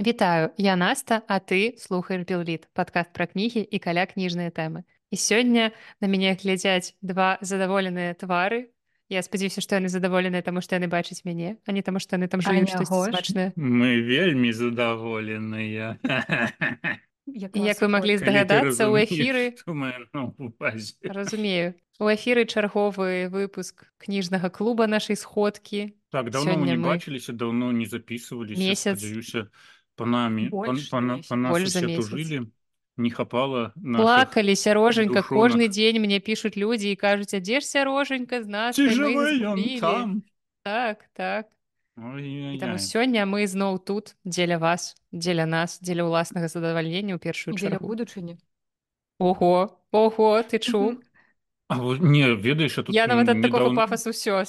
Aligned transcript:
Вітаю, 0.00 0.50
я 0.56 0.76
Наста, 0.76 1.22
а 1.26 1.40
ты 1.40 1.74
слухаеш 1.76 2.22
Білліт, 2.22 2.68
падкаст 2.72 3.10
пра 3.10 3.26
кнігі 3.26 3.66
і 3.66 3.78
каля 3.82 4.06
кніжныя 4.06 4.54
тэмы. 4.54 4.86
І 5.10 5.16
сёння 5.18 5.74
на 5.98 6.06
мяне 6.06 6.38
глядзяць 6.38 6.94
два 7.02 7.34
задаволеныя 7.42 8.14
твары. 8.14 8.70
Я 9.10 9.26
спадзяюся, 9.26 9.58
што 9.58 9.74
яны 9.74 9.90
задаволеныя, 9.90 10.46
таму 10.46 10.62
што 10.62 10.78
яны 10.78 10.86
бачаць 10.86 11.26
мяне, 11.26 11.58
а 11.66 11.74
не 11.74 11.82
таму, 11.82 11.98
што 11.98 12.14
яны 12.14 12.30
там 12.30 12.38
штосьці 12.38 12.86
смачнае. 12.86 13.50
Мы 13.58 13.98
вельмі 13.98 14.54
задаволеныя. 14.54 15.98
Як 17.26 17.82
вы 17.82 17.88
маглі 17.90 18.22
здагадацца 18.22 18.86
ў 18.86 19.02
эфіры 19.02 19.58
ну, 20.14 20.30
разумею 21.02 21.74
у 21.98 22.06
эфіры 22.06 22.46
чарговы 22.46 23.28
выпуск 23.28 23.90
кніжнага 23.98 24.48
клуба 24.48 24.86
нашай 24.86 25.18
сходкі 25.18 25.98
так 26.14 26.30
давно 26.30 26.56
мы 26.56 26.70
не 26.70 26.78
бачыліся 26.78 27.34
даўно 27.34 27.72
не 27.72 27.86
записывались 27.86 28.56
месяц 28.56 29.02
панамі 29.98 30.48
тужылі 30.54 32.46
не 32.98 33.10
хапала 33.10 33.72
плакалі 33.74 34.54
сярожанька 34.54 35.22
кожны 35.26 35.68
дзень 35.68 36.02
мне 36.02 36.18
пишутць 36.22 36.58
людзі 36.58 36.94
і 36.94 36.96
кажуць 36.98 37.34
а 37.34 37.40
дзе 37.42 37.60
ж 37.60 37.66
сярожанька 37.66 38.42
з 38.42 38.48
нас 38.48 38.76
так 40.64 41.08
так. 41.14 41.46
Сёння 42.78 43.26
мы 43.26 43.46
зноў 43.50 43.78
тут 43.82 44.14
дзеля 44.22 44.58
вас 44.58 44.94
дзеля 45.10 45.46
нас 45.46 45.78
дзеля 45.82 46.06
ўласнага 46.06 46.46
задавальнення 46.46 47.18
ў 47.18 47.22
першую 47.22 47.58
дзеля 47.58 47.82
будучыні 47.82 48.38
Ого 49.18 49.82
Ого 49.90 50.42
ты 50.46 50.62
чу 50.62 51.02
не 51.98 52.34
ведаеш 52.38 52.78
я 52.88 53.06
нават 53.06 53.34
ад 53.34 53.42
такого 53.42 53.74
пафасу 53.74 54.14
ўсё 54.14 54.46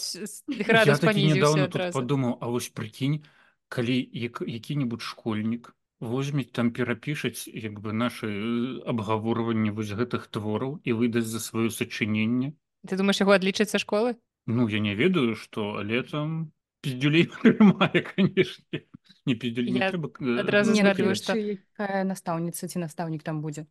падумаў 1.93 2.37
А 2.37 2.45
вось 2.53 2.69
прыкінь 2.69 3.25
калі 3.69 3.97
як, 4.13 4.41
які-небудзь 4.45 5.05
школьнік 5.05 5.75
возьмець 5.99 6.51
там 6.51 6.71
перапішаць 6.71 7.47
як 7.47 7.79
бы 7.79 7.93
наши 7.93 8.27
э, 8.27 8.81
абгаворванні 8.87 9.71
вось 9.71 9.91
гэтых 9.91 10.27
твораў 10.31 10.79
і 10.83 10.93
выдаць 10.93 11.27
за 11.27 11.39
сваё 11.43 11.69
сачыненне 11.69 12.55
ты 12.87 12.95
думаешь 12.95 13.19
яго 13.19 13.35
адлічыцца 13.35 13.77
школы? 13.77 14.15
Ну 14.47 14.67
я 14.67 14.79
не 14.79 14.95
ведаю 14.95 15.35
что 15.35 15.75
але 15.77 16.03
там 16.11 16.51
пиздюлей 16.81 17.29
не 19.71 19.85
настаўніца 22.03 22.67
ці 22.67 22.79
настаўнік 22.79 23.23
там 23.23 23.41
будзе 23.41 23.67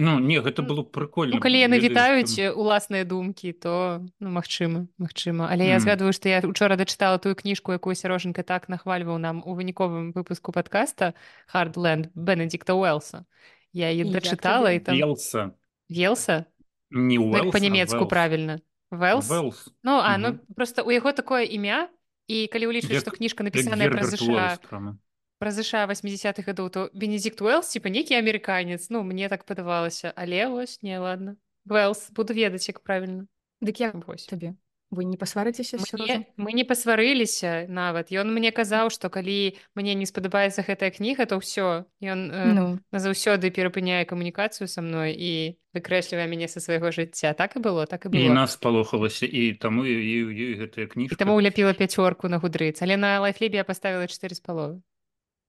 Ну 0.00 0.16
не 0.18 0.40
гэта 0.40 0.64
было 0.64 0.80
прыкольно 0.80 1.36
ну, 1.36 1.44
калі 1.44 1.60
яны 1.60 1.76
вітаюць 1.76 2.32
там... 2.32 2.56
уласныя 2.56 3.04
думкі 3.04 3.52
то 3.52 4.00
ну 4.16 4.32
магчыма 4.32 4.88
Магчыма 4.96 5.52
але 5.52 5.68
я 5.68 5.76
згадваю 5.76 6.16
што 6.16 6.32
я 6.32 6.40
учора 6.40 6.80
дачытала 6.80 7.20
тую 7.20 7.36
кніжку 7.36 7.76
якую 7.76 7.92
сярожанька 7.92 8.40
так 8.40 8.72
нахвальваў 8.72 9.20
нам 9.20 9.44
у 9.44 9.52
выніковым 9.52 10.16
выпуску 10.16 10.56
подкаста 10.56 11.12
хардленд 11.52 12.08
бенедикта 12.16 12.72
уэлса 12.72 13.28
я 13.76 13.92
дачытала 13.92 14.72
і 14.72 14.80
там 14.80 14.96
елса 14.96 15.52
елса 15.92 16.48
не 16.90 17.18
ну, 17.18 17.52
по-нямецку 17.52 18.06
правильно. 18.06 18.60
Вэлс? 18.90 19.28
Вэлс. 19.28 19.68
ну 19.84 20.00
а 20.02 20.16
ну 20.18 20.40
просто 20.56 20.82
у 20.82 20.90
яго 20.90 21.12
такое 21.12 21.44
імя 21.44 21.92
і 22.26 22.48
калі 22.48 22.72
ўлічваць 22.72 23.04
што 23.04 23.12
кніжка 23.14 23.44
напісаная 23.44 23.92
пра 23.92 24.02
ЗША 24.08 24.58
пра 25.40 25.50
ЗША 25.56 25.88
80-х 25.88 26.44
гадоў 26.44 26.68
то 26.70 26.88
бенедикт 26.92 27.40
уэлс 27.40 27.72
типа 27.72 27.88
нейкі 27.88 28.20
амерыканец 28.20 28.92
ну 28.94 29.02
мне 29.02 29.32
так 29.32 29.48
падавалася 29.48 30.12
але 30.14 30.46
вось 30.52 30.78
не 30.82 30.98
ладно. 31.00 31.36
Вэлс 31.64 32.10
буду 32.12 32.32
ведаць 32.32 32.68
як 32.68 32.80
правильно. 32.80 33.26
Дык 33.60 33.80
я 33.80 33.92
вось. 33.92 34.26
табе 34.26 34.56
вы 34.90 35.04
не 35.04 35.16
пасварыцеся 35.16 35.78
мне, 35.92 36.26
мы 36.36 36.52
не 36.52 36.64
пасварыліся 36.64 37.66
нават 37.68 38.10
ён 38.10 38.34
мне 38.34 38.50
казаў 38.50 38.90
што 38.90 39.06
калі 39.08 39.54
мне 39.78 39.94
не 39.94 40.06
спадабаецца 40.06 40.66
гэтая 40.66 40.90
кніга 40.90 41.30
то 41.30 41.38
ўсё 41.38 41.86
ён 42.02 42.20
э, 42.34 42.52
ну. 42.52 42.66
назаўсёды 42.90 43.54
перапыняе 43.54 44.02
камунікацыю 44.04 44.66
са 44.66 44.82
мной 44.82 45.14
і 45.14 45.54
выкрэслівае 45.70 46.26
мяне 46.26 46.50
са 46.50 46.58
свайго 46.58 46.90
жыцця 46.90 47.38
так 47.38 47.54
і 47.54 47.62
было 47.62 47.86
так 47.86 48.06
і 48.06 48.08
было. 48.10 48.18
і 48.18 48.34
нас 48.34 48.58
палохалася 48.58 49.30
і 49.30 49.54
таму 49.54 49.86
гэтая 49.86 50.90
кніжка 50.90 51.14
таму 51.14 51.38
уляпіла 51.38 51.70
пяцёрку 51.72 52.26
на 52.26 52.42
гудрыц. 52.42 52.82
Але 52.82 52.98
на 52.98 53.22
лайфлебе 53.22 53.62
я 53.62 53.64
паставіла 53.64 54.10
чатыры 54.10 54.34
з 54.34 54.42
паловы 54.42 54.82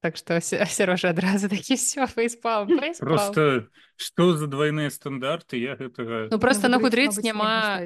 Так 0.01 0.17
что 0.17 0.41
Сережа 0.41 1.09
адразу 1.09 1.49
такі 1.49 1.75
все 1.75 2.07
фейспал 2.07 2.67
просто 2.99 3.67
что 3.95 4.33
за 4.33 4.47
двойные 4.47 4.89
стандарты? 4.89 5.57
Я 5.57 5.75
гэтага 5.75 6.27
ну 6.31 6.39
просто 6.39 6.67
на 6.67 6.79
гудрыц 6.79 7.17
няма 7.21 7.85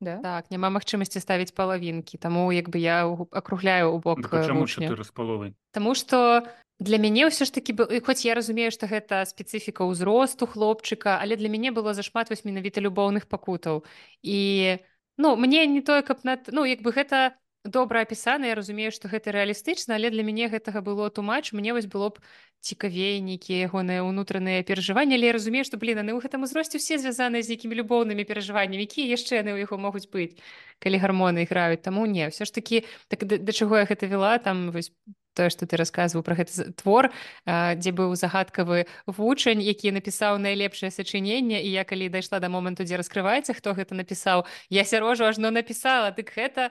да? 0.00 0.18
так 0.20 0.50
няма 0.50 0.70
магчымасці 0.74 1.22
ставіць 1.22 1.54
палавінкі 1.54 2.18
таму 2.18 2.50
як 2.52 2.68
бы 2.68 2.78
я 2.78 3.06
акругляю 3.30 3.94
у 3.94 3.98
бок 3.98 4.26
распаловы 4.26 5.54
Таму 5.72 5.94
что 5.94 6.42
для 6.80 6.98
мяне 6.98 7.30
ўсё 7.30 7.46
ж 7.46 7.54
таки 7.54 7.70
хоць 8.02 8.26
я 8.26 8.34
разумею 8.34 8.74
што 8.74 8.90
гэта 8.90 9.22
спецыфіка 9.22 9.86
ўзросту 9.86 10.50
хлопчыка 10.50 11.22
але 11.22 11.38
для 11.38 11.48
мяне 11.48 11.70
было 11.70 11.94
зашмат 11.94 12.30
вось 12.30 12.44
менавіта 12.44 12.82
любоўных 12.82 13.30
пакутаў 13.30 13.86
і 14.22 14.78
ну 15.16 15.36
мне 15.36 15.66
не 15.66 15.80
тое 15.80 16.02
каб 16.02 16.26
над 16.26 16.50
ну 16.50 16.66
як 16.66 16.82
бы 16.82 16.90
гэта 16.90 17.38
добра 17.64 18.04
апісана 18.04 18.52
я 18.52 18.54
разумею 18.54 18.92
што 18.92 19.08
гэта 19.08 19.32
рэалістычна 19.32 19.96
але 19.96 20.12
для 20.12 20.22
мяне 20.22 20.48
гэтага 20.52 20.84
было 20.84 21.08
тумач 21.10 21.52
мне 21.52 21.72
вось 21.72 21.88
было 21.88 22.12
б 22.12 22.20
цікавей 22.60 23.20
нейкія 23.24 23.68
ягоныя 23.68 24.04
ўнутраныя 24.04 24.60
перажыванні 24.68 25.16
але 25.16 25.32
разумею 25.32 25.64
што 25.64 25.80
блин 25.80 26.04
яны 26.04 26.12
ў 26.12 26.20
гэтым 26.20 26.44
узросце 26.44 26.76
все 26.76 27.00
звязаныя 27.00 27.40
з 27.40 27.56
нейкімі 27.56 27.80
любоўнымі 27.80 28.28
перажываннямі 28.28 28.84
якія 28.84 29.16
яшчэ 29.16 29.40
яны 29.40 29.56
ў 29.56 29.64
яго 29.64 29.80
могуць 29.80 30.08
быць 30.12 30.36
калі 30.82 30.98
гармоны 31.00 31.48
іграюць. 31.48 31.80
Таму 31.80 32.04
не 32.04 32.28
ўсё 32.28 32.44
ж 32.44 32.52
такі 32.52 32.84
так 33.08 33.24
да, 33.24 33.40
да 33.40 33.52
чаго 33.52 33.80
я 33.80 33.88
гэта 33.88 34.04
вела 34.06 34.36
там 34.38 34.68
вось 34.68 34.92
тое 35.34 35.50
што 35.50 35.66
ты 35.66 35.76
расказваў 35.76 36.22
пра 36.22 36.38
гэты 36.38 36.72
твор 36.78 37.10
дзе 37.44 37.90
быў 37.92 38.14
загадкавы 38.14 38.86
вучань 39.08 39.60
які 39.60 39.92
напісаў 39.96 40.38
найлепшае 40.38 40.94
сачыненне 40.94 41.60
і 41.60 41.68
я 41.74 41.84
калі 41.84 42.08
дайшла 42.08 42.40
да 42.40 42.48
моманту 42.48 42.86
дзе 42.86 42.96
раскрываецца 43.00 43.56
хто 43.58 43.74
гэта 43.74 43.98
напісаў 43.98 44.46
я 44.70 44.84
сярожу 44.84 45.26
ажно 45.26 45.50
напісала 45.50 46.14
дык 46.14 46.32
гэта 46.38 46.70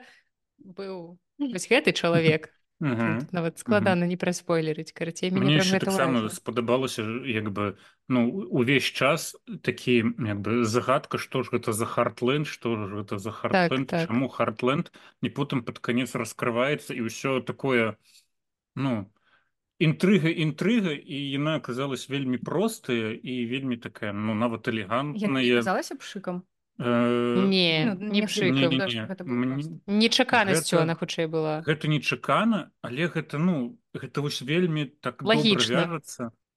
быў 0.58 1.18
вось 1.38 1.68
гэты 1.68 1.92
чалавек 1.92 2.50
нават 2.80 3.58
складана 3.58 4.04
не 4.04 4.16
праспойлерыць 4.16 4.92
карацей 4.92 5.30
мне 5.30 5.62
таксама 5.62 6.28
спадабалася 6.28 7.02
як 7.24 7.50
бы 7.54 7.76
ну 8.08 8.28
увесь 8.50 8.84
час 8.84 9.36
такі 9.62 10.04
як 10.18 10.40
бы 10.40 10.64
загадка 10.64 11.18
што 11.18 11.42
ж 11.42 11.54
гэта 11.54 11.72
за 11.72 11.86
хартленд 11.86 12.46
што 12.46 12.76
ж 12.76 13.00
гэта 13.00 13.18
за 13.18 13.30
хартленд 13.30 13.88
так, 13.88 14.00
так. 14.00 14.08
чаму 14.10 14.28
хартленд 14.28 14.92
не 15.22 15.30
потым 15.30 15.62
пад 15.62 15.78
канец 15.78 16.14
раскрываецца 16.14 16.92
і 16.92 17.06
ўсё 17.06 17.40
такое 17.40 17.96
ну 18.74 19.08
інтрыга 19.78 20.28
інтрыга 20.28 20.92
і 20.92 21.16
яна 21.30 21.56
аказалась 21.62 22.10
вельмі 22.10 22.38
простая 22.38 23.14
і 23.14 23.46
вельмі 23.46 23.76
такая 23.76 24.12
ну 24.12 24.34
нават 24.34 24.68
элегантная 24.68 25.62
казалася 25.62 25.94
пшыкам 25.94 26.42
не 26.78 27.94
нечаканасцю 29.86 30.80
она 30.80 30.94
хутчэй 30.94 31.26
была. 31.26 31.62
гэта 31.62 31.86
нечакана 31.86 32.70
але 32.82 33.06
гэта 33.06 33.38
ну 33.38 33.78
гэта 33.94 34.20
вось 34.20 34.42
вельмі 34.42 34.90
так 35.00 35.22
лагічна 35.22 36.00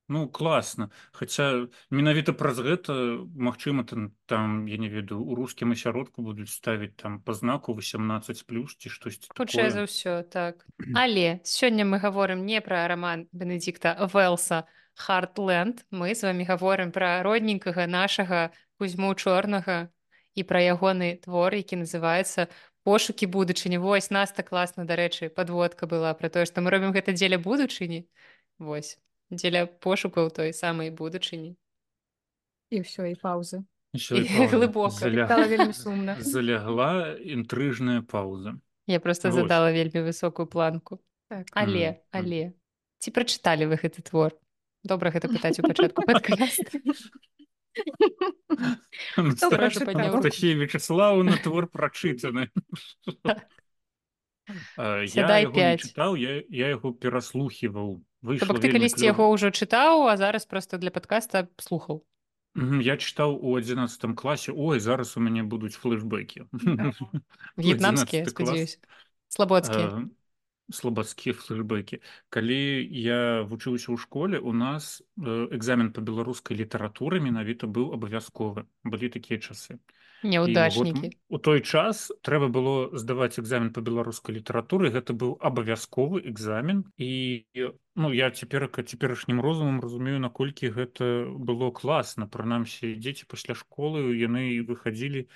ну 0.09 0.27
класна 0.27 0.89
хаця 1.11 1.67
менавіта 1.91 2.33
праз 2.33 2.57
гэта 2.65 3.21
Мачыма 3.35 3.83
там 3.83 4.11
там 4.25 4.65
я 4.65 4.77
не 4.77 4.89
ведаю 4.89 5.21
у 5.21 5.35
рускім 5.35 5.77
асяродку 5.77 6.21
будуць 6.23 6.49
ставіць 6.49 6.95
там 6.95 7.21
па 7.21 7.33
знаку 7.33 7.77
18 7.77 8.47
плюс 8.47 8.73
ці 8.73 8.89
штосьці 8.89 9.29
хутчэй 9.37 9.69
за 9.69 9.85
ўсё 9.85 10.23
так. 10.23 10.65
Але 10.95 11.45
сёння 11.45 11.85
мы 11.85 11.99
гаворым 12.01 12.41
не 12.45 12.57
пра 12.61 12.87
раман 12.87 13.27
бенедикта 13.31 13.93
вэлса 14.09 14.65
хартленд 14.97 15.85
мы 15.91 16.15
з 16.15 16.25
вами 16.25 16.41
гаворым 16.41 16.89
пра 16.89 17.21
родненькага 17.21 17.85
нашага 17.85 18.49
кузьму 18.81 19.13
чорнага 19.13 19.93
і 20.37 20.45
пра 20.45 20.61
ягоны 20.61 21.17
твор 21.25 21.57
які 21.57 21.81
называется 21.81 22.47
пошукі 22.85 23.25
будучыні 23.25 23.81
вось 23.81 24.11
нас 24.13 24.31
так 24.31 24.53
класна 24.53 24.85
дарэчы 24.85 25.29
подводка 25.33 25.89
была 25.89 26.13
про 26.13 26.29
тое 26.29 26.45
што 26.45 26.61
мы 26.61 26.69
робім 26.69 26.93
гэта 26.93 27.17
дзеля 27.17 27.41
будучыні. 27.41 28.05
Вось 28.61 29.01
дзеля 29.33 29.65
пошукаў 29.65 30.29
той 30.29 30.53
самай 30.53 30.93
будучыні. 30.93 31.57
І 32.69 32.85
ўсё 32.85 33.09
і 33.09 33.15
паузы. 33.17 33.65
Глыбока. 34.53 35.73
Сумна. 35.73 36.15
залягла 36.21 37.17
інтрыжная 37.17 38.01
пауза. 38.01 38.55
Я 38.85 38.99
просто 38.99 39.31
задала 39.31 39.71
вельмі 39.71 40.05
высокую 40.05 40.45
планку. 40.47 40.99
Так. 41.27 41.47
але 41.51 41.99
але 42.11 42.53
ці 43.03 43.11
прачыталі 43.11 43.67
вы 43.67 43.75
гэты 43.75 43.99
твор? 43.99 44.31
Добра 44.87 45.11
гэта 45.11 45.27
пытаць 45.27 45.59
у 45.59 45.67
пачатку 45.67 46.07
вячеславу 50.57 51.23
на 51.23 51.37
твор 51.37 51.67
прачытаны 51.67 52.49
чытаў 55.81 56.15
я 56.23 56.67
яго 56.73 56.93
пераслухіваў 56.93 58.01
ты 58.23 58.71
калісьці 58.71 59.05
яго 59.05 59.29
ўжо 59.31 59.51
чытаў 59.51 60.07
а 60.09 60.17
зараз 60.17 60.45
просто 60.45 60.77
для 60.77 60.91
подкаста 60.91 61.47
слухаў 61.57 62.03
я 62.57 62.97
чытаў 62.97 63.37
у 63.37 63.53
адзінацатым 63.57 64.15
класе 64.17 64.53
ой 64.55 64.79
зараз 64.79 65.17
у 65.17 65.21
мяне 65.21 65.43
будуць 65.43 65.77
флешбекі 65.77 66.49
в'етнамскія 67.57 68.25
слабодскія 69.29 70.09
слабацкія 70.71 71.33
флэшбэкі 71.39 72.01
калі 72.29 72.59
я 72.91 73.43
вучыўся 73.43 73.93
ў 73.93 73.97
школе. 73.97 74.39
У 74.39 74.53
нас 74.53 75.01
экзамен 75.17 75.93
по 75.93 76.01
беларускай 76.01 76.57
літаратуры 76.57 77.19
менавіта 77.23 77.67
быў 77.67 77.93
абавязковы 77.95 78.67
былі 78.83 79.09
такія 79.09 79.39
часы. 79.39 79.79
Няўдачнікі 80.25 81.13
у 81.29 81.37
той 81.37 81.61
час 81.61 82.09
трэба 82.25 82.49
было 82.49 82.89
здаваць 82.97 83.37
экзамен 83.37 83.69
по 83.69 83.85
беларускай 83.85 84.41
літаратуры 84.41 84.89
гэта 84.89 85.13
быў 85.13 85.37
абавязковы 85.37 86.25
экзамен. 86.25 86.89
І 86.97 87.45
ну 87.95 88.09
я 88.13 88.31
цяперака 88.31 88.81
цяперашнім 88.81 89.41
розумам 89.41 89.77
разумею 89.79 90.19
наколькі 90.19 90.73
гэта 90.73 91.29
было 91.29 91.69
класна 91.69 92.25
прынамсі 92.25 92.97
дзеці 92.97 93.29
пасля 93.29 93.53
школы 93.53 94.17
яны 94.17 94.57
выхадзілі 94.65 95.29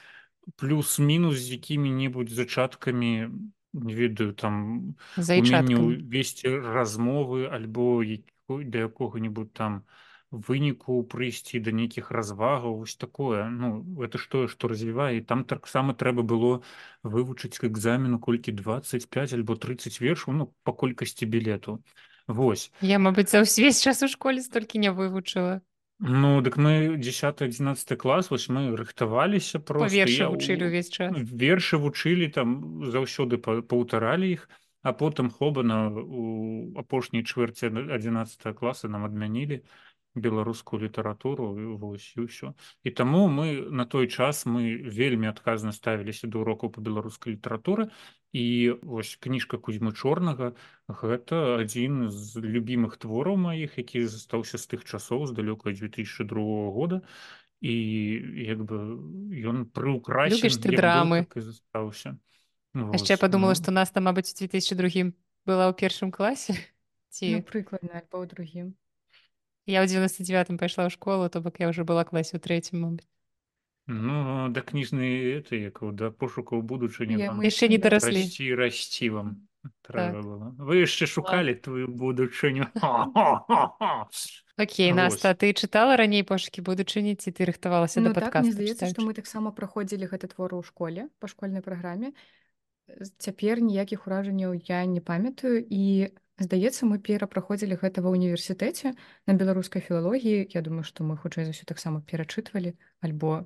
плюс-мінус 0.57 1.37
з 1.37 1.61
якімі-небудзь 1.61 2.33
зачаткамі 2.33 3.29
не 3.73 3.95
ведаю 3.95 4.33
там 4.33 4.95
весці 5.17 6.47
размовы 6.59 7.47
альбо 7.47 8.03
да 8.49 8.79
якога-нибудь 8.79 9.53
там 9.53 9.83
выніку 10.31 11.03
прыйсці 11.11 11.59
да 11.59 11.71
нейкіх 11.75 12.11
развагаў 12.11 12.79
вось 12.79 12.95
такое. 12.95 13.47
Ну 13.49 13.83
это 14.03 14.17
што 14.17 14.47
што 14.47 14.71
развівае 14.71 15.21
там 15.23 15.43
таксама 15.43 15.93
трэба 15.93 16.23
было 16.23 16.63
вывучыць 17.03 17.59
к 17.59 17.67
экзамену 17.67 18.19
колькі 18.19 18.55
25 18.55 19.33
альбо 19.33 19.55
30 19.55 19.99
вершаў 19.99 20.33
ну 20.33 20.53
па 20.63 20.71
колькасці 20.71 21.25
білету 21.25 21.83
Вось. 22.27 22.71
Я 22.81 22.99
мабыць 22.99 23.31
за 23.31 23.43
ўвесь 23.43 23.81
час 23.83 24.03
у 24.03 24.07
школе 24.07 24.39
столькі 24.39 24.79
не 24.79 24.91
вывучыла 24.95 25.59
Ну 26.01 26.41
дык 26.41 26.57
мы 26.57 26.97
10 26.97 27.41
11 27.41 27.97
клас 27.97 28.31
вось 28.31 28.49
мы 28.49 28.75
рыхтаваліся 28.75 29.59
про 29.61 29.85
вершы 29.85 30.25
вучылі 30.25 30.73
ўвесь 30.73 30.89
час. 30.89 31.13
Вершы 31.13 31.77
вучылі 31.77 32.25
там 32.33 32.81
заўсёды 32.89 33.37
паўтаралі 33.37 34.33
іх 34.33 34.49
а 34.81 34.93
потым 34.97 35.29
хобана 35.29 35.93
у 35.93 36.73
апошняй 36.73 37.21
чвэрці 37.21 37.69
11 37.69 38.57
класа 38.57 38.89
нам 38.89 39.05
адмянілі 39.05 39.61
беларускую 40.15 40.81
літаратуру 40.81 41.77
вось 41.77 42.09
і 42.17 42.25
ўсё. 42.25 42.57
І 42.83 42.89
таму 42.91 43.29
мы 43.29 43.69
на 43.69 43.85
той 43.85 44.09
час 44.09 44.49
мы 44.49 44.81
вельмі 44.81 45.29
адказна 45.29 45.71
ставіліся 45.71 46.27
да 46.27 46.41
урокаў 46.41 46.73
по 46.73 46.81
беларускай 46.81 47.37
літаратуры 47.37 47.93
і 48.31 48.75
вось 48.81 49.17
кніжка 49.19 49.59
кузьмы 49.59 49.91
чорнага 49.91 50.55
гэта 50.87 51.59
адзін 51.59 52.07
з 52.09 52.39
любімых 52.39 52.95
твораў 52.95 53.35
маіх 53.35 53.75
які 53.75 54.07
застаўся 54.07 54.55
з 54.57 54.65
тых 54.71 54.87
часоў 54.87 55.27
з 55.27 55.35
далёка 55.35 55.75
2002 55.75 56.71
года. 56.71 57.01
І 57.61 57.73
як 58.47 58.65
бы 58.65 58.97
ён 59.45 59.69
прыукрасіш 59.69 60.57
ты 60.57 60.73
драмы. 60.73 61.29
так 61.29 61.43
застаўся. 61.43 62.17
Яшчэ 62.73 63.19
подумала 63.21 63.53
ну... 63.53 63.59
што 63.59 63.69
нас 63.69 63.91
там 63.91 64.09
мабыць 64.09 64.33
2002 64.33 65.13
была 65.45 65.69
ў 65.69 65.73
першым 65.75 66.09
класе 66.09 66.55
ці 67.13 67.37
ну, 67.37 67.43
прыкладна 67.43 68.01
альбо 68.01 68.23
ў 68.23 68.25
другім 68.31 68.73
Я 69.69 69.85
ў 69.85 69.87
99 69.87 70.57
пайшла 70.57 70.87
ў 70.87 70.91
школу, 70.91 71.29
то 71.29 71.37
бок 71.37 71.61
я 71.61 71.69
ўжо 71.69 71.85
была 71.85 72.01
класе 72.01 72.35
ў 72.37 72.41
трэцім 72.41 72.81
мабыць. 72.81 73.05
Ну 73.87 74.49
да 74.49 74.61
кніжны 74.61 75.41
это 75.41 75.55
як 75.55 75.79
да 75.93 76.11
пошукаў 76.11 76.61
будучыні 76.61 77.17
яшчэ 77.17 77.67
не 77.67 77.77
дараслі 77.77 78.21
расці 78.21 78.55
расці 78.55 79.09
вам. 79.09 79.47
Так. 79.81 80.15
вы 80.57 80.81
яшчэ 80.81 81.05
шукалі 81.05 81.53
твою 81.53 81.87
будучыню 81.87 82.65
Окей 84.57 84.91
Наста 84.93 85.33
ты 85.33 85.53
чытала 85.53 85.97
раней 85.97 86.23
пошукі 86.23 86.61
будучыні 86.61 87.13
ці 87.15 87.29
ты 87.29 87.45
рыхтавалася 87.45 88.01
ну, 88.01 88.13
да 88.13 88.29
так, 88.29 88.41
мне 88.41 88.53
здаецца 88.53 88.89
што 88.89 89.05
мы 89.05 89.13
таксама 89.13 89.51
праходзілі 89.51 90.09
гэты 90.09 90.33
твор 90.33 90.55
у 90.55 90.63
школе 90.63 91.09
па 91.19 91.27
школьнай 91.27 91.61
праграме 91.61 92.13
цяпер 93.17 93.61
ніякіх 93.61 94.07
уражанняў 94.07 94.57
я 94.65 94.85
не 94.85 95.01
памятаю 95.01 95.61
і 95.61 96.09
Здаецца, 96.41 96.89
мы 96.89 96.97
перапраходзілі 96.97 97.77
гэта 97.77 98.01
ва 98.01 98.09
ўніверсітэце 98.17 98.97
на 99.29 99.33
беларускай 99.37 99.77
філалогіі. 99.85 100.49
Я 100.49 100.65
думаю, 100.65 100.81
што 100.81 101.05
мы 101.05 101.13
хутчэй 101.13 101.45
за 101.45 101.53
ўсё 101.53 101.69
таксама 101.69 102.01
перачытвалі 102.01 102.73
альбо 103.05 103.45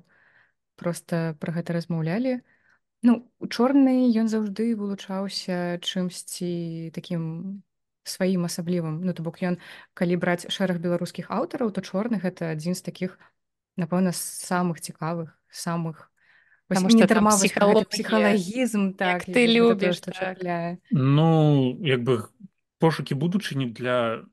проста 0.76 1.36
пра 1.40 1.56
гэта 1.56 1.76
размаўлялі. 1.76 2.40
Ну 3.02 3.28
у 3.40 3.46
чорнай 3.46 4.08
ён 4.16 4.28
заўжды 4.28 4.74
вылучаўся 4.76 5.78
чымсьці 5.80 6.90
такім 6.96 7.62
сваім 8.06 8.46
асаблівым. 8.46 9.02
Ну 9.02 9.12
то 9.12 9.22
бок 9.26 9.42
ён 9.42 9.58
калі 9.94 10.16
браць 10.16 10.46
шэраг 10.46 10.78
беларускіх 10.80 11.30
аўтараў, 11.30 11.74
то 11.74 11.80
чорны 11.80 12.22
гэта 12.22 12.54
адзін 12.54 12.78
з 12.78 12.82
такіх 12.86 13.18
напэўна 13.76 14.12
самых 14.14 14.80
цікавых 14.80 15.34
самых 15.50 16.10
псіхалагізм 16.68 18.94
так 18.94 19.24
ты 19.24 19.46
любіш 19.46 20.00
так. 20.00 20.38
Ну 20.90 21.78
як 21.82 22.02
бы 22.02 22.28
пошукі 22.78 23.14
будучыні 23.14 23.72
для 23.72 24.24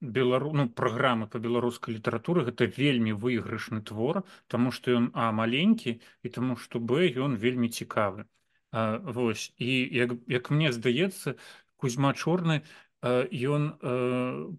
белару 0.00 0.52
ну 0.54 0.68
праграмы 0.68 1.26
по 1.26 1.38
беларускай 1.38 1.94
літаратуры 1.94 2.44
гэта 2.48 2.66
вельмі 2.66 3.12
выйгрышны 3.12 3.82
твор 3.82 4.24
тому 4.46 4.70
что 4.70 4.92
ён 4.94 5.10
а 5.14 5.30
маленькі 5.32 6.00
і 6.22 6.28
таму 6.28 6.56
што 6.56 6.78
б 6.78 7.08
ён 7.14 7.36
вельмі 7.36 7.68
цікавы 7.68 8.26
а, 8.70 8.98
вось. 8.98 9.52
І 9.58 9.88
як, 9.92 10.12
як 10.26 10.50
мне 10.50 10.72
здаецца 10.72 11.34
кузьма 11.76 12.14
чорны 12.14 12.62
ён 13.00 13.78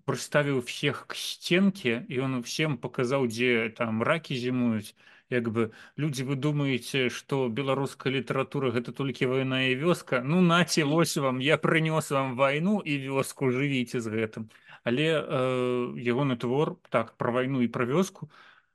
прыставіў 0.08 0.64
всех 0.64 1.08
к 1.08 1.16
сценке 1.16 2.06
і 2.08 2.20
он 2.24 2.42
всем 2.42 2.78
паказаў 2.78 3.28
дзе 3.28 3.68
там 3.76 4.00
ракі 4.04 4.40
зімуюць 4.40 4.96
як 5.30 5.50
бы 5.54 5.72
людзі 5.98 6.26
вы 6.30 6.36
думаеце 6.36 7.10
што 7.10 7.48
беларуская 7.50 8.14
літаратура 8.14 8.72
гэта 8.76 8.92
толькі 8.92 9.31
вайна 9.31 9.64
і 9.70 9.78
вёска? 9.78 10.22
Ну 10.26 10.42
наце 10.42 10.84
вось 10.84 11.18
вам 11.18 11.40
я 11.40 11.58
прынёс 11.58 12.12
вам 12.12 12.36
вайну 12.36 12.81
і 12.81 12.98
вёску 13.08 13.52
жывіце 13.54 14.02
з 14.02 14.08
гэтым. 14.10 14.50
Але 14.84 15.08
э, 15.20 15.94
ягоны 15.98 16.38
твор 16.38 16.78
так 16.90 17.18
пра 17.18 17.31
вайну 17.31 17.62
і 17.62 17.68
пра 17.68 17.86
вёску 17.86 18.30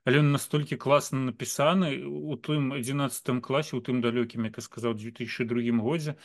але 0.05 0.21
ён 0.21 0.31
настолькі 0.31 0.77
класна 0.77 1.19
напісаны 1.33 2.05
у 2.05 2.37
тым 2.37 2.71
11 2.77 3.41
класе 3.41 3.75
у 3.75 3.81
тым 3.81 4.01
далёкім 4.05 4.45
як 4.45 4.61
я 4.61 4.63
сказаў 4.63 4.93
2002 4.93 5.81
годзе 5.81 6.15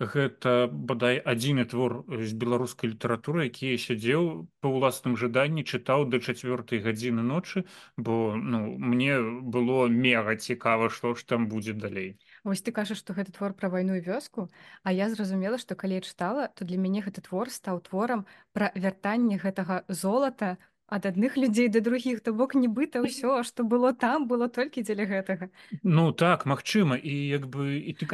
гэта 0.00 0.68
бадай 0.68 1.16
адзіны 1.16 1.64
твор 1.64 2.04
з 2.08 2.32
беларускай 2.36 2.92
літаратуры 2.92 3.48
які 3.48 3.72
сядзеў 3.80 4.48
па 4.60 4.68
ўласным 4.68 5.16
жаданні 5.16 5.64
чытаў 5.64 6.04
да 6.12 6.20
чацвёртай 6.20 6.84
гадзіны 6.84 7.24
ночы 7.24 7.64
бо 7.96 8.36
ну 8.36 8.76
мне 8.76 9.16
было 9.20 9.88
мега 9.88 10.36
цікава 10.36 10.90
што 10.90 11.14
ж 11.16 11.24
там 11.24 11.48
будзе 11.48 11.72
далей. 11.72 12.20
Вось 12.44 12.60
ты 12.60 12.72
кажаш 12.76 13.00
што 13.00 13.16
гэты 13.16 13.32
твор 13.32 13.56
пра 13.56 13.72
вайну 13.72 13.96
і 13.96 14.04
вёску 14.04 14.48
а 14.84 14.92
я 14.92 15.08
зразумела 15.08 15.56
што 15.56 15.74
калі 15.74 15.96
я 15.96 16.04
чытала 16.04 16.52
то 16.52 16.68
для 16.68 16.76
мяне 16.76 17.00
гэты 17.00 17.24
твор 17.24 17.48
стаў 17.48 17.80
творам 17.80 18.26
пра 18.52 18.72
вяртанне 18.76 19.40
гэтага 19.40 19.88
золата 19.88 20.60
ад 20.86 21.06
адных 21.06 21.36
людзей 21.36 21.68
да 21.68 21.80
другіх 21.80 22.20
то 22.22 22.32
бок 22.32 22.54
нібыта 22.54 23.02
ўсё 23.02 23.42
што 23.42 23.66
было 23.66 23.90
там 23.90 24.30
было 24.30 24.46
толькі 24.46 24.86
дзеля 24.86 25.06
гэтага. 25.06 25.50
Ну 25.82 26.12
так 26.12 26.46
магчыма 26.46 26.94
і 26.94 27.10
як 27.10 27.50
бы 27.50 27.82
і 27.82 27.90
ты 27.98 28.06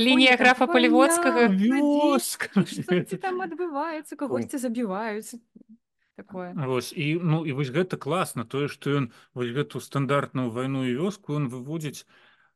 лінія 0.00 0.40
графа 0.40 0.66
паліводскага 0.66 1.52
там 3.20 3.44
адбываецца 3.44 4.16
кагосьці 4.16 4.56
забіваюць 4.56 5.36
такое. 6.16 6.56
Вось 6.56 6.96
і 6.96 7.20
ну 7.20 7.44
і 7.44 7.52
вось 7.52 7.68
гэта 7.68 8.00
класна 8.00 8.48
тое 8.48 8.72
што 8.72 9.04
ён 9.04 9.12
вось 9.36 9.52
гэту 9.52 9.84
стандартную 9.84 10.48
вайну 10.48 10.88
і 10.88 10.96
вёску 10.96 11.36
ён 11.36 11.52
выводзіць 11.52 12.08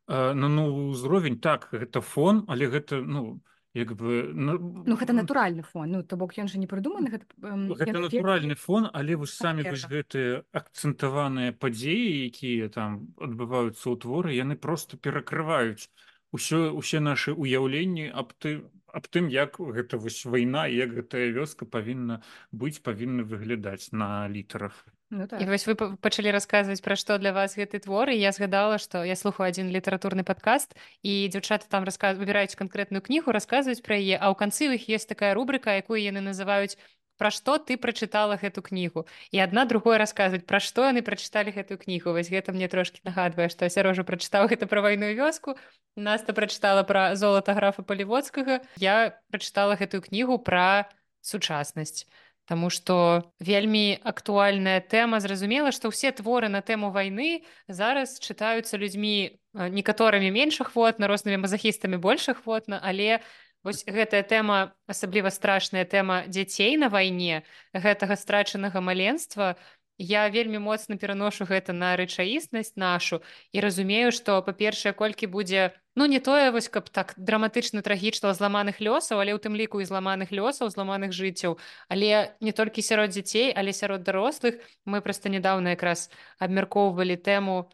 на 0.09 0.49
новы 0.49 0.89
ўзровень. 0.97 1.37
Так 1.37 1.69
гэта 1.69 2.01
фон 2.01 2.43
але 2.49 2.73
гэта 2.73 3.05
ну 3.05 3.37
як 3.73 3.93
бы 3.97 4.29
ну, 4.33 4.57
ну 4.85 4.95
гэта 4.95 5.13
натуральны 5.13 5.63
фон. 5.65 5.91
Ну 5.91 6.03
то 6.03 6.17
бок 6.17 6.37
ён 6.37 6.47
жа 6.47 6.61
не 6.61 6.69
прыдуманы 6.69 7.09
гэта, 7.09 7.25
ну, 7.41 7.73
гэта 7.73 8.05
натуральны 8.05 8.55
фон 8.55 8.85
але 8.93 9.17
вы 9.17 9.25
самі 9.25 9.65
вось 9.65 9.89
гэтыя 9.89 10.45
акцэнтаваныя 10.53 11.57
падзеі 11.57 12.29
якія 12.29 12.69
там 12.69 13.09
адбываюцца 13.17 13.81
ў 13.81 13.95
творы 13.97 14.37
яны 14.37 14.55
просто 14.55 14.97
перакрываюць 14.97 15.89
усё 16.33 16.73
усе 16.73 16.99
нашы 16.99 17.37
ўяўленні 17.37 18.09
аб 18.09 18.33
ты 18.41 18.65
аб 18.93 19.05
тым 19.09 19.29
як 19.33 19.57
гэта 19.57 19.97
вось 19.97 20.25
вайна 20.25 20.65
як 20.69 20.93
гэтая 20.97 21.29
вёска 21.33 21.65
павінна 21.65 22.21
быць 22.51 22.81
павінна 22.81 23.23
выглядаць 23.23 23.93
на 23.93 24.27
літарах 24.27 24.85
Ну, 25.13 25.27
так. 25.27 25.41
і 25.41 25.45
вось 25.45 25.67
вы 25.69 25.77
пачалі 25.77 26.33
расказваць 26.33 26.81
пра 26.81 26.95
што 26.97 27.19
для 27.21 27.33
вас 27.37 27.53
гэты 27.53 27.77
твор 27.85 28.09
і 28.09 28.17
я 28.17 28.31
згадала 28.33 28.81
што 28.81 29.03
я 29.05 29.13
слухаю 29.15 29.45
адзін 29.53 29.69
літаратурны 29.69 30.25
падкаст 30.25 30.73
і 31.05 31.29
дзяўчаты 31.29 31.69
там 31.69 31.85
расказ 31.85 32.17
выбіраюць 32.17 32.57
канкрэтную 32.57 33.01
кнігу 33.05 33.29
расказваюць 33.29 33.85
пра 33.85 34.01
яе 34.01 34.17
а 34.17 34.33
ў 34.33 34.35
канцы 34.35 34.73
іх 34.73 34.89
есть 34.89 35.05
такая 35.05 35.37
рубрика 35.37 35.77
якую 35.77 36.01
яны 36.01 36.25
называюць 36.25 36.81
пра 37.17 37.29
што 37.31 37.57
ты 37.57 37.77
прачытала 37.77 38.37
гэту 38.41 38.61
кнігу 38.65 39.05
і 39.31 39.39
адна 39.43 39.65
другое 39.69 39.97
расказваць 40.01 40.45
пра 40.49 40.59
што 40.63 40.87
яны 40.89 41.05
прачыталі 41.05 41.53
гэтую 41.55 41.77
кнігу 41.81 42.15
вось 42.17 42.31
гэта 42.33 42.55
мне 42.55 42.67
трошки 42.67 43.01
нагадвае 43.03 43.49
што 43.53 43.69
сярожа 43.69 44.03
прачытаў 44.03 44.49
гэта 44.51 44.67
пра 44.67 44.81
вайную 44.81 45.13
вёску 45.17 45.55
наста 45.95 46.33
прачытала 46.33 46.83
пра 46.83 47.15
золата 47.15 47.53
графа 47.53 47.83
паліводскага 47.83 48.61
я 48.77 49.17
прачытала 49.31 49.79
гэтую 49.79 50.01
кнігу 50.09 50.39
пра 50.39 50.89
сучаснасць 51.21 52.05
Таму 52.45 52.67
што 52.67 53.23
вельмі 53.39 53.95
актуальная 54.03 54.83
тэма 54.83 55.23
зразумела, 55.23 55.71
што 55.71 55.87
ўсе 55.95 56.11
творы 56.11 56.51
на 56.51 56.59
тэму 56.59 56.91
вайны 56.91 57.47
зараз 57.71 58.19
чытаюцца 58.19 58.75
людзьмі 58.75 59.39
некаторымі 59.55 60.27
менш 60.27 60.59
ахвотна 60.59 61.07
рознымі 61.07 61.39
мазахістамі 61.39 62.01
больш 62.03 62.27
ахвотна, 62.35 62.83
але 62.83 63.23
вось 63.63 63.83
гэтая 63.87 64.23
тэма 64.23 64.75
асабліва 64.87 65.31
страшная 65.31 65.85
тэма 65.85 66.23
дзяцей 66.27 66.75
на 66.77 66.89
вайне 66.89 67.43
гэтага 67.73 68.15
страчанага 68.19 68.81
маленства. 68.81 69.55
Я 69.97 70.27
вельмі 70.27 70.57
моцна 70.57 70.97
пераношу 70.97 71.45
гэта 71.45 71.71
на 71.71 71.93
рэчаіснасць 71.95 72.73
нашу 72.75 73.21
і 73.53 73.61
разумею 73.61 74.11
што 74.11 74.41
па-першае 74.41 74.91
колькі 74.97 75.29
будзе 75.29 75.71
ну 75.95 76.09
не 76.09 76.19
тое 76.19 76.49
вось 76.51 76.67
каб 76.67 76.89
так 76.89 77.13
драматычна 77.15 77.85
трагічна 77.85 78.33
зламаных 78.33 78.81
лёсаў 78.81 79.21
але 79.21 79.37
ў 79.37 79.39
тым 79.39 79.55
ліку 79.55 79.79
і 79.79 79.87
зламаных 79.87 80.33
лёсаў 80.33 80.73
зламаных 80.73 81.13
жыццяў. 81.13 81.61
Але 81.87 82.35
не 82.41 82.51
толькі 82.51 82.81
сярод 82.81 83.13
дзяцей 83.13 83.53
але 83.53 83.71
сярод 83.71 84.03
дарослых. 84.03 84.59
Мы 84.85 85.01
проста 85.01 85.29
нядаўна 85.29 85.77
якраз 85.77 86.09
абмяркоўвалі 86.41 87.15
тэму 87.15 87.69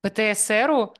птсру 0.00 0.94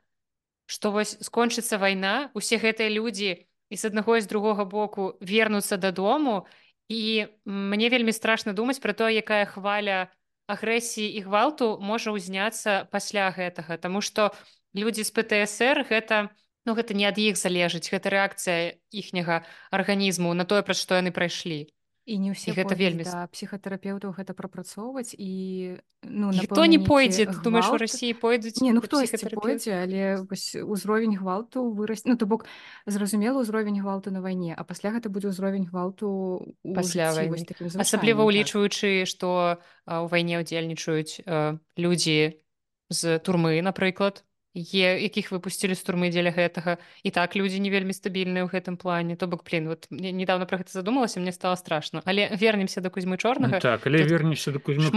што 0.67 0.91
вось 0.91 1.17
скончыцца 1.23 1.79
вайна 1.79 2.31
усе 2.35 2.59
гэтыя 2.59 2.91
людзі 2.91 3.47
і 3.75 3.77
з 3.77 3.91
аднаго 3.91 4.15
і 4.17 4.23
з 4.23 4.31
другога 4.31 4.65
боку 4.65 5.19
вернуцца 5.19 5.77
дадому. 5.77 6.47
І 6.87 7.27
мне 7.45 7.91
вельмі 7.91 8.15
страшна 8.15 8.55
думаць 8.55 8.79
пра 8.79 8.95
то 8.95 9.11
якая 9.11 9.45
хваля 9.51 10.15
агрэсіі 10.47 11.11
і 11.11 11.21
гвалту 11.27 11.83
можа 11.83 12.15
ўзняцца 12.15 12.87
пасля 12.95 13.35
гэтага. 13.35 13.81
Таму 13.83 13.99
што 13.99 14.31
людзі 14.79 15.03
з 15.03 15.11
ПТСР 15.11 15.89
гэта 15.91 16.31
ну 16.67 16.75
гэта 16.75 16.95
не 16.95 17.07
ад 17.09 17.19
іх 17.19 17.37
залежыць 17.37 17.89
гэта 17.91 18.11
рэакцыя 18.11 18.81
іхняга 18.91 19.45
арганізму 19.71 20.33
на 20.35 20.45
тое 20.49 20.63
праз 20.63 20.81
што 20.81 20.97
яны 21.01 21.13
прайшлі 21.13 21.74
і 22.05 22.19
не 22.21 22.37
ўсе 22.37 22.53
гэта 22.53 22.77
вельмі 22.77 23.05
да, 23.09 23.25
псіхатэрапеўтаў 23.33 24.13
гэта 24.13 24.37
прапрацоўваць 24.37 25.17
і 25.17 25.81
ну 26.05 26.33
хто 26.37 26.69
не 26.69 26.77
пойдзе 26.77 27.25
думаеш 27.41 27.73
у 27.73 27.81
рассіі 27.81 28.13
пойдуць 28.21 28.61
не 28.61 28.77
ну 28.77 28.85
хто 28.85 29.01
пойдзе 29.41 29.73
але 29.81 30.21
узровень 30.69 31.17
гвалту 31.17 31.65
вырасць 31.73 32.05
ну 32.05 32.21
то 32.21 32.29
бок 32.29 32.45
зразумела 32.85 33.41
ўзровень 33.41 33.81
гвалту 33.81 34.13
на 34.13 34.21
вайне 34.21 34.53
а 34.53 34.69
пасля 34.69 34.93
гэта 34.93 35.09
будзе 35.09 35.33
ўзровень 35.33 35.65
гвалту 35.65 36.45
пасля 36.61 37.09
асабліва 37.17 38.21
так. 38.21 38.29
ўлічваючы 38.29 39.09
што 39.09 39.57
у 39.89 40.07
вайне 40.13 40.45
ўдзельнічаюць 40.45 41.25
людзі 41.81 42.37
з 42.93 43.19
турмы 43.25 43.65
напрыклад 43.65 44.29
е 44.55 45.03
якіх 45.03 45.35
выпусцілі 45.35 45.75
з 45.75 45.83
турмы 45.83 46.15
дзеля 46.15 46.31
гэтага. 46.31 46.79
І 47.03 47.11
так 47.11 47.35
людзі 47.35 47.59
не 47.59 47.71
вельмі 47.75 47.91
стабільныя 47.91 48.47
ў 48.47 48.51
гэтым 48.55 48.79
плане. 48.79 49.19
То 49.19 49.27
бок 49.27 49.43
плін 49.43 49.67
вот 49.69 49.91
недавно 49.91 50.47
про 50.47 50.63
гэта 50.63 50.71
задумалася 50.71 51.21
мне 51.21 51.33
стало 51.33 51.57
страшно 51.57 52.03
але 52.05 52.31
вернемся 52.39 52.81
да 52.81 52.91
кузьмы 52.91 53.19
чорнага. 53.19 53.59
Так 53.59 53.87
але 53.87 54.07
вернешся 54.07 54.53
да 54.55 54.59
кузьмы 54.59 54.91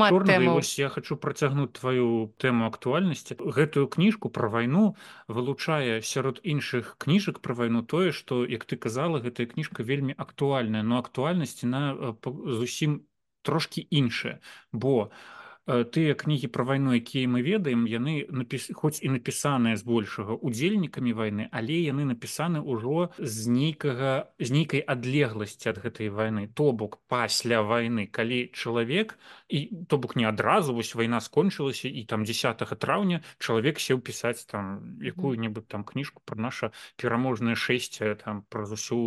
вось 0.53 0.77
я 0.79 0.89
хочу 0.89 1.17
працягнуць 1.17 1.73
твою 1.73 2.33
тэму 2.37 2.69
актуальнасці. 2.69 3.35
Гэтую 3.41 3.89
кніжку 3.89 4.29
про 4.29 4.49
вайну 4.49 4.95
вылучае 5.27 6.01
сярод 6.01 6.39
іншых 6.43 6.95
кніжак 6.97 7.39
про 7.39 7.55
вайну 7.55 7.81
тое 7.81 8.11
что 8.11 8.45
як 8.45 8.65
ты 8.65 8.77
казала 8.77 9.17
гэтая 9.19 9.49
кніжка 9.49 9.81
вельмі 9.83 10.13
актуальная 10.17 10.83
но 10.83 10.99
актуальнасці 11.01 11.65
на 11.65 12.13
зусім 12.45 13.01
трошки 13.41 13.87
іншая. 13.89 14.39
Бо 14.71 15.09
у 15.09 15.09
Э, 15.09 15.36
тыя 15.67 16.15
кнігі 16.15 16.47
пра 16.47 16.63
вайну 16.63 16.95
якія 16.95 17.27
мы 17.27 17.43
ведаем 17.43 17.83
яны 17.91 18.23
напіс... 18.31 18.71
хоць 18.71 19.03
і 19.03 19.11
напісаныя 19.19 19.75
збольшага 19.75 20.39
удзельнікамі 20.39 21.11
вайны 21.11 21.49
але 21.51 21.75
яны 21.83 22.07
напісаны 22.07 22.63
ўжо 22.63 23.11
з 23.19 23.51
нейкага 23.51 24.31
з 24.39 24.49
нейкай 24.55 24.79
адлегласці 24.79 25.75
ад 25.75 25.83
гэтай 25.83 26.07
вайны 26.07 26.47
то 26.47 26.71
бок 26.71 27.03
пасля 27.11 27.59
вайны 27.67 28.07
калі 28.07 28.47
чалавек 28.55 29.19
і 29.51 29.83
то 29.91 29.99
бок 29.99 30.15
не 30.15 30.23
адразу 30.23 30.71
вось 30.71 30.95
вайна 30.95 31.19
скончылася 31.19 31.91
і 31.91 32.07
там 32.07 32.23
10 32.23 32.63
траўня 32.79 33.19
чалавек 33.37 33.83
сеў 33.83 33.99
пісаць 33.99 34.47
там 34.47 34.95
якую-небудзь 35.03 35.67
там 35.67 35.83
кніжку 35.83 36.23
пра 36.23 36.39
наша 36.39 36.71
пераможнае 36.95 37.59
шэсце 37.59 38.15
там 38.15 38.47
праз 38.47 38.71
усю 38.71 38.97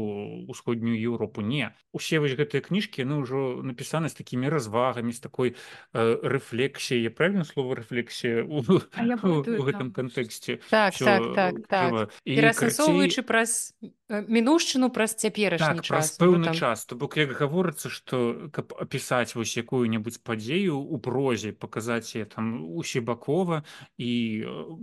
усходнюю 0.48 1.00
Еўропу. 1.00 1.40
Не 1.40 1.72
усе 1.92 2.20
вось 2.20 2.36
гэтыя 2.36 2.60
кніжкі 2.60 3.08
яны 3.08 3.24
ўжо 3.24 3.64
напісаны 3.64 4.12
з 4.12 4.20
такімі 4.20 4.52
развагамі 4.52 5.12
з 5.12 5.20
такой 5.20 5.56
э, 5.56 6.20
рэф 6.20 6.49
рэфлексія 6.50 7.00
я 7.00 7.10
правильно 7.10 7.44
слово 7.44 7.76
рэфлексія 7.76 8.42
у, 8.42 8.60
у 8.66 9.62
гэтым 9.62 9.92
кантэксце 9.92 10.58
так, 10.70 10.94
так, 10.94 11.34
так, 11.34 11.54
так. 11.68 12.12
перасасоўваючы 12.24 13.22
праз 13.22 13.74
мінушчыну 14.10 14.90
праз 14.90 15.14
цяперашні 15.14 15.80
так, 15.80 15.86
час 15.86 16.18
пэўны 16.18 16.50
там... 16.50 16.54
час. 16.54 16.84
То 16.86 16.96
бок 16.96 17.16
як 17.16 17.30
гаворыцца 17.30 17.88
што 17.88 18.50
каб 18.50 18.74
апісаць 18.74 19.34
вось 19.38 19.54
якую-небудзь 19.54 20.18
падзею 20.18 20.78
у 20.78 20.98
прозе 20.98 21.52
паказаць 21.52 22.18
я 22.18 22.26
там 22.26 22.66
усебакова 22.74 23.62
і 23.98 24.10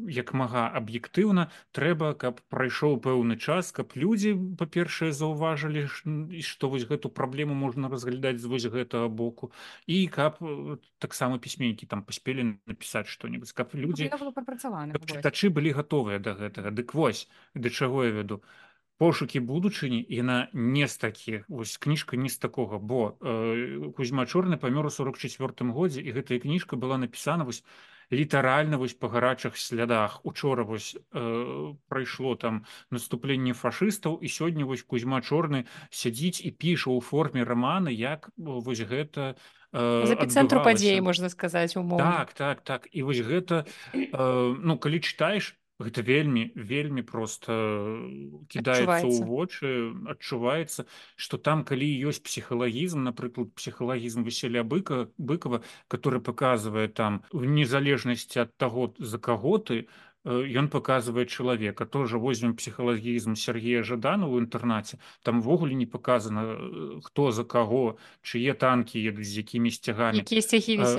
як 0.07 0.31
мага 0.33 0.71
аб'ектыўна 0.71 1.51
трэба 1.75 2.15
каб 2.15 2.39
прайшоў 2.47 3.03
пэўны 3.03 3.35
час 3.35 3.75
каб 3.75 3.91
людзі 3.99 4.31
па-першае 4.55 5.11
заўважылі 5.11 5.87
што 6.41 6.71
вось 6.71 6.87
гэту 6.87 7.11
праблему 7.11 7.53
можна 7.53 7.91
разглядаць 7.91 8.39
з 8.39 8.47
вось 8.47 8.65
гэтага 8.71 9.11
боку. 9.11 9.51
І 9.87 10.07
каб 10.07 10.39
таксама 10.99 11.37
пісьме 11.57 11.73
пісьменнікі 11.73 11.85
там 11.85 12.03
паспелі 12.03 12.59
напісаць 12.65 13.07
што-небудзь 13.07 13.53
каб 13.53 13.73
людзі 13.73 14.09
чытачы 14.09 15.49
былі 15.49 15.73
гатовыя 15.73 16.19
да 16.19 16.33
гэтага. 16.37 16.71
Дык 16.71 16.93
вось 16.93 17.27
да 17.55 17.69
чаго 17.69 18.05
я 18.05 18.11
вяду? 18.11 18.41
Пошукі 18.97 19.39
будучыні 19.39 20.05
яна 20.09 20.49
не 20.53 20.87
з 20.87 20.97
такіх 20.97 21.45
вось 21.47 21.77
кніжка 21.77 22.17
не 22.17 22.29
з 22.29 22.37
такога. 22.37 22.77
Бо 22.77 23.17
э, 23.21 23.91
кузьма 23.95 24.25
чорны 24.25 24.57
памёр 24.57 24.85
у 24.85 24.89
44 24.89 25.71
годзе 25.71 26.01
і 26.01 26.13
гэтая 26.13 26.39
кніжка 26.39 26.77
была 26.77 26.97
напісана 26.97 27.43
вось 27.43 27.63
літаральна 28.11 28.77
вось 28.77 28.93
па 28.93 29.07
гарачых 29.09 29.57
слядах. 29.57 30.21
Учора 30.25 30.63
вось 30.63 30.97
э, 31.13 31.75
прайшло 31.89 32.35
там 32.35 32.65
наступленне 32.89 33.53
фашыстаў 33.53 34.17
і 34.21 34.27
сёння 34.27 34.65
вось 34.65 34.83
кузьма 34.83 35.21
чорны 35.21 35.65
сядзіць 35.89 36.41
і 36.41 36.51
піша 36.51 36.89
ў 36.89 37.01
форме 37.01 37.43
рамана 37.43 37.89
як 37.89 38.29
вось 38.37 38.81
гэта 38.81 39.37
у 39.37 39.56
з 39.73 40.09
эпіцэнтру 40.15 40.63
падзеі 40.63 41.03
можна 41.03 41.29
сказаць 41.29 41.75
умоў 41.75 41.99
так 41.99 42.33
так 42.33 42.61
так. 42.61 42.87
І 42.91 43.03
вось 43.03 43.19
гэта 43.19 43.65
э, 43.93 44.55
ну 44.57 44.77
калі 44.79 44.99
чытаеш 45.03 45.55
гэта 45.77 46.01
вельмі 46.01 46.49
вельмі 46.55 47.03
просто 47.05 47.53
кідаецца 48.49 49.05
ў 49.05 49.21
вочы 49.27 49.93
адчуваецца 50.09 50.87
что 51.15 51.37
там 51.37 51.61
калі 51.67 51.85
ёсць 52.09 52.23
псіхалагізм 52.23 53.05
напрыклад 53.05 53.53
псіхалагізм 53.53 54.25
веселя 54.25 54.63
быка 54.63 55.11
быкова 55.17 55.61
который 55.87 56.21
показывае 56.23 56.87
там 56.87 57.21
в 57.29 57.45
незалежнасці 57.45 58.47
ад 58.47 58.57
таго 58.57 58.93
за 58.97 59.21
каго 59.21 59.61
ты 59.61 59.85
то 59.85 60.06
ён 60.25 60.67
паказвае 60.69 61.25
чалавека 61.25 61.85
тоже 61.85 62.17
возьмем 62.17 62.55
псіхалагізм 62.55 63.35
Сергея 63.35 63.83
жадана 63.83 64.27
ў 64.27 64.43
інтэрнаце 64.43 64.99
там 65.23 65.39
увогуле 65.39 65.75
не 65.75 65.85
показано 65.85 67.01
хто 67.03 67.31
за 67.31 67.43
каго 67.43 67.97
чые 68.21 68.53
танки 68.53 68.99
едуць 68.99 69.27
з 69.27 69.37
якімі 69.45 69.71
сцягамі 69.71 70.23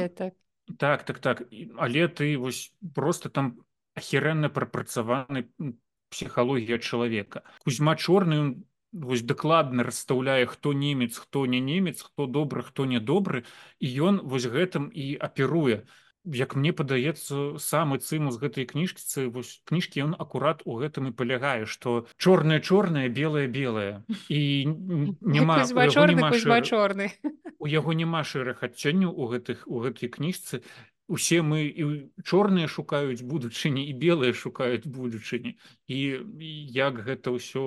так. 0.09 0.33
так 0.79 1.05
так 1.05 1.19
так. 1.19 1.43
Але 1.77 2.09
ты 2.09 2.39
вось 2.39 2.73
просто 2.95 3.29
там 3.29 3.61
ахірэнна 3.97 4.49
прапрацаваны 4.49 5.51
псіхалогія 6.09 6.79
чалавека 6.79 7.45
кузьма 7.65 7.97
чорны 7.97 8.65
вось 8.93 9.23
дакладна 9.23 9.85
расстаўляе 9.85 10.47
хто 10.47 10.73
немец 10.73 11.19
хто 11.19 11.45
не 11.45 11.61
немец 11.61 12.01
хто 12.01 12.25
добры 12.25 12.63
хто 12.63 12.87
нядобры 12.87 13.45
і 13.77 13.87
ён 14.09 14.25
вось 14.25 14.49
гэтым 14.49 14.89
і 14.89 15.21
аперуе 15.21 15.85
то 15.85 16.08
як 16.35 16.57
мне 16.57 16.73
падаецца 16.73 17.59
самы 17.63 17.99
цымус 17.99 18.37
гэтай 18.43 18.69
кніжкі 18.69 19.29
вось 19.33 19.61
кніжкі 19.65 20.05
ён 20.09 20.13
акурат 20.19 20.63
у 20.65 20.79
гэтым 20.83 21.11
і 21.11 21.17
палягае 21.17 21.65
што 21.65 22.07
чорнае 22.17 22.61
чорнае 22.61 23.09
белае 23.09 23.49
белае 23.49 24.05
і 24.29 24.43
няма 25.21 25.65
чорны 26.69 27.13
у 27.59 27.67
яго 27.67 27.93
няма 27.93 28.23
шэрых 28.23 28.63
адценняў 28.63 29.11
у 29.13 29.27
гэтых 29.33 29.67
у 29.67 29.83
гэтай 29.83 30.09
кніжцы. 30.15 30.63
Усе 31.09 31.41
мы 31.41 31.65
і 31.65 31.85
чорныя 32.21 32.69
шукаюць 32.69 33.25
будучыні 33.25 33.81
і 33.91 33.93
белыя 33.97 34.37
шукаюць 34.37 34.85
будучыні. 34.85 35.57
І 35.89 35.99
як 36.77 37.01
гэта 37.09 37.33
ўсё 37.33 37.65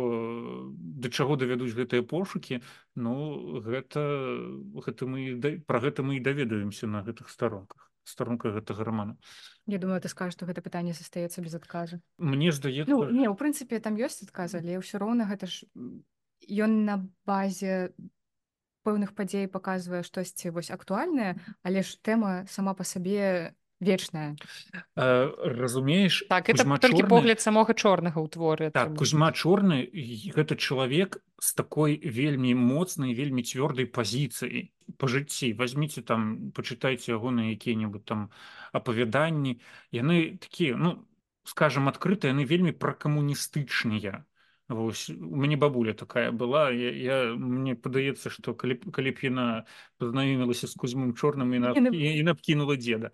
да 1.04 1.10
чаго 1.10 1.36
давядуць 1.42 1.74
гэтыя 1.76 2.06
пошукі 2.06 2.62
ну 2.96 3.60
гэта 3.66 4.06
гэта 4.88 5.10
мы 5.10 5.42
пра 5.66 5.82
гэта 5.82 6.06
мы 6.06 6.22
і 6.22 6.26
даведаемся 6.30 6.88
на 6.88 7.02
гэтых 7.02 7.34
старонках 7.34 7.91
старонка 8.04 8.52
гэтага 8.52 8.84
романа. 8.84 9.18
Я 9.68 9.78
думаю 9.78 10.02
ты 10.02 10.10
скажешь 10.10 10.34
что 10.34 10.46
гэта 10.46 10.62
пытанне 10.62 10.94
застаецца 10.94 11.42
без 11.42 11.56
адказу 11.56 12.02
Мне 12.18 12.52
здаецца 12.52 12.90
ну, 12.90 13.10
не 13.10 13.28
у 13.30 13.36
прынцыпе 13.36 13.80
там 13.80 13.96
ёсць 13.96 14.24
адказ 14.24 14.56
але 14.56 14.80
ўсё 14.82 14.98
роўна 14.98 15.30
гэта 15.30 15.46
ж 15.46 15.66
ён 16.50 16.86
на 16.86 17.06
базе 17.26 17.94
пэўных 18.84 19.14
падзей 19.14 19.48
паказвае 19.48 20.02
штосьці 20.04 20.50
вось 20.50 20.74
актуальнае 20.74 21.38
але 21.62 21.86
ж 21.86 21.98
тэма 22.02 22.46
сама 22.50 22.74
по 22.74 22.84
сабе 22.84 23.54
вечная. 23.82 24.38
Э, 24.96 25.34
разумееш 25.44 26.24
так 26.30 26.50
это 26.50 26.64
толькі 26.78 27.10
погляд 27.10 27.42
самога 27.42 27.74
чорнага 27.74 28.22
ў 28.22 28.30
творы 28.30 28.70
так 28.72 28.96
кузьма 28.96 29.34
чорны 29.34 29.90
гэта 30.32 30.56
чалавек 30.56 31.18
з 31.42 31.50
такой 31.58 31.98
вельмі 31.98 32.54
моцнай 32.54 33.18
вельмі 33.18 33.42
цвёрдай 33.42 33.90
пазіцыі 33.90 34.70
по 35.02 35.10
жыцці 35.10 35.52
возьмите 35.58 36.06
там 36.06 36.54
пачытайце 36.54 37.18
яго 37.18 37.34
на 37.34 37.50
якія-небудзь 37.58 38.06
там 38.06 38.30
апавяданні 38.72 39.58
яны 39.92 40.38
такія 40.38 40.78
ну 40.78 41.02
скажем 41.44 41.90
адкрыта 41.90 42.30
яны 42.30 42.46
вельмі 42.46 42.72
пракамуністычныя 42.72 44.24
Вось 44.72 45.10
у 45.10 45.36
мяне 45.36 45.58
бабуля 45.58 45.94
такая 45.94 46.32
была 46.32 46.72
я, 46.72 46.92
я 46.96 47.36
мне 47.36 47.76
падаецца 47.76 48.32
што 48.32 48.56
калі 48.56 48.80
калі 48.88 49.12
б 49.12 49.18
яна 49.28 49.48
пазнаёмілася 50.00 50.72
з 50.72 50.76
кузьмым 50.80 51.12
чорным 51.12 51.52
і 51.52 51.60
на 51.60 51.76
і 51.76 52.24
напкінула 52.24 52.80
деда. 52.80 53.12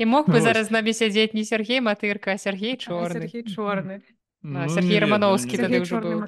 І 0.00 0.04
мог 0.08 0.32
бы 0.32 0.40
зараз 0.40 0.68
з 0.68 0.70
намі 0.72 0.96
сядзець 0.96 1.36
не 1.36 1.44
Сергей 1.44 1.80
матырка 1.84 2.32
а 2.32 2.38
Сергей 2.40 2.80
чорны 2.80 3.28
чорны 3.44 4.00
ну, 4.40 4.68
Сергей 4.72 4.98
романовскі 5.04 5.60
тады 5.60 5.84
ўжо 5.84 6.00
быў 6.00 6.24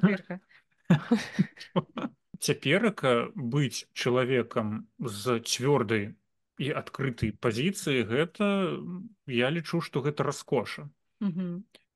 цяперака 2.37 3.33
быць 3.33 3.89
чалавекам 3.97 4.85
з 5.01 5.41
цвёрдай 5.41 6.13
і 6.61 6.69
адкрытай 6.69 7.33
пазіцыі 7.33 8.05
гэта 8.05 8.77
я 9.25 9.49
лічу 9.49 9.81
што 9.81 10.05
гэта 10.05 10.21
раскоша 10.21 10.85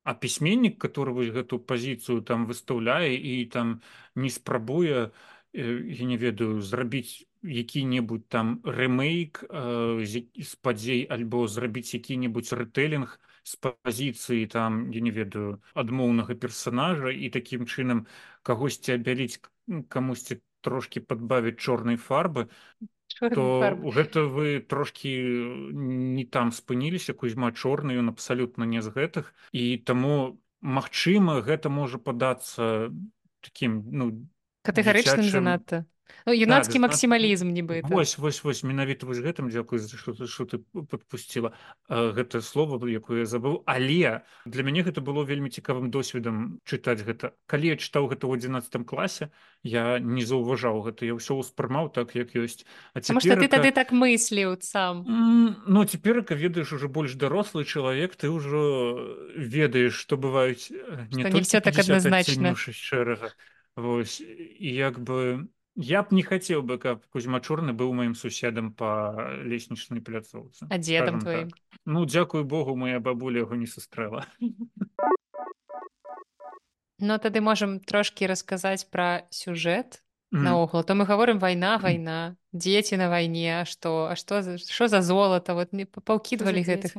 а 0.06 0.14
пісьменнік 0.14 0.78
который 0.78 1.14
вось 1.14 1.34
гэту 1.34 1.58
пазіцыю 1.58 2.22
там 2.22 2.46
выстаўляе 2.46 3.18
і 3.18 3.44
там 3.50 3.82
не 4.14 4.30
спрабуе 4.30 5.10
я 5.52 6.04
не 6.06 6.16
ведаю 6.16 6.62
зрабіць 6.62 7.26
які-небудзь 7.42 8.30
там 8.30 8.62
рэмейк 8.62 9.42
з 9.50 10.52
падзей 10.62 11.02
альбо 11.10 11.46
зрабіць 11.50 11.90
які-небудзь 11.98 12.54
рэтэлінг 12.54 13.18
з 13.42 13.58
пазіцыі 13.66 14.46
там 14.46 14.90
я 14.94 15.02
не 15.02 15.10
ведаю 15.10 15.58
адмоўнага 15.74 16.38
персонажа 16.38 17.10
і 17.10 17.30
такім 17.34 17.66
чынам 17.66 18.06
кагосьці 18.46 18.94
абяліць 18.94 19.42
камусьці 19.90 20.38
трошки 20.62 21.02
падбавіць 21.02 21.58
чорнай 21.58 21.98
фарбы 21.98 22.46
то 23.34 23.76
гэта 23.96 24.24
вы 24.28 24.60
трошки 24.60 25.08
не 25.72 26.24
там 26.24 26.52
спыніліся 26.52 27.14
кузьма 27.14 27.52
чорны 27.52 27.96
ён 27.96 28.12
абсалютна 28.12 28.64
не 28.64 28.82
з 28.82 28.92
гэтых. 28.92 29.32
І 29.52 29.78
таму 29.78 30.40
магчыма 30.60 31.40
гэта 31.40 31.68
можа 31.68 31.98
падацца 31.98 32.92
таким 33.40 33.84
ну 33.90 34.28
катэгарычным 34.62 35.28
занадта 35.30 35.84
Ну, 35.84 35.95
юнацкі 36.26 36.78
так, 36.78 36.82
максімалізм 36.90 37.50
нібыта 37.50 37.88
вось 37.88 38.18
вось 38.18 38.44
вось 38.44 38.62
менавіта 38.62 39.06
вось 39.06 39.22
гэтым 39.22 39.50
дзякую 39.50 39.78
за 39.80 39.96
што 39.96 40.12
ты 40.12 40.26
што 40.26 40.44
ты 40.44 40.58
подпусціла 40.72 41.52
гэта 41.88 42.40
слово 42.40 42.78
якое 42.88 43.24
я 43.24 43.26
забыў. 43.26 43.62
Але 43.66 44.22
для 44.44 44.62
мяне 44.62 44.82
гэта 44.82 45.00
было 45.00 45.24
вельмі 45.24 45.50
цікавым 45.50 45.90
досведам 45.90 46.60
чытаць 46.64 47.02
гэта. 47.02 47.32
Калі 47.46 47.74
я 47.74 47.76
чытаў 47.76 48.10
гэта 48.12 48.26
ў 48.26 48.38
адзінацатым 48.38 48.84
класе 48.84 49.30
я 49.62 49.98
не 49.98 50.22
заўважаў 50.22 50.82
гэта 50.86 51.06
я 51.06 51.14
ўсё 51.16 51.40
ўспрымаў 51.40 51.90
так 51.90 52.14
як 52.14 52.34
ёсць. 52.36 52.66
А 52.94 53.00
цяперка... 53.00 53.40
ты 53.40 53.48
тады 53.48 53.70
так 53.72 53.92
мысліў 53.92 54.60
сам? 54.60 55.04
Ну 55.66 55.84
цяперка 55.84 56.34
ведаеш 56.34 56.72
уже 56.72 56.88
больш 56.88 57.14
дарослы 57.14 57.64
чалавек 57.64 58.16
ты 58.16 58.30
ўжо 58.30 59.26
ведаеш 59.34 59.94
што 59.94 60.16
бываюць 60.16 60.70
не, 61.12 61.24
не 61.24 61.42
все 61.42 61.60
так 61.60 61.78
адназначна. 61.78 62.54
шэрага. 62.56 63.32
Вось 63.76 64.20
і 64.20 64.70
як 64.72 64.98
бы 64.98 65.48
Я 65.76 66.02
б 66.02 66.16
не 66.16 66.24
хацеў 66.24 66.64
бы, 66.64 66.78
каб 66.80 67.04
Кузьма 67.12 67.40
Чорны 67.44 67.76
быў 67.76 67.92
маім 67.92 68.16
суседам 68.16 68.72
па 68.72 69.12
леснічнай 69.44 70.00
пляцоўцы. 70.00 70.64
А 70.72 70.76
дзедам 70.80 71.20
твоім? 71.20 71.52
Так. 71.52 71.60
Ну, 71.84 72.04
дзякуй 72.08 72.48
Богу, 72.48 72.76
моя 72.76 72.96
бабуля 72.98 73.44
яго 73.44 73.60
не 73.60 73.68
сустрэла. 73.68 74.24
Ну, 76.98 77.18
тады 77.20 77.44
можам 77.44 77.76
трошкі 77.84 78.24
расказаць 78.24 78.88
пра 78.88 79.28
сюжэт 79.28 80.00
наогул. 80.42 80.84
То 80.84 80.94
мы 80.94 81.04
гаворым 81.04 81.38
вайна, 81.38 81.78
вайна, 81.78 82.36
дзеці 82.52 82.96
на 82.96 83.08
вайне, 83.08 83.64
што, 83.64 84.10
а 84.10 84.16
што, 84.16 84.42
што 84.58 84.88
за 84.88 85.02
золата, 85.02 85.54
вот 85.54 85.72
мне 85.72 85.86
паўкідвалі 85.86 86.62
гэтых. 86.62 86.96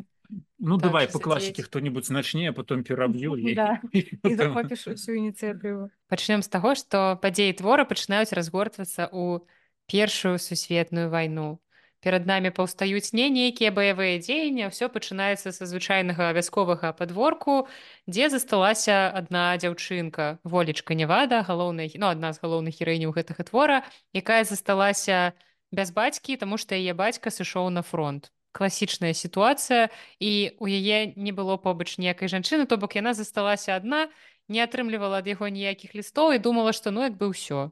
Ну, 0.59 0.77
так, 0.77 0.89
давай 0.89 1.07
по 1.07 1.19
класікі 1.19 1.63
хто-нибудь 1.63 2.09
начне, 2.09 2.49
а 2.49 2.53
потом 2.53 2.83
пераб'ю 2.83 3.37
да. 3.55 3.79
захопіш 4.23 4.87
усю 4.87 5.13
ініцыятыву. 5.13 5.89
Пачнем 6.09 6.41
з 6.41 6.49
таго, 6.49 6.75
што 6.75 7.15
падзеі 7.21 7.53
твора 7.53 7.85
пачынаюць 7.85 8.33
разгортвацца 8.33 9.07
ў 9.07 9.45
першую 9.87 10.35
сусветную 10.39 11.09
вайну. 11.09 11.61
Перад 11.99 12.27
намі 12.29 12.51
паўстаюць 12.53 13.09
не 13.17 13.25
нейкія 13.33 13.73
баявыя 13.73 14.21
дзеянні, 14.21 14.69
ўсё 14.69 14.85
пачынаецца 14.93 15.49
са 15.49 15.65
звычайнага 15.65 16.29
вясковага 16.37 16.93
падворку, 16.93 17.65
дзе 18.05 18.29
засталася 18.29 19.09
адна 19.09 19.57
дзяўчынка, 19.57 20.37
волечка 20.45 20.93
Невада, 20.93 21.41
галоўнай 21.41 21.89
ну, 21.97 22.13
адна 22.13 22.33
з 22.37 22.41
галоўных 22.45 22.77
гераіняў 22.77 23.17
гэтага 23.17 23.41
твора, 23.49 23.81
якая 24.13 24.45
засталася 24.45 25.33
без 25.73 25.89
бацькі, 25.89 26.37
таму 26.37 26.61
што 26.61 26.77
яе 26.77 26.93
бацька 26.93 27.33
сышоў 27.33 27.73
на 27.73 27.81
фронт. 27.81 28.29
Класічная 28.53 29.13
сітуацыя 29.17 29.89
і 30.21 30.53
у 30.61 30.69
яе 30.69 31.13
не 31.17 31.33
было 31.33 31.57
побач 31.57 31.97
ніякай 31.97 32.29
жанчыны 32.29 32.69
то 32.69 32.77
бок 32.77 32.93
яна 32.97 33.13
засталася 33.17 33.73
адна 33.77 34.09
не 34.49 34.61
атрымлівала 34.61 35.21
ад 35.21 35.27
яго 35.27 35.49
ніякіх 35.49 35.93
лістоў 35.97 36.33
і 36.33 36.41
думала 36.41 36.73
што 36.73 36.93
ну 36.93 37.05
як 37.05 37.17
бы 37.17 37.29
ўсё 37.33 37.69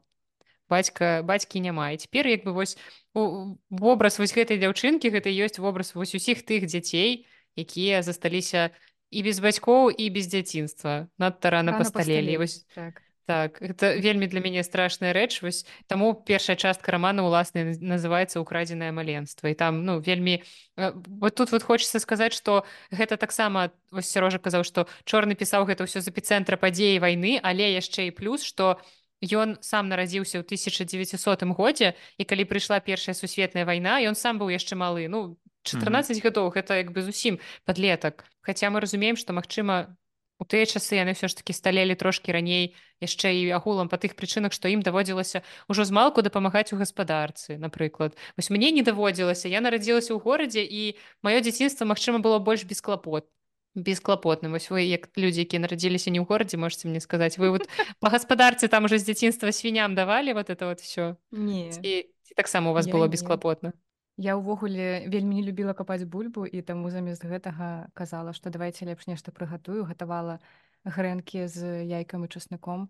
бацька 0.69 1.21
бацькі 1.23 1.60
няма. 1.60 1.91
І 1.91 1.97
цяпер 1.97 2.28
як 2.28 2.45
бы 2.45 2.54
вось 2.54 2.78
вобраз 3.13 4.19
вось 4.19 4.34
гэтай 4.34 4.60
дзяўчынкі 4.60 5.10
гэта 5.10 5.30
ёсць 5.30 5.60
вобраз 5.60 5.95
вось 5.95 6.15
усіх 6.15 6.43
тых 6.43 6.65
дзяцей 6.65 7.25
якія 7.56 8.04
засталіся 8.04 8.69
і 9.12 9.23
без 9.23 9.39
бацькоў 9.39 9.89
і 9.95 10.10
без 10.10 10.28
дзяцінства. 10.28 11.08
Надта 11.17 11.49
рана 11.49 11.78
пасталелі. 11.80 12.38
вось 12.38 12.65
так. 12.75 13.01
Так 13.25 13.58
это 13.62 13.97
вельмі 13.97 14.28
для 14.28 14.39
мяне 14.39 14.62
страшная 14.63 15.12
рэч. 15.12 15.41
Вось 15.41 15.65
таму 15.88 16.13
першая 16.13 16.56
частка 16.56 16.91
рамана 16.91 17.25
ўласна 17.25 17.73
называется 17.82 18.38
украдзенае 18.38 18.91
маленства 18.93 19.49
і 19.49 19.58
там 19.58 19.82
ну 19.82 19.97
вельмі 19.99 20.43
вот 20.78 21.34
тут 21.34 21.51
вот 21.51 21.63
хочется 21.63 21.99
сказаць 21.99 22.38
что 22.38 22.65
гэта 22.91 23.17
таксама 23.17 23.71
вось 23.89 24.06
сярожа 24.06 24.38
казаў 24.38 24.62
что 24.62 24.86
чорны 25.10 25.34
пісаў 25.34 25.65
гэта 25.65 25.89
ўсё 25.89 26.06
з 26.06 26.13
эпіцэнтра 26.13 26.62
падзеі 26.62 27.01
вайны 27.01 27.41
але 27.41 27.73
яшчэ 27.73 28.08
і 28.08 28.12
плюс 28.13 28.45
что 28.45 28.78
ён 29.21 29.58
сам 29.62 29.88
нарадзіўся 29.89 30.41
ў 30.41 30.43
1900 30.43 31.43
годзе 31.56 31.95
і 32.17 32.23
калі 32.23 32.43
прыйшла 32.49 32.80
першая 32.80 33.15
сусветная 33.15 33.65
вайна 33.65 33.99
ён 34.04 34.15
сам 34.15 34.39
быў 34.39 34.51
яшчэ 34.51 34.75
малы 34.75 35.08
ну 35.08 35.38
14 35.63 36.21
гадоў 36.21 36.51
гэта 36.54 36.78
як 36.82 36.91
бы 36.91 37.01
зусім 37.01 37.39
подлетак 37.65 38.25
Хаця 38.45 38.69
мы 38.69 38.80
разумеем 38.80 39.15
што 39.17 39.34
магчыма 39.34 39.97
у 40.38 40.45
тыя 40.45 40.67
часы 40.67 40.99
яны 40.99 41.15
ўсё 41.15 41.32
ж 41.32 41.39
таки 41.39 41.56
сталелі 41.56 41.95
трошки 41.95 42.32
раней 42.32 42.75
яшчэ 42.99 43.32
і 43.39 43.56
агулам 43.56 43.88
па 43.88 43.97
тых 43.97 44.19
прычынах 44.19 44.51
што 44.51 44.67
ім 44.67 44.84
даводзілася 44.84 45.41
ўжо 45.71 45.88
змалку 45.88 46.21
дапамагаць 46.21 46.75
у 46.75 46.80
гаспадарцы 46.80 47.58
напрыклад 47.58 48.19
вось 48.36 48.51
мне 48.51 48.71
не 48.75 48.84
даводзілася 48.84 49.47
я 49.47 49.63
нарадзілася 49.63 50.12
ў 50.12 50.19
горадзе 50.19 50.63
і 50.67 50.99
маё 51.23 51.39
дзяцінства 51.39 51.88
магчыма 51.88 52.19
было 52.19 52.39
больш 52.39 52.67
бесклапот 52.67 53.32
бесклапотным 53.75 54.55
вось 54.55 54.71
вы 54.71 54.88
як 54.88 55.11
людзі 55.19 55.43
які 55.43 55.59
нарадзіліся 55.59 56.09
не 56.09 56.19
ў 56.23 56.25
горадзе 56.25 56.57
можете 56.57 56.88
мне 56.88 56.99
сказаць 56.99 57.38
вы 57.38 57.51
вот 57.51 57.67
по 57.99 58.09
гаспадарцы 58.09 58.67
там 58.67 58.85
уже 58.88 58.99
з 58.99 59.05
дзяцінства 59.05 59.51
свіням 59.51 59.95
давалі 59.95 60.33
вот 60.33 60.49
это 60.49 60.65
вот 60.65 60.79
все 60.79 61.15
не 61.31 61.69
і 61.83 62.09
таксама 62.35 62.71
у 62.71 62.73
вас 62.73 62.88
было 62.88 63.07
бесклапотна 63.07 63.73
Я 64.15 64.39
ўвогуле 64.39 65.11
вельмі 65.11 65.43
не 65.43 65.43
любіла 65.43 65.75
капаць 65.75 66.07
бульбу 66.07 66.47
і 66.47 66.63
таму 66.63 66.88
замест 66.88 67.27
гэтага 67.27 67.91
казала, 67.91 68.31
што 68.31 68.47
давайце 68.47 68.88
лепш 68.88 69.11
нешта 69.11 69.35
прыгатую, 69.35 69.83
гатавала 69.83 70.39
грэнкі 70.88 71.51
з 71.51 71.83
яйкам 71.83 72.23
і 72.23 72.31
часныком 72.31 72.88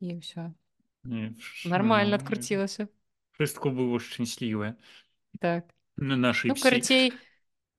і 0.00 0.16
ўсё. 0.16 0.48
Нармальна 1.68 2.16
адкруцілася. 2.16 2.88
Фрыстку 3.36 3.68
было 3.68 4.00
шчаслівае. 4.00 4.80
Так. 5.44 5.68
На 5.96 6.16
нашай 6.16 6.48
ну, 6.48 6.56
карацей, 6.56 7.12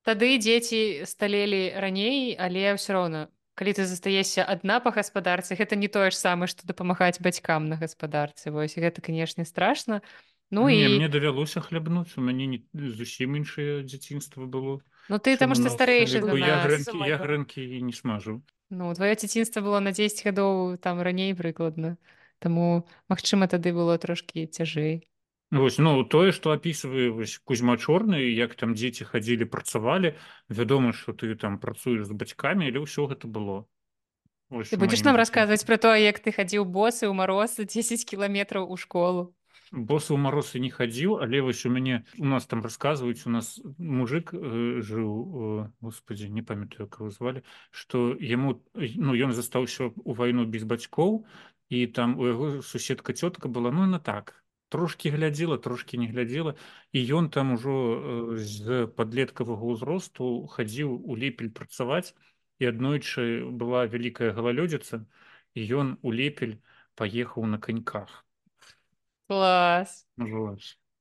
тады 0.04 0.38
дзеці 0.38 1.08
сталелі 1.10 1.74
раней, 1.80 2.36
але 2.36 2.76
ўсё 2.76 2.94
роўна. 2.94 3.22
Калі 3.54 3.72
ты 3.78 3.86
застаешся 3.86 4.42
адна 4.44 4.80
па 4.82 4.90
гаспадарцы, 4.90 5.54
гэта 5.54 5.78
не 5.78 5.88
тое 5.88 6.10
ж 6.10 6.18
самае, 6.18 6.50
што 6.50 6.66
дапамагаць 6.66 7.22
бацькам 7.22 7.70
на 7.70 7.78
гаспадарцы. 7.78 8.50
Вось 8.50 8.78
гэта, 8.78 9.02
канешне, 9.02 9.46
страшна. 9.46 10.02
Ну 10.54 10.70
не, 10.70 10.86
і 10.86 10.98
мне 10.98 11.10
давялося 11.10 11.62
хлябнуць 11.66 12.14
у 12.18 12.22
мяне 12.22 12.46
не 12.46 12.60
зусім 12.74 13.34
іншае 13.42 13.82
дзяцінства 13.90 14.46
было 14.46 14.86
Ну 15.10 15.18
ты 15.18 15.34
там 15.38 15.56
што 15.58 15.74
старэйшы 15.74 16.22
я 17.10 17.18
грэнкі 17.18 17.58
і 17.58 17.82
не 17.82 17.94
смажу 17.94 18.44
Ну 18.70 18.94
твоё 18.94 19.18
дзяцінства 19.18 19.66
было 19.66 19.80
на 19.80 19.90
10 19.90 20.22
гадоў 20.22 20.78
там 20.78 21.02
раней 21.02 21.34
прыкладна 21.34 21.98
Таму 22.38 22.86
магчыма 23.10 23.50
тады 23.50 23.74
было 23.74 23.98
трошкі 23.98 24.46
цяжэй 24.46 25.10
Вось, 25.54 25.78
ну 25.78 26.02
тое 26.04 26.34
што 26.34 26.50
апісвае 26.58 27.14
кузьма 27.46 27.78
чорны 27.78 28.26
як 28.26 28.56
там 28.58 28.74
дзеці 28.74 29.06
хадзілі 29.06 29.46
працавалі 29.54 30.18
вядома 30.50 30.98
што 30.98 31.14
ты 31.14 31.36
там 31.38 31.62
працуеш 31.62 32.10
з 32.10 32.18
бацькамі 32.18 32.66
але 32.66 32.82
ўсё 32.82 33.06
гэта 33.06 33.30
было. 33.30 33.70
Ось, 34.50 34.74
ты 34.74 34.82
будзеш 34.82 35.06
нам 35.06 35.14
расказваць 35.14 35.62
пра 35.62 35.78
то 35.78 35.94
як 35.94 36.18
ты 36.26 36.34
хадзіў 36.34 36.66
босы 36.66 37.06
ў 37.06 37.14
мароз 37.14 37.62
10 37.62 38.02
кіламетраў 38.02 38.66
у 38.66 38.78
школу 38.82 39.30
босу 39.74 40.18
маросы 40.18 40.60
не 40.60 40.70
хадзіў 40.70 41.18
але 41.22 41.42
вось 41.46 41.66
у 41.66 41.70
мяне 41.70 42.06
у 42.18 42.26
нас 42.26 42.46
там 42.46 42.62
расказваюць 42.66 43.26
у 43.26 43.34
нас 43.34 43.60
мужик 43.78 44.34
э, 44.34 44.82
жыў 44.82 45.10
э, 45.10 45.70
господи 45.82 46.30
не 46.30 46.42
памятаю 46.42 46.90
кого 46.90 47.10
звалі 47.10 47.42
что 47.72 48.14
яму 48.18 48.62
ну 48.74 49.14
ён 49.14 49.34
застаўся 49.34 49.90
у 49.94 50.14
вайну 50.14 50.46
без 50.46 50.64
бацькоў 50.64 51.26
і 51.70 51.88
там 51.88 52.18
у 52.20 52.26
яго 52.30 52.62
суседка 52.62 53.14
цётка 53.14 53.50
была 53.50 53.72
ну 53.72 53.86
на 53.86 54.00
так 54.00 54.43
трошки 54.74 55.14
глядзела 55.14 55.58
трошки 55.62 56.02
не 56.02 56.10
глядзела 56.10 56.56
і 56.92 57.00
ён 57.22 57.30
там 57.30 57.54
ужо 57.56 57.78
з 58.42 58.86
падлеткавага 58.98 59.74
ўзросту 59.78 60.50
хадзіў 60.50 60.94
у 60.98 61.14
лепель 61.14 61.54
працаваць. 61.54 62.18
І 62.62 62.70
аднойчы 62.70 63.50
была 63.50 63.86
вялікая 63.90 64.32
галалёдзіца 64.34 65.04
і 65.58 65.62
ён 65.78 65.98
у 66.02 66.14
лепель 66.14 66.62
паехаў 66.96 67.50
на 67.50 67.58
каньках. 67.58 68.24
Клас 69.28 70.06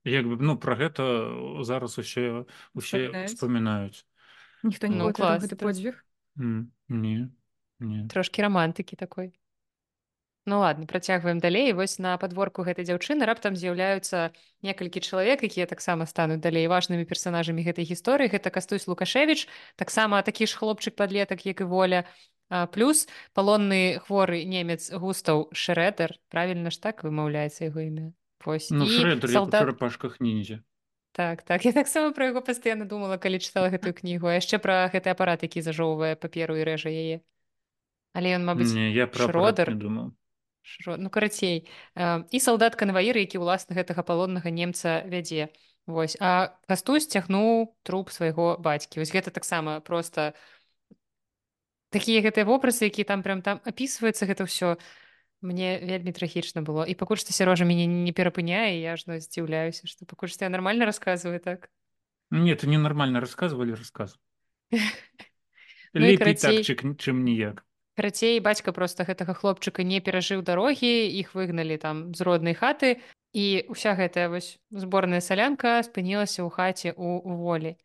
як 0.04 0.26
бы 0.26 0.36
ну 0.40 0.56
про 0.58 0.74
гэта 0.76 1.04
зараз 1.62 1.98
усе 1.98 2.44
усе 2.74 3.26
вспоминаюць 3.26 4.04
ніхто 4.62 4.86
не 4.86 4.96
ну, 4.96 5.12
клас 5.12 5.42
гэты 5.42 5.56
подзвіг? 5.56 6.04
Не 6.36 7.30
не. 7.78 8.08
Трошки 8.08 8.42
романтыкі 8.42 8.96
такой 8.96 9.34
Ну 10.44 10.58
ладно 10.58 10.86
працягваем 10.86 11.38
далей 11.38 11.72
вось 11.72 11.98
на 12.02 12.18
подворку 12.18 12.66
гэтай 12.66 12.82
дзяўчыны 12.82 13.22
раптам 13.30 13.54
з'яўляюцца 13.54 14.34
некалькі 14.66 14.98
чалавек 14.98 15.46
якія 15.46 15.70
таксама 15.70 16.02
стануць 16.02 16.42
далей 16.42 16.66
важнымі 16.66 17.06
персонажамі 17.06 17.62
гэтай 17.62 17.86
гісторыі 17.86 18.26
гэта 18.26 18.50
кастусь 18.50 18.90
лукашевич 18.90 19.46
таксама 19.78 20.18
такі 20.26 20.50
ж 20.50 20.58
хлопчык 20.58 20.98
подлетак 20.98 21.46
як 21.46 21.62
і 21.62 21.70
воля. 21.70 22.10
А, 22.50 22.66
плюс 22.66 23.06
палонны 23.38 24.02
хворы 24.02 24.42
немец 24.42 24.90
густаў 24.90 25.46
шрэдер 25.54 26.18
правильно 26.28 26.74
ж 26.74 26.82
так 26.82 27.06
вымаўляецца 27.06 27.70
яго 27.70 27.86
імя 27.86 28.10
ну, 28.70 28.86
солдат... 29.28 29.78
пашках 29.78 30.18
ниндзя. 30.18 30.62
Так 31.12 31.42
так. 31.42 31.64
Я 31.64 31.72
таксама 31.72 32.10
про 32.12 32.26
яго 32.26 32.42
пастаянна 32.42 32.84
думала 32.84 33.14
калі 33.16 33.38
чытала 33.38 33.70
гэтую 33.70 33.94
кнігу 33.94 34.26
а 34.26 34.34
яшчэ 34.42 34.58
пра 34.58 34.90
гэты 34.90 35.14
апарат 35.14 35.46
які 35.46 35.62
зажоўвае 35.62 36.18
паперу 36.18 36.58
і 36.58 36.66
рэжа 36.66 36.90
яе. 36.90 37.22
Але 38.12 38.34
ён 38.34 38.42
мабыць 38.42 38.74
не, 38.74 38.90
я 38.90 39.06
про 39.06 39.30
родар 39.30 39.70
думаю 39.70 40.10
Шро... 40.10 40.21
ну 40.86 41.10
карацей. 41.10 41.68
Э, 41.94 42.24
і 42.30 42.38
салдат 42.40 42.76
канваіры 42.76 43.20
які 43.20 43.42
ўласна 43.42 43.74
гэтага 43.76 44.02
палоннага 44.02 44.50
немца 44.50 45.02
вядзе. 45.06 45.50
Вось. 45.86 46.16
А 46.20 46.54
кастусь 46.70 47.10
цягнуў 47.10 47.74
труп 47.82 48.10
свайго 48.10 48.56
бацькі. 48.58 49.02
Вось 49.02 49.10
гэта 49.10 49.34
таксама 49.34 49.80
просто 49.80 50.34
такія 51.90 52.22
гэтыя 52.22 52.46
вобразы 52.46 52.86
які 52.86 53.04
там 53.04 53.22
прям 53.22 53.42
там 53.42 53.60
опісваецца 53.66 54.26
гэта 54.26 54.46
ўсё 54.46 54.78
мне 55.42 55.82
вельмі 55.82 56.14
трагічна 56.14 56.62
было. 56.62 56.86
І 56.86 56.94
пакуль 56.94 57.18
што 57.18 57.34
сярожа 57.34 57.66
мяне 57.66 57.86
не 57.86 58.14
перапыняе 58.14 58.78
я 58.78 58.94
ажно 58.94 59.18
здзіўляюся 59.18 59.90
што 59.90 60.06
пакуль 60.06 60.30
што 60.30 60.46
я 60.46 60.50
нормально 60.54 60.86
рассказываю 60.86 61.42
так? 61.42 61.68
Нет 62.30 62.62
ты 62.62 62.70
ненармальна 62.70 63.20
рассказывалі 63.20 63.74
рассказ 63.74 64.16
ну, 65.92 66.16
так, 66.16 66.64
чым 66.96 67.26
ніяк 67.26 67.66
Карацей 67.92 68.40
бацька 68.40 68.72
проста 68.72 69.04
гэтага 69.04 69.36
хлопчыка 69.36 69.84
не 69.84 70.00
перажыў 70.00 70.40
дарогі 70.40 70.88
іх 71.20 71.34
выгналі 71.36 71.76
там 71.76 72.14
з 72.16 72.24
роднай 72.24 72.56
хаты 72.56 73.04
і 73.36 73.68
ўся 73.68 73.92
гэтая 73.96 74.32
вось 74.32 74.56
зборная 74.72 75.20
салянка 75.20 75.80
спынілася 75.84 76.40
ў 76.40 76.48
хаце 76.48 76.96
у 76.96 77.20
волі. 77.20 77.76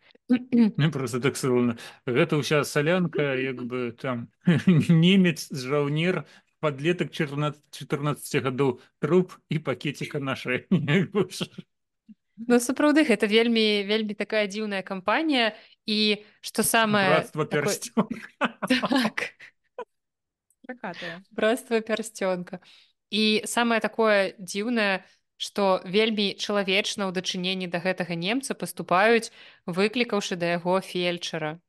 Просто 0.95 1.19
так 1.19 1.35
сылна 1.35 1.75
гэта 2.07 2.39
ўся 2.39 2.63
салянка 2.63 3.35
як 3.35 3.63
бы 3.67 3.91
там 3.99 4.31
немец 4.87 5.51
жаўнер 5.51 6.23
подлетак 6.59 7.11
14 7.11 7.59
14 7.71 8.43
гадоў 8.43 8.79
труп 8.99 9.35
і 9.49 9.59
пакеціка 9.59 10.19
нашай 10.19 10.67
Ну 12.37 12.61
сапраўды 12.61 13.01
гэта 13.01 13.25
вельмі 13.25 13.83
вельмі 13.89 14.13
такая 14.13 14.45
дзіўная 14.47 14.83
кампанія 14.85 15.57
і 15.89 16.21
што 16.39 16.61
самае 16.61 17.25
такое... 17.33 17.75
так 18.69 19.33
пракатае 20.67 21.23
братства 21.31 21.79
пярсцёнка 21.79 22.59
і 23.09 23.23
самае 23.47 23.79
такое 23.79 24.35
дзіўнае 24.37 25.07
што 25.37 25.79
вельмі 25.85 26.33
чалавечна 26.33 27.07
ў 27.07 27.11
дачыненні 27.13 27.69
да 27.69 27.79
гэтага 27.79 28.17
немца 28.17 28.57
паступаюць 28.57 29.31
выклікаўшы 29.69 30.35
да 30.35 30.57
яго 30.57 30.81
фельчара. 30.81 31.61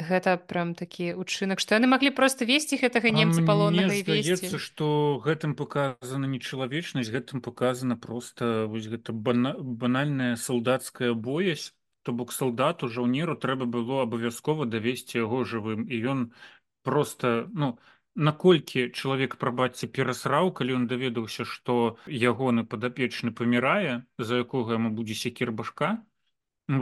Гэта 0.00 0.38
прям 0.38 0.72
такі 0.78 1.12
учынак 1.12 1.60
што 1.60 1.76
яны 1.76 1.90
маглі 1.90 2.14
просто 2.16 2.46
весці 2.48 2.78
гэтага 2.80 3.10
немца 3.12 3.42
палонецца 3.44 4.62
што 4.62 5.20
гэтым 5.26 5.58
показана 5.58 6.30
нечалавечнасць 6.30 7.12
гэтым 7.12 7.42
показана 7.44 7.98
просто 7.98 8.70
вось 8.70 8.88
гэта 8.88 9.12
бана... 9.12 9.52
банальная 9.58 10.40
салдацкая 10.40 11.12
боязь 11.12 11.74
то 12.02 12.16
бок 12.16 12.32
салдату 12.32 12.88
жаўнеру 12.88 13.36
трэба 13.36 13.68
было 13.68 14.06
абавязкова 14.06 14.64
давесці 14.64 15.20
яго 15.20 15.44
жывым 15.44 15.84
і 15.84 16.00
ён 16.14 16.24
просто 16.90 17.32
ну 17.62 17.70
наколькі 18.28 18.84
чалавек 18.90 19.36
прабачце 19.42 19.88
перасраў 19.98 20.50
калі 20.60 20.76
ён 20.80 20.86
даведаўся 20.90 21.46
што 21.54 21.76
ягоны 22.30 22.66
падапечны 22.74 23.32
памірае 23.40 23.94
за 24.30 24.42
якога 24.44 24.78
яму 24.78 24.90
будзе 24.98 25.18
секір 25.22 25.54
башка 25.62 25.90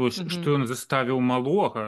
вось 0.00 0.20
што 0.36 0.56
ён 0.58 0.66
заставіў 0.72 1.20
малога 1.32 1.84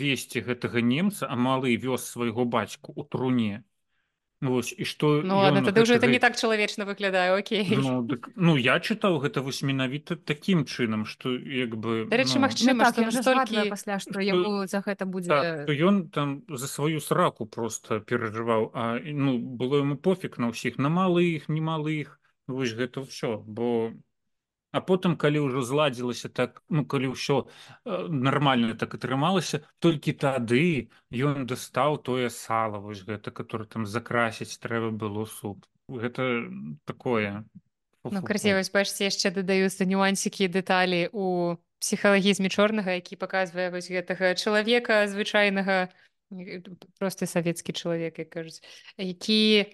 весці 0.00 0.44
гэтага 0.48 0.84
немца 0.94 1.28
а 1.28 1.36
малы 1.48 1.76
вёз 1.84 2.08
свайго 2.16 2.48
бацьку 2.56 2.96
у 2.96 3.04
труне 3.14 3.62
Вось, 4.40 4.74
і 4.76 4.84
што 4.84 5.22
ну, 5.22 5.38
ладно, 5.38 5.62
тады 5.62 5.84
гэта... 5.86 5.94
это 5.94 6.06
не 6.10 6.18
так 6.18 6.36
чалавечна 6.36 6.84
выглядае 6.84 7.38
Окей. 7.38 7.64
Ну, 7.70 8.02
дык, 8.02 8.28
ну 8.36 8.56
я 8.56 8.76
чытаў 8.80 9.22
гэта 9.22 9.40
вось 9.40 9.62
менавіта 9.62 10.16
такім 10.16 10.64
чынам 10.66 11.06
што 11.06 11.32
як 11.32 11.76
бы 11.78 12.04
рэчы 12.10 12.42
ну... 12.42 12.50
магчыма 12.50 12.90
ну, 12.92 12.92
так, 12.92 13.12
столькі... 13.14 13.70
пасля 13.70 13.98
што 14.02 14.20
яму 14.20 14.66
за 14.66 14.82
гэта 14.84 15.06
будзе 15.06 15.30
так, 15.30 15.70
ён 15.70 16.10
там 16.10 16.42
за 16.48 16.66
сваю 16.66 17.00
сраку 17.00 17.46
просто 17.46 18.00
перажываў 18.00 18.70
А 18.74 18.98
ну 19.00 19.38
было 19.38 19.80
яму 19.80 19.96
пофіг 19.96 20.36
на 20.38 20.50
ўсіх 20.50 20.76
на 20.78 20.90
малых 20.90 21.48
немалых 21.48 22.18
вось 22.46 22.74
гэта 22.74 23.06
ўсё 23.06 23.40
бо 23.46 23.94
А 24.74 24.82
потым 24.82 25.14
калі 25.14 25.46
ўжо 25.46 25.62
зладзілася 25.62 26.26
так 26.34 26.58
ну 26.66 26.82
калі 26.82 27.14
ўсё 27.14 27.46
э, 27.46 28.10
нармальна 28.10 28.74
так 28.74 28.98
атрымалася 28.98 29.62
толькі 29.78 30.18
тады 30.18 30.90
ён 31.14 31.46
дастаў 31.46 32.02
тое 32.02 32.26
сала 32.26 32.82
вось 32.82 33.06
гэта 33.06 33.30
который 33.30 33.70
там 33.70 33.86
закрасіць 33.86 34.58
трэба 34.58 34.90
было 34.90 35.30
суп. 35.30 35.62
Гэта 35.86 36.50
такое 36.90 37.46
ну, 38.02 38.22
красивось 38.22 38.74
бачце 38.74 39.06
яшчэ 39.06 39.30
дадаюцца 39.30 39.86
нюансікі 39.86 40.50
дэталі 40.50 41.08
у 41.14 41.54
псіхалагізме 41.78 42.50
чорнага 42.50 42.96
які 42.98 43.16
паказвае 43.20 43.70
вось 43.70 43.88
гэтага 43.92 44.34
чалавека 44.34 45.06
звычайнага 45.06 45.88
просты 46.98 47.30
савецкі 47.30 47.72
чалавек 47.72 48.18
як 48.18 48.30
кажуць 48.34 48.58
які 48.98 49.70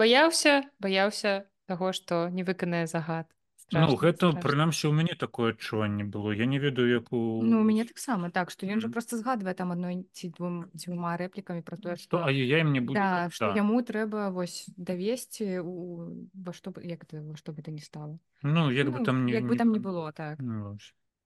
баяўся 0.00 0.64
баяўся 0.80 1.44
таго 1.68 1.92
што 1.92 2.30
не 2.32 2.46
выканае 2.46 2.86
загад 2.88 3.28
Ну, 3.72 3.94
гэта 3.94 4.32
прынамсі 4.34 4.90
у 4.90 4.92
мяне 4.92 5.14
такое 5.14 5.54
адчуванне 5.54 6.02
было. 6.04 6.32
Я 6.34 6.46
не 6.46 6.58
ведаю 6.58 6.90
як 6.90 7.12
у 7.12 7.42
ну 7.42 7.60
у 7.60 7.64
мяне 7.64 7.84
таксама 7.84 8.30
так 8.30 8.50
што 8.50 8.66
ён 8.66 8.80
жа 8.82 8.90
просто 8.90 9.16
згадвае 9.16 9.54
там 9.54 9.70
адной 9.70 10.06
ці 10.12 10.30
двум 10.34 10.66
дзвюма 10.74 11.14
рэплікамі 11.16 11.62
про 11.62 11.76
тое 11.76 11.94
што 11.96 12.24
а 12.26 12.30
я 12.30 12.64
мне 12.64 12.80
буду 12.80 12.98
да, 12.98 13.30
што 13.30 13.54
яму 13.54 13.78
трэба 13.82 14.30
вось 14.34 14.66
давесці 14.76 15.62
у 15.62 16.10
во 16.34 16.52
што 16.52 16.74
як 16.82 17.06
што 17.38 17.52
бы 17.52 17.62
это 17.62 17.70
не 17.70 17.82
стало. 17.82 18.18
Ну 18.42 18.70
як 18.70 18.90
ну, 18.90 18.98
бы 18.98 19.04
там 19.04 19.26
не 19.26 19.32
як 19.38 19.46
бы 19.46 19.56
там 19.56 19.70
не 19.70 19.78
было 19.78 20.10
так. 20.12 20.38
ну, 20.40 20.78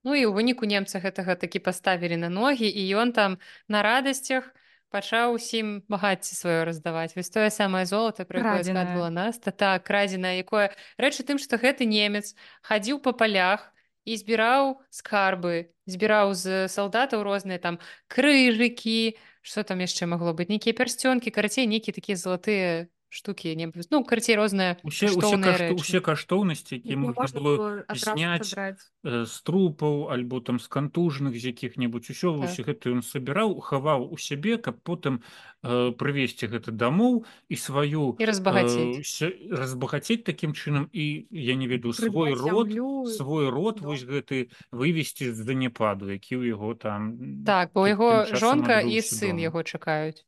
ну 0.03 0.13
і 0.13 0.25
ў 0.25 0.31
выніку 0.33 0.69
немца 0.69 1.01
гэтага 1.01 1.33
такі 1.33 1.59
паставілі 1.59 2.17
на 2.21 2.29
ногі 2.29 2.69
і 2.69 2.81
ён 2.93 3.11
там 3.11 3.41
на 3.67 3.81
радасцях 3.81 4.53
пачаў 4.89 5.35
усім 5.35 5.83
багацце 5.89 6.35
сваё 6.35 6.65
раздаваць. 6.65 7.15
Вось 7.15 7.29
тое 7.29 7.49
самае 7.49 7.85
золата 7.85 8.25
прыгадвала 8.25 9.09
нас 9.09 9.39
та 9.39 9.51
так 9.51 9.85
крадзеная 9.85 10.39
якое 10.41 10.71
рэчы 10.97 11.23
тым 11.23 11.37
што 11.41 11.57
гэты 11.57 11.85
немец 11.85 12.33
хадзіў 12.61 13.01
па 13.01 13.13
палях 13.13 13.71
і 14.05 14.17
збіраў 14.17 14.81
скарбы 14.93 15.73
збіраў 15.89 16.33
з 16.37 16.69
салдатаў 16.69 17.25
розныя 17.25 17.57
там 17.59 17.81
крыжыкі 18.07 19.17
что 19.41 19.63
там 19.63 19.81
яшчэ 19.81 20.05
магло 20.09 20.33
быць 20.33 20.49
нейкія 20.49 20.73
пярсцёнкі 20.77 21.33
карацей 21.33 21.65
нейкія 21.69 21.93
такія 21.93 22.17
залатыя 22.17 22.89
штукі 23.09 23.55
не 23.55 23.71
ну 23.91 24.03
карцей 24.03 24.35
розныя 24.35 24.77
усе 24.83 25.07
усе, 25.07 25.37
кашто, 25.37 25.73
усе 25.73 25.99
каштоўнасці 26.01 26.75
які 26.75 26.95
можна 26.95 27.27
было 27.31 27.85
зняць 27.95 28.57
з 29.03 29.33
трупаў 29.47 30.11
альбо 30.11 30.41
там 30.41 30.59
з 30.59 30.67
кантужных 30.67 31.37
з 31.39 31.55
якіх-небудзь 31.55 32.11
усё 32.11 32.35
так. 32.43 32.67
гэта 32.67 32.91
ён 32.91 33.01
сабіраў 33.05 33.55
хаваў 33.61 34.09
у 34.11 34.17
сябе 34.17 34.57
каб 34.57 34.81
потым 34.83 35.21
э, 35.63 35.95
прывесці 35.95 36.51
гэта 36.51 36.75
дамоў 36.75 37.23
і 37.49 37.55
сваю 37.55 38.17
і 38.19 38.25
разбагацець 38.25 38.99
э, 39.23 39.31
разбагацець 39.47 40.25
такім 40.27 40.51
чынам 40.51 40.89
і 40.91 41.27
я 41.31 41.55
не 41.55 41.67
ведаю 41.71 41.93
свой 41.93 42.33
род 42.33 42.73
свой 43.15 43.49
род 43.49 43.79
да. 43.79 43.87
вось 43.87 44.03
гэты 44.03 44.51
вывесці 44.71 45.31
з 45.31 45.39
занепаду 45.39 46.11
які 46.11 46.41
ў 46.41 46.57
яго 46.57 46.75
там 46.75 47.43
так 47.45 47.71
бо 47.71 47.87
яго 47.87 48.25
жонка 48.35 48.81
і 48.81 48.99
сын 48.99 49.39
яго 49.39 49.63
чакаюць 49.63 50.25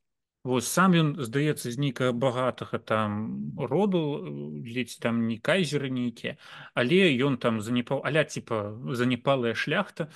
Вось 0.47 0.67
сам 0.71 0.95
ён 0.95 1.07
здаецца 1.19 1.67
з 1.67 1.77
нейкага 1.83 2.15
багатага 2.15 2.79
там 2.79 3.51
роду 3.59 4.01
ледзь 4.63 4.97
там 5.03 5.27
не 5.27 5.37
кайзеры 5.37 5.91
нейкія 5.91 6.37
але 6.73 7.11
ён 7.27 7.35
там 7.37 7.59
занепаў 7.59 8.03
аля 8.07 8.23
типа 8.23 8.79
занепалая 8.95 9.53
шляхта 9.53 10.07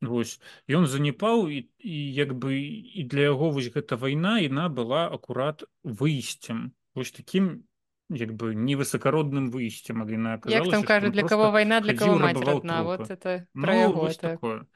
Вось. 0.00 0.38
Ён 0.70 0.86
занепаў 0.86 1.48
і, 1.50 1.66
і 1.82 1.96
як 2.14 2.30
бы 2.30 2.54
і 2.54 3.02
для 3.10 3.34
яго 3.34 3.50
вось 3.50 3.66
гэта 3.74 3.98
вайна 3.98 4.38
яна 4.38 4.68
была 4.70 5.10
акурат 5.10 5.64
выйсцем 5.82 6.70
вось 6.94 7.10
таким 7.10 7.66
як 8.08 8.32
бы 8.34 8.54
невысокародным 8.54 9.50
выйсцем 9.50 10.06
як 10.46 10.70
там 10.70 10.84
кажа 10.84 11.10
для 11.10 11.26
кого 11.26 11.50
вайна 11.50 11.80
для 11.80 11.96
кого 11.96 12.18
мать 12.18 12.38
родна 12.38 12.82
вот 12.84 13.10
это 13.10 13.46
ну, 13.54 14.08
так. 14.08 14.38
такое 14.38 14.66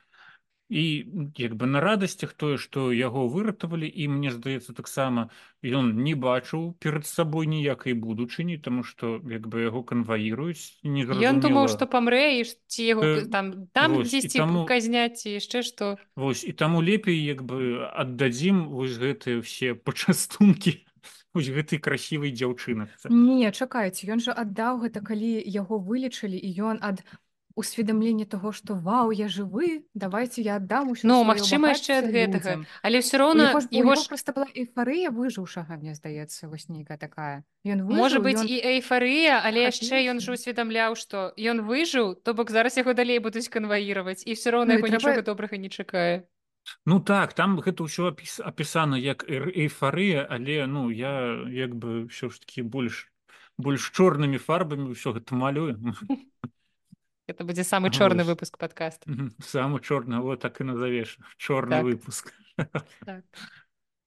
і 0.73 1.07
як 1.37 1.55
бы 1.55 1.67
на 1.69 1.81
радасцях 1.85 2.33
тое 2.33 2.57
што 2.57 2.89
яго 2.97 3.29
выратавалі 3.29 3.85
і 3.85 4.09
мне 4.09 4.33
здаецца 4.33 4.73
таксама 4.73 5.29
ён 5.61 5.93
не 6.01 6.15
бачыў 6.17 6.73
перад 6.81 7.05
сабой 7.05 7.47
ніякай 7.47 7.93
будучыні 7.93 8.57
тому 8.57 8.81
что 8.83 9.21
як 9.29 9.49
бы 9.53 9.69
яго 9.69 9.85
канваіруюць 9.85 10.81
не 10.83 11.05
Ён 11.05 11.45
думаў 11.45 11.69
што 11.69 11.85
памрэ 11.85 12.41
і 12.41 12.49
ці 12.49 12.83
яго 12.89 13.11
там 13.29 13.69
там 13.77 14.01
дзесьці 14.01 14.41
таму... 14.41 14.65
казняць 14.65 15.29
яшчэ 15.29 15.61
што 15.61 16.01
Вось 16.17 16.45
і 16.49 16.57
таму 16.57 16.81
лепей 16.81 17.21
як 17.21 17.45
бы 17.45 17.85
аддадзім 17.93 18.73
вось 18.73 18.97
гэтыя 18.97 19.45
все 19.45 19.77
пачастункі 19.77 20.81
Вось 21.37 21.49
гэтай 21.49 21.81
красивай 21.85 22.33
дзяўчынак 22.33 22.89
не 23.13 23.53
чакайце 23.53 24.09
ён 24.09 24.25
жа 24.25 24.33
аддаў 24.33 24.81
гэта 24.89 25.05
калі 25.05 25.37
яго 25.45 25.77
вылечылі 25.77 26.41
і 26.41 26.51
ён 26.73 26.81
ад 26.81 27.05
усведамленне 27.55 28.25
того 28.25 28.53
что 28.53 28.75
вау 28.75 29.11
я 29.11 29.29
жывы 29.29 29.85
давайте 29.95 30.43
я 30.43 30.57
аддам 30.57 30.95
Ну 31.03 31.25
магчыма 31.25 31.73
яшчэ 31.73 32.03
ад 32.03 32.09
гэтага 32.11 32.65
але 32.83 33.01
все 33.01 33.19
роўно 33.19 33.53
его 33.71 33.95
ж 33.95 34.09
просто 34.09 34.33
была 34.33 34.47
эйфарыя 34.55 35.11
выжыўшага 35.11 35.77
мне 35.77 35.95
здаецца 35.95 36.49
вось 36.49 36.69
нейкая 36.69 36.99
такая. 36.99 37.45
Ён 37.65 37.85
можа 37.87 38.21
быть 38.21 38.43
і 38.43 38.57
эйфарыя 38.59 39.41
але 39.45 39.69
яшчэ 39.69 40.03
ён 40.11 40.21
жа 40.21 40.35
усведамляў 40.39 40.97
что 40.97 41.33
ён 41.37 41.63
выжыў 41.67 42.15
то 42.15 42.35
бок 42.35 42.51
зараз 42.51 42.77
яго 42.77 42.95
далей 42.95 43.19
будуць 43.19 43.49
канваіраваць 43.49 44.23
і 44.27 44.35
все 44.35 44.51
роўна 44.51 44.81
яго 44.81 44.89
нічога 44.89 45.23
добрага 45.23 45.57
не 45.57 45.69
чакае. 45.69 46.25
Ну 46.87 47.01
так 47.01 47.33
там 47.35 47.59
гэта 47.59 47.83
ўсё 47.85 48.15
апісана 48.47 48.97
як 48.97 49.27
эйфарыя 49.29 50.27
але 50.29 50.67
ну 50.67 50.91
я 50.91 51.43
як 51.51 51.75
бы 51.75 52.07
ўсё 52.07 52.31
ж 52.31 52.39
таки 52.43 52.63
больш 52.63 53.11
больш 53.59 53.91
чорнымі 53.91 54.39
фарбамі 54.39 54.95
ўсё 54.95 55.13
гэта 55.19 55.35
малюю 55.35 55.79
это 57.27 57.45
будзе 57.45 57.65
самы 57.65 57.91
чорны 57.91 58.25
выпуск 58.25 58.59
подкаст 58.59 59.05
самы 59.41 59.81
чорны 59.81 60.21
вот 60.21 60.41
так 60.41 60.61
і 60.61 60.65
назовеш 60.65 61.19
чорны 61.39 61.77
так. 61.77 61.85
выпуск. 61.85 62.33
Так. 63.05 63.25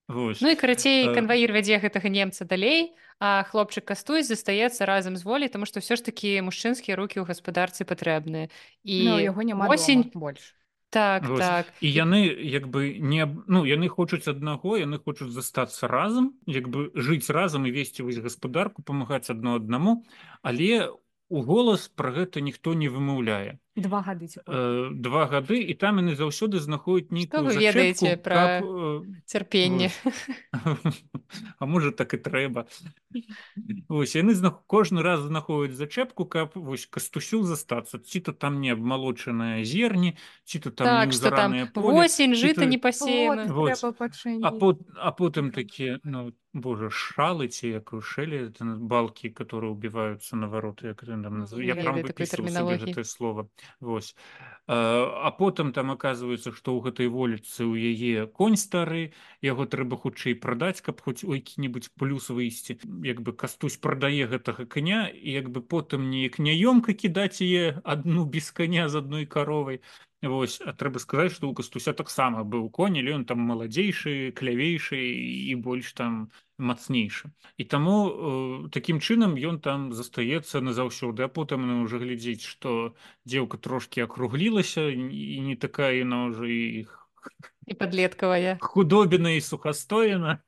Ну 0.07 0.49
і 0.49 0.55
карацей 0.55 1.09
э. 1.09 1.13
канваір 1.15 1.51
вядзе 1.51 1.81
гэтага 1.81 2.09
немца 2.09 2.45
далей 2.45 2.93
а 3.19 3.41
хлопчык 3.47 3.85
кастуй 3.85 4.21
застаецца 4.21 4.85
разам 4.85 5.17
з 5.17 5.23
волей 5.25 5.49
тому 5.49 5.65
што 5.65 5.81
ўсё 5.81 5.97
ж 5.97 6.05
такі 6.05 6.45
мужчынскія 6.45 6.93
рукі 6.93 7.23
ў 7.23 7.25
гаспадарцы 7.25 7.87
патрэбныя 7.89 8.53
і 8.83 8.97
ну, 9.09 9.17
яго 9.17 9.41
няма 9.41 9.65
осень 9.71 10.11
больш 10.13 10.53
так 10.95 11.27
Вось. 11.27 11.39
так. 11.39 11.65
І 11.81 11.91
яны 11.91 12.23
як 12.23 12.69
бы 12.71 12.95
не 12.99 13.27
ну 13.47 13.65
яны 13.65 13.89
хочуць 13.89 14.31
аднаго 14.31 14.77
яны 14.79 14.95
хочуць 14.95 15.27
застацца 15.27 15.91
разам 15.91 16.39
як 16.47 16.69
бы 16.71 16.87
жыць 16.95 17.27
разам 17.27 17.65
і 17.67 17.71
весці 17.75 18.07
вось 18.07 18.21
гаспадарку 18.23 18.79
памагаць 18.79 19.27
адно 19.27 19.59
аднаму. 19.59 20.05
Але 20.39 20.95
у 21.29 21.41
голас 21.49 21.87
пра 21.99 22.11
гэта 22.17 22.43
ніхто 22.47 22.73
не 22.81 22.89
вымаўляе 22.95 23.57
два 23.75 24.01
гады 24.01 24.27
э, 24.47 24.89
два 24.91 25.25
гады 25.27 25.59
і 25.71 25.73
там 25.73 25.99
яны 25.99 26.15
заўсёды 26.15 26.59
знаходзяць 26.59 27.11
нейкую 27.11 27.51
ведаеце 27.51 28.15
пра 28.17 28.61
каб, 28.61 28.63
э, 28.63 29.03
цярпенне 29.25 29.91
А 31.59 31.65
можа 31.65 31.91
так 31.91 32.13
і 32.13 32.17
трэба 32.17 32.67
Вось 33.87 34.15
яны 34.15 34.33
зна 34.33 34.51
кожны 34.51 35.03
раз 35.03 35.27
знаходзяць 35.27 35.75
зачэпку 35.75 36.25
каб 36.25 36.55
вось 36.55 36.87
кастусю 36.87 37.43
застацца 37.43 37.99
ці 37.99 38.19
то 38.19 38.31
там 38.31 38.61
не 38.61 38.71
абмалочаная 38.71 39.63
зерні 39.63 40.15
ці 40.45 40.59
то 40.59 40.71
там 40.71 40.87
так, 40.87 41.13
что 41.13 41.31
там 41.31 41.67
осень 41.75 42.35
жыта 42.35 42.65
не 42.65 42.77
пасеяна 42.77 43.51
а, 43.51 44.51
пот, 44.51 44.81
а 44.95 45.11
потым 45.11 45.51
такія 45.51 45.99
ну 46.03 46.31
Боже 46.55 46.87
шалы 46.87 47.51
ці 47.51 47.67
як 47.67 47.91
шэлі 47.99 48.55
балкі 48.79 49.29
которые 49.29 49.71
убиваются 49.71 50.39
на 50.39 50.47
вороты 50.47 50.87
як 50.87 51.03
там 51.03 51.27
я 51.59 51.75
прям 51.75 51.99
выписывал 51.99 53.03
слово 53.03 53.49
Вось 53.79 54.15
а 54.67 55.29
потым 55.37 55.71
там 55.73 55.91
оказывается 55.91 56.51
что 56.51 56.73
ў 56.73 56.89
гэтай 56.89 57.07
воліцы 57.07 57.61
ў 57.69 57.77
яе 57.77 58.25
конь 58.25 58.57
стары 58.57 59.13
яго 59.45 59.69
трэба 59.69 59.93
хутчэй 59.93 60.33
прадаць 60.33 60.81
каб 60.81 61.05
хоць 61.05 61.21
у 61.21 61.37
які-небудзь 61.37 61.93
плюс 61.93 62.33
выйсці 62.33 62.79
як 63.05 63.21
бы 63.21 63.33
кастусь 63.37 63.77
прадае 63.77 64.25
гэтага 64.25 64.65
коня 64.65 65.05
і 65.05 65.37
як 65.37 65.53
бы 65.53 65.61
потым 65.61 66.09
неяк 66.09 66.41
няёмка 66.41 66.97
кідаць 66.97 67.45
яе 67.45 67.77
одну 67.85 68.25
без 68.25 68.49
коня 68.49 68.89
з 68.89 69.05
адной 69.05 69.29
каровай 69.29 69.85
Вось 70.25 70.57
а 70.61 70.73
трэба 70.73 70.99
сказаць 70.99 71.33
што 71.37 71.47
ў 71.47 71.53
кастуся 71.61 71.93
таксама 71.93 72.43
быў 72.43 72.69
конь 72.73 72.97
ён 72.97 73.25
там 73.29 73.45
маладзейшы 73.45 74.33
клявейшы 74.33 74.97
і 74.97 75.53
больш 75.61 75.93
там 75.93 76.31
мацнейшы. 76.57 77.29
І 77.57 77.63
таму 77.69 77.95
э, 78.09 78.69
такім 78.71 78.99
чынам 78.99 79.35
ён 79.37 79.59
там 79.59 79.91
застаецца 79.93 80.61
назаўсёды. 80.65 81.23
А 81.23 81.29
потым 81.29 81.67
на 81.67 81.81
уже 81.83 81.99
глядзець 81.99 82.43
што 82.43 82.95
дзеўка 83.25 83.57
трошки 83.57 84.01
акруглілася 84.01 84.89
і 84.89 85.39
не 85.45 85.55
такая 85.55 85.93
яна 85.99 86.31
уже 86.31 86.49
іх 86.49 87.05
і 87.65 87.73
подлеткавая 87.73 88.57
худобіна 88.61 89.37
і 89.37 89.41
сухастоена 89.41 90.41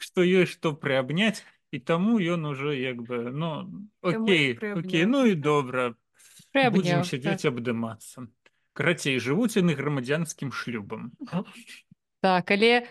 что 0.00 0.24
ёсць 0.24 0.56
што 0.56 0.72
прыабняць. 0.72 1.44
І 1.70 1.78
таму 1.84 2.16
ён 2.16 2.48
уже 2.48 2.72
як 2.80 3.02
бы 3.04 3.28
ну 3.28 3.68
окей 4.00 4.56
окей 4.56 5.04
ну 5.04 5.26
і 5.28 5.34
добра 5.34 5.92
будзем 6.54 7.04
сядзець 7.04 7.42
так. 7.46 7.52
абдымацца 7.52 8.28
карацей 8.78 9.18
жывуць 9.18 9.58
яны 9.58 9.74
грамадзянскім 9.74 10.54
шлюбам 10.54 11.12
так 12.22 12.50
але 12.50 12.86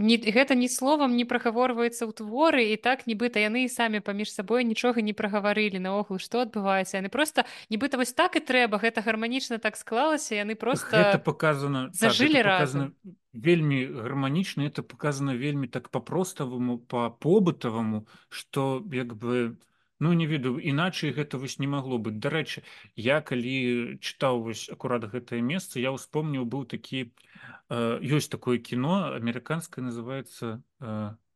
не, 0.00 0.16
гэта 0.16 0.56
ні 0.56 0.68
словам 0.72 1.12
не 1.16 1.28
прагаворваецца 1.28 2.08
ў 2.08 2.12
творы 2.16 2.64
і 2.72 2.76
так 2.80 3.04
нібыта 3.04 3.40
яны 3.44 3.68
самі 3.68 4.00
паміж 4.00 4.32
сабой 4.32 4.64
нічога 4.64 5.04
не 5.04 5.12
прагаварылі 5.12 5.76
наогул 5.76 6.16
што 6.16 6.44
адбываецца 6.48 7.00
яны 7.00 7.12
просто 7.12 7.44
нібыта 7.68 8.00
вось 8.00 8.16
так 8.16 8.36
і 8.36 8.44
трэба 8.44 8.80
гэта 8.80 9.04
гарманічна 9.04 9.60
так 9.60 9.76
склалася 9.76 10.40
яны 10.40 10.56
просто 10.56 10.96
это 10.96 11.20
показано 11.20 11.92
так, 11.92 12.00
зажылі 12.00 12.40
так, 12.40 12.48
разам 12.48 12.96
вельмі 13.32 13.84
гарманічна 13.84 14.64
это 14.72 14.82
показано 14.82 15.36
вельмі 15.36 15.68
так 15.68 15.92
по-проставаму 15.92 16.80
по 16.80 17.12
побытаваму 17.12 18.08
что 18.28 18.80
як 18.92 19.12
бы 19.16 19.56
ну 20.00 20.12
не 20.12 20.26
ведаю 20.26 20.58
іначай 20.58 21.12
гэта 21.16 21.38
вось 21.38 21.58
не 21.62 21.68
магло 21.68 21.98
быць. 21.98 22.18
Дарэчы 22.26 22.64
я 22.96 23.20
калі 23.20 24.00
чытаў 24.00 24.42
вось 24.48 24.66
акурат 24.72 25.06
гэтае 25.12 25.40
месца 25.44 25.78
я 25.80 25.94
ўспомніў 25.94 26.44
быў 26.44 26.66
такі 26.74 27.12
ёсць 27.70 28.32
такое 28.32 28.58
кино 28.58 29.14
американское 29.14 29.84
называется 29.84 30.62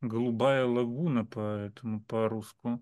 голубая 0.00 0.66
лагуна 0.66 1.24
по 1.24 1.40
этому 1.68 2.00
по-руску 2.00 2.80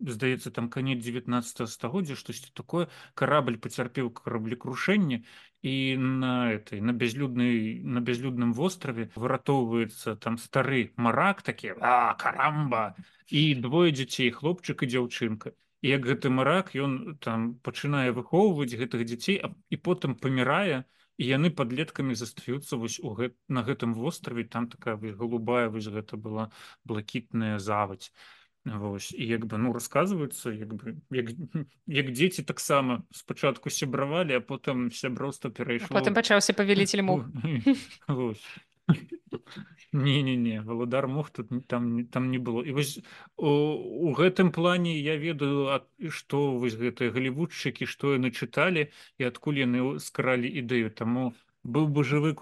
здаецца 0.00 0.50
там 0.50 0.68
конец 0.70 1.02
19 1.04 1.68
стагоддзя 1.68 2.16
штосьці 2.16 2.50
такое. 2.54 2.88
Корабль 3.14 3.58
пацярпеў 3.58 4.10
караблекрушэнне 4.10 5.24
і 5.62 5.96
на 5.96 6.52
этой 6.52 6.80
на 6.80 6.92
бязлюднай 6.92 7.80
на 7.84 8.00
бязлюдным 8.00 8.52
востраве 8.52 9.10
выратоўваецца 9.14 10.16
там 10.16 10.38
стары 10.38 10.90
марак 10.96 11.42
такі 11.42 11.74
а 11.80 12.14
карамба! 12.14 12.94
І 13.30 13.54
двое 13.54 13.92
дзяцей 13.94 14.30
хлопчык 14.30 14.82
і 14.82 14.90
дзяўчынка 14.90 15.54
як 15.82 16.06
гэты 16.06 16.30
марак? 16.30 16.74
Ён 16.74 17.18
там 17.18 17.54
пачынае 17.62 18.10
выхоўваць 18.14 18.74
гэтых 18.74 19.06
дзяцей 19.06 19.42
і 19.42 19.76
потым 19.76 20.14
памірае 20.14 20.82
і 21.18 21.26
яны 21.26 21.50
подлеткамі 21.50 22.14
застаюцца 22.14 22.76
вось 22.76 22.98
у 23.02 23.14
гэт... 23.14 23.34
на 23.48 23.62
гэтым 23.62 23.94
востраве. 23.94 24.44
Там 24.44 24.68
такая 24.70 24.96
вось 24.96 25.14
голубая 25.14 25.68
вось 25.68 25.86
гэта 25.86 26.16
была 26.16 26.50
блакітная 26.84 27.58
заваць 27.58 28.10
Вось 28.64 29.12
і 29.12 29.26
як 29.26 29.46
бы 29.46 29.58
ну 29.58 29.72
рассказывается 29.72 30.50
як 30.50 30.74
бы 30.74 30.94
як, 31.10 31.34
як 31.86 32.12
дзеці 32.12 32.42
таксама 32.42 33.02
спачатку 33.10 33.70
сябравалі 33.70 34.38
а 34.38 34.40
потым 34.40 34.94
сяброўства 34.94 35.50
перайшло 35.50 35.90
потым 35.90 36.14
пачаўся 36.14 36.54
павеліцель 36.54 37.02
мог 37.02 37.26
не 39.92 40.22
не 40.22 40.36
не 40.36 40.62
валодар 40.62 41.08
мог 41.08 41.30
тут 41.30 41.48
там 41.66 42.06
там 42.06 42.30
не 42.30 42.38
было. 42.38 42.62
І 42.62 42.72
вось 42.72 43.00
у, 43.36 43.48
у 43.48 44.14
гэтым 44.14 44.52
плане 44.52 44.98
я 44.98 45.16
ведаю 45.16 45.82
што 46.08 46.58
вось 46.58 46.74
гэтыя 46.74 47.10
галівудчыкі 47.10 47.86
што 47.86 48.14
яны 48.14 48.30
чыталі 48.30 48.90
і 49.18 49.24
адкуль 49.24 49.62
яны 49.62 50.00
скаралі 50.00 50.48
ідэю 50.48 50.90
таму 50.90 51.34
быў 51.62 51.86
бы 51.86 52.02
жывы 52.02 52.34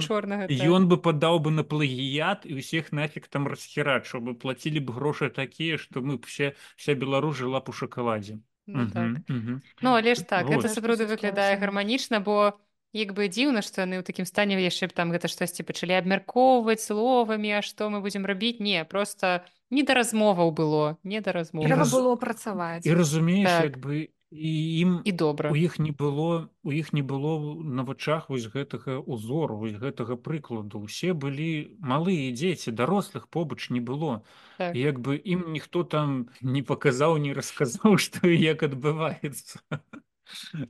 чорнага 0.00 0.48
ён 0.48 0.88
бы 0.88 0.96
падаў 0.96 1.40
бы 1.44 1.52
на 1.52 1.64
плагіят 1.64 2.48
і 2.48 2.56
ўсіх 2.56 2.90
нафиг 2.96 3.28
там 3.28 3.46
расхерачыў 3.48 4.24
бы 4.24 4.34
плацілі 4.34 4.80
б 4.80 4.96
грошы 4.96 5.28
такія 5.28 5.76
што 5.76 6.00
мы 6.00 6.16
б 6.16 6.24
все 6.24 6.56
вся 6.76 6.96
Беларусь 6.96 7.36
жыла 7.36 7.60
б 7.60 7.68
у 7.68 7.72
шакаладзе 7.72 8.40
ну, 8.66 8.88
так. 8.88 9.20
ну 9.28 9.90
але 9.92 10.14
ж 10.14 10.24
так 10.24 10.48
вот. 10.48 10.64
это 10.64 10.72
сапраўды 10.72 11.04
выглядае 11.04 11.60
гарманічна 11.60 12.20
бо 12.24 12.56
як 12.96 13.12
бы 13.12 13.28
дзіўна 13.28 13.60
што 13.60 13.84
яны 13.84 14.00
ў 14.00 14.04
такім 14.08 14.24
стане 14.24 14.56
яшчэ 14.56 14.88
б 14.88 14.96
там 14.96 15.12
гэта 15.12 15.28
штосьці 15.28 15.66
пачалі 15.68 16.00
абмяркоўваць 16.00 16.80
словамі 16.80 17.58
а 17.58 17.60
што 17.60 17.92
мы 17.92 18.00
будзем 18.00 18.24
рабіць 18.24 18.64
не 18.64 18.88
просто 18.88 19.44
не 19.68 19.84
да 19.84 20.00
размоваў 20.00 20.48
было 20.48 20.96
не 21.04 21.20
да 21.20 21.36
размов 21.36 21.68
раз... 21.68 21.92
было 21.92 22.16
працаваць 22.16 22.86
і 22.88 22.94
разумееш 22.96 23.50
так. 23.52 23.64
як 23.68 23.76
бы 23.84 24.08
і 24.34 24.78
ім 24.80 25.00
і 25.04 25.12
добра. 25.12 25.50
у 25.50 25.56
іх 25.56 25.78
не 25.78 25.92
было 25.92 26.48
у 26.62 26.72
іх 26.72 26.92
не 26.92 27.02
было 27.02 27.54
на 27.62 27.84
вачах 27.84 28.28
вось 28.30 28.50
гэтага 28.50 28.98
узору 28.98 29.56
вось 29.56 29.78
гэтага 29.78 30.16
прыкладу. 30.16 30.82
Усе 30.82 31.14
былі 31.14 31.78
малыя 31.78 32.34
дзеці 32.34 32.74
дарослых 32.74 33.28
побач 33.28 33.70
не 33.70 33.80
было. 33.80 34.22
Так. 34.58 34.74
як 34.74 34.98
бы 34.98 35.14
ім 35.16 35.52
ніхто 35.52 35.84
там 35.84 36.28
не 36.42 36.62
паказаў 36.62 37.18
не 37.18 37.32
расказаў 37.32 37.98
што 38.04 38.26
як 38.26 38.62
адбываецца 38.62 39.62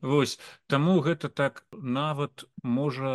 Вось 0.01 0.39
таму 0.67 0.95
гэта 1.07 1.29
так 1.29 1.63
нават 1.73 2.45
можа 2.77 3.13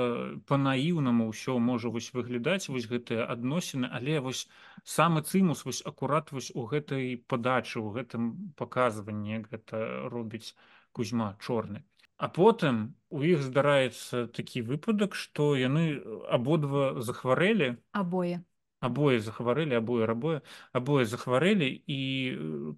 па-наіўнаму 0.52 1.30
ўсё 1.32 1.58
можа 1.60 1.91
вось 1.95 2.10
выглядаць 2.15 2.71
вось 2.71 2.88
гэтыя 2.91 3.28
адносіны 3.36 3.89
але 3.99 4.19
вось 4.28 4.47
самы 4.95 5.21
цымус 5.21 5.65
вось 5.67 5.84
акурат 5.91 6.32
вось 6.32 6.52
у 6.56 6.65
гэтай 6.73 7.19
падачы 7.28 7.84
у 7.84 7.91
гэтым 7.95 8.54
паказванні 8.56 9.43
гэта 9.52 10.10
робіць 10.10 10.56
кузьма 10.91 11.36
чорны. 11.39 11.84
А 12.17 12.28
потым 12.28 12.95
у 13.10 13.23
іх 13.23 13.43
здараецца 13.43 14.28
такі 14.36 14.63
выпадак 14.69 15.15
што 15.15 15.56
яны 15.56 15.86
абодва 16.28 16.99
захварэлі. 16.99 17.75
Абое 17.91 18.43
абое 18.80 19.20
захварэлі 19.20 19.76
абое 19.76 20.06
рабое 20.08 20.42
абое 20.72 21.06
захварэлі 21.06 21.70
і 21.88 22.00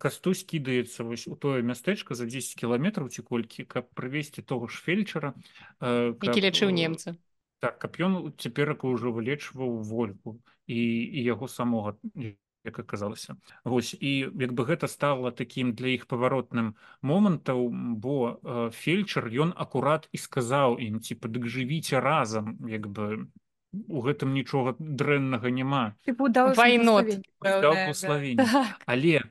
кастусь 0.02 0.44
кідаецца 0.44 1.06
вось 1.06 1.28
у 1.28 1.36
тое 1.36 1.62
мястэчка 1.62 2.18
за 2.18 2.26
10 2.26 2.58
кіламетраў 2.58 3.10
ці 3.10 3.22
колькі 3.22 3.66
каб 3.66 3.90
прывесці 3.94 4.42
того 4.42 4.68
ж 4.68 4.82
фельчара 4.82 5.34
э, 5.80 6.14
які 6.18 6.42
лічыў 6.42 6.74
немца. 6.74 7.16
так 7.60 7.78
каб 7.78 7.98
ён 8.02 8.34
цяперака 8.38 8.90
ўжо 8.90 9.14
вылечваў 9.14 9.82
вольку 9.86 10.42
і, 10.66 10.82
і 10.82 11.20
яго 11.24 11.48
самога 11.48 11.98
як 12.64 12.80
аказалася 12.80 13.36
Вось 13.66 13.94
і 13.94 14.30
як 14.34 14.54
бы 14.54 14.66
гэта 14.66 14.88
стала 14.88 15.32
такім 15.32 15.74
для 15.74 15.94
іх 15.98 16.06
паваротным 16.06 16.76
момантаў 17.02 17.70
бо 17.72 18.42
э, 18.42 18.70
фельчар 18.74 19.30
ён 19.30 19.54
акурат 19.54 20.10
і 20.12 20.18
сказаў 20.18 20.78
ім 20.78 21.02
ці 21.02 21.18
падык 21.18 21.46
жывіце 21.46 22.02
разам 22.02 22.58
як 22.70 22.88
бы 22.88 23.30
у 23.74 24.02
гэтым 24.04 24.34
нічога 24.34 24.76
дрэннага 24.80 25.50
няма. 25.50 25.96
Але 28.86 29.22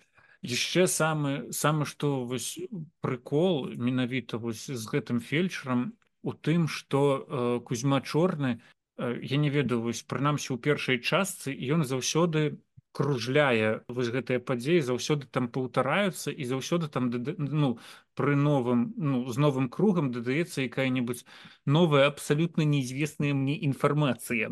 яшчэ 0.42 0.87
самы 0.88 1.53
самы 1.53 1.85
што 1.85 2.24
вось 2.24 2.57
прыкол 3.05 3.68
менавіта 3.76 4.40
вось 4.40 4.66
з 4.66 4.85
гэтым 4.88 5.20
фельчарам 5.20 5.92
у 6.22 6.33
тым 6.33 6.68
што 6.68 7.00
э, 7.20 7.61
кузьма 7.64 8.00
чорны 8.00 8.61
э, 8.96 9.20
я 9.20 9.37
не 9.37 9.50
ведаю 9.53 9.85
вось 9.85 10.00
прынамсі 10.03 10.57
ў 10.57 10.59
першай 10.64 11.00
частцы 11.00 11.53
ён 11.53 11.85
заўсёды 11.85 12.57
кружляе 12.92 13.83
вось 13.88 14.11
гэтыя 14.14 14.42
падзеі 14.42 14.83
заўсёды 14.87 15.29
там 15.31 15.48
паўтараюцца 15.55 16.35
і 16.35 16.44
заўсёды 16.44 16.88
там 16.88 17.11
ну 17.38 17.79
пры 18.18 18.35
новым 18.37 18.92
ну 18.96 19.22
з 19.31 19.38
новым 19.38 19.68
кругам 19.68 20.11
дадаецца 20.16 20.66
якая-небудзь 20.66 21.24
новая 21.66 22.07
абсалютна 22.11 22.66
неізвестная 22.66 23.35
мне 23.35 23.57
інфармацыя. 23.70 24.50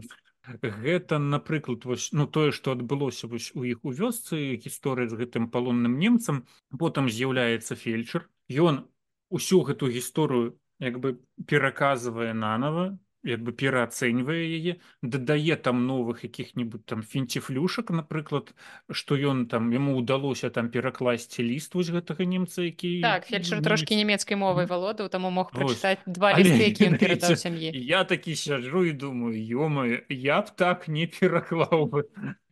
Гэта 0.63 1.19
напрыклад 1.19 1.85
вось 1.85 2.09
ну 2.13 2.27
тое 2.27 2.53
што 2.53 2.73
адбылося 2.73 3.29
вось 3.29 3.51
у 3.55 3.65
іх 3.65 3.85
у 3.85 3.93
вёсцы 3.93 4.57
гісторыя 4.57 5.09
з 5.09 5.19
гэтым 5.19 5.51
палонным 5.51 5.99
немцам. 5.99 6.47
Потым 6.79 7.11
з'яўляецца 7.11 7.77
фельчар. 7.77 8.31
Ён 8.49 8.87
усю 9.29 9.61
гэту 9.67 9.91
гісторыю 9.93 10.57
як 10.79 11.03
бы 11.03 11.19
пераказвае 11.47 12.33
нанова 12.33 12.97
як 13.25 13.43
бы 13.43 13.53
пераацэньвае 13.53 14.47
яе 14.47 14.73
дадае 15.03 15.57
там 15.57 15.87
новых 15.87 16.23
якіх-нибудь 16.23 16.87
там 16.87 17.03
фінціфлюшак 17.03 17.91
напрыклад 17.91 18.55
што 18.91 19.19
ён 19.19 19.47
там 19.51 19.73
яму 19.75 19.99
ўдалося 19.99 20.51
там 20.51 20.71
перакласці 20.71 21.43
ліст 21.43 21.75
вось 21.75 21.91
гэтага 21.91 22.25
немца 22.25 22.63
які 22.63 23.03
так 23.03 23.27
фельчар 23.27 23.63
трошки 23.63 23.99
нямецкай 23.99 24.39
мовай 24.39 24.67
валодаў 24.71 25.11
таму 25.11 25.31
мог 25.31 25.51
прочытаць 25.51 25.99
два 26.07 26.35
лісты 26.39 26.71
які 26.71 26.95
ён 26.95 26.99
перадаў 26.99 27.35
сям'і 27.35 27.75
я 27.75 28.05
такі 28.05 28.39
сяджу 28.39 28.85
і 28.87 28.93
думаю 28.95 29.35
ёмаю 29.35 30.03
я 30.09 30.43
б 30.43 30.55
так 30.55 30.89
не 30.89 31.07
пераклаў 31.07 31.87
бы. 31.87 32.03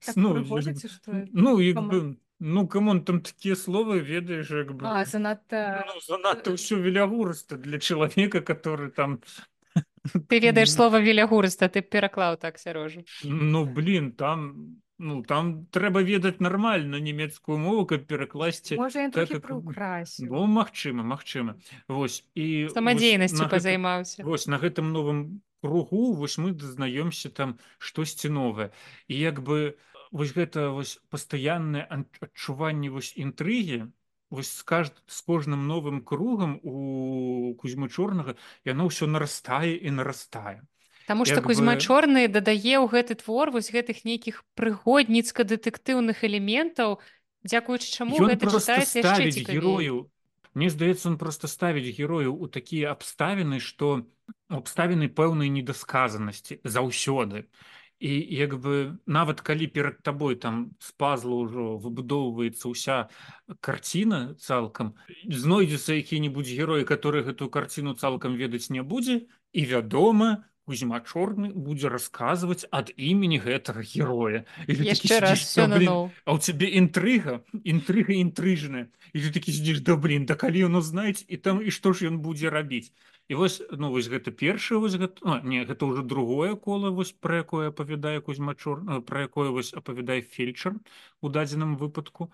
Так, 0.05 0.17
ну, 0.17 0.45
ну 1.33 1.61
як 1.61 1.81
бы 1.83 2.17
Ну 2.39 2.69
камон 2.69 3.03
там 3.05 3.21
такія 3.23 3.57
словы 3.57 4.01
ведаеш 4.01 4.51
як 4.51 4.73
бы 4.77 4.85
занадта 5.09 5.89
ну, 5.89 6.01
занадта 6.05 6.53
ўсё 6.53 6.77
велягурста 6.85 7.57
для 7.57 7.81
чалавека 7.81 8.45
который 8.45 8.93
там 8.93 9.25
ты 10.29 10.39
ведаеш 10.41 10.73
слова 10.73 11.01
велягурыста 11.01 11.69
ты 11.69 11.83
пераклаў 11.83 12.37
так 12.37 12.59
сярожу 12.59 13.05
ну 13.25 13.65
блин 13.65 14.13
там 14.13 14.81
ну 14.99 15.23
там 15.23 15.67
трэба 15.67 16.01
ведаць 16.01 16.41
нармальна 16.41 16.97
нямецкую 16.97 17.59
мову 17.59 17.87
каб 17.87 18.07
перакласці 18.07 18.77
так, 19.13 19.29
как... 19.29 19.51
ну, 20.19 20.47
Мачыма 20.47 21.03
Мачыма 21.03 21.57
Вось 21.89 22.25
і 22.35 22.69
самадзейнасцю 22.73 23.49
пазаймаўся 23.49 24.25
Вось 24.25 24.47
на 24.47 24.57
гэтым 24.59 24.93
новым 24.93 25.43
кругу 25.67 26.13
вось 26.15 26.39
мы 26.39 26.53
дазнаёмся 26.53 27.31
там 27.31 27.59
штосьці 27.79 28.29
новае. 28.29 28.71
І 29.09 29.19
як 29.19 29.43
бы 29.43 29.77
вось 30.11 30.33
гэта 30.33 30.71
вось 30.71 31.01
пастаяннае 31.11 31.87
адчуванне 31.91 32.91
вось 32.91 33.13
інтрыгі 33.17 33.91
вось 34.31 34.51
з 34.51 34.63
кажд 34.63 34.95
з 35.07 35.19
кожным 35.23 35.67
новым 35.67 36.03
кругам 36.03 36.59
у 36.63 37.55
кузьмы 37.61 37.89
чорнага 37.89 38.35
яно 38.65 38.91
ўсё 38.91 39.07
нарастае 39.07 39.77
і 39.79 39.91
нарастае. 39.91 40.63
Таму 41.07 41.25
што 41.25 41.43
кузьма 41.43 41.79
бы... 41.79 41.81
чорны 41.81 42.27
дадае 42.27 42.83
ў 42.83 42.91
гэты 42.91 43.15
твор 43.23 43.55
вось 43.55 43.71
гэтых 43.71 44.03
нейкіх 44.03 44.43
прыгодніцка-дэтэктыўных 44.59 46.27
элементаў 46.27 46.99
дзякуючы 47.47 47.87
чаму 47.87 48.19
герою 49.47 50.11
Мне 50.57 50.71
здаецца 50.73 51.13
он 51.13 51.19
просто 51.21 51.49
ставіць 51.53 51.93
герою 51.95 52.33
у 52.35 52.49
такія 52.49 52.91
абставіны 52.97 53.61
што 53.61 54.09
абставіны 54.49 55.07
пэўнай 55.07 55.53
недасказанасці 55.53 56.59
заўсёды 56.65 57.47
і 57.99 58.13
як 58.37 58.57
бы 58.61 58.99
нават 59.07 59.41
калі 59.41 59.67
перад 59.67 60.03
табой 60.03 60.37
там 60.37 60.77
з 60.81 60.93
пазла 61.01 61.37
ўжо 61.45 61.77
выбудоўваецца 61.81 62.69
ўся 62.69 62.97
карціна 63.61 64.37
цалкам 64.37 64.93
знойдзецца 65.25 65.97
які-небудзь 65.97 66.53
герой 66.53 66.85
который 66.85 67.25
гэтую 67.25 67.49
карціну 67.49 67.97
цалкам 67.97 68.37
ведаць 68.37 68.69
не 68.69 68.83
будзе 68.85 69.25
і 69.53 69.65
вядома 69.65 70.45
кузьма 70.67 70.99
чорны 71.01 71.49
будзе 71.55 71.89
расказваць 71.89 72.67
ад 72.75 72.91
імені 72.99 73.39
гэтага 73.39 73.87
героя. 73.87 74.43
Яшчэ 74.67 75.23
раз 75.23 75.47
все 75.47 75.65
а 75.71 76.35
у 76.35 76.39
цябе 76.43 76.75
інтрыга 76.75 77.47
інтрыга 77.63 78.13
інтрыжная 78.19 78.91
і 79.15 79.23
ты 79.23 79.31
такі 79.39 79.55
сидзіш 79.55 79.81
да 79.87 79.95
блин 79.95 80.27
да 80.27 80.35
калі 80.35 80.67
яно 80.67 80.83
знаць 80.83 81.23
і 81.29 81.39
там 81.39 81.63
і 81.63 81.71
што 81.71 81.95
ж 81.95 82.11
ён 82.11 82.19
будзе 82.19 82.51
рабіць 82.51 82.91
і 83.29 83.35
вось 83.35 83.63
ну 83.71 83.91
вось 83.91 84.07
гэта 84.07 84.31
першае 84.31 84.79
вось 84.79 84.95
гэта 84.95 85.19
а, 85.27 85.41
не 85.43 85.65
гэта 85.67 85.87
ўжо 85.87 86.03
другое 86.03 86.55
кола 86.55 86.91
вось 86.91 87.11
пра 87.13 87.43
якое 87.43 87.75
апавядае 87.75 88.21
кузьма 88.21 88.55
чор 88.55 89.03
пра 89.03 89.27
якое 89.27 89.51
вось 89.51 89.75
апавядае 89.75 90.23
фельчар 90.23 90.79
у 91.21 91.29
дадзеным 91.29 91.77
выпадку. 91.77 92.31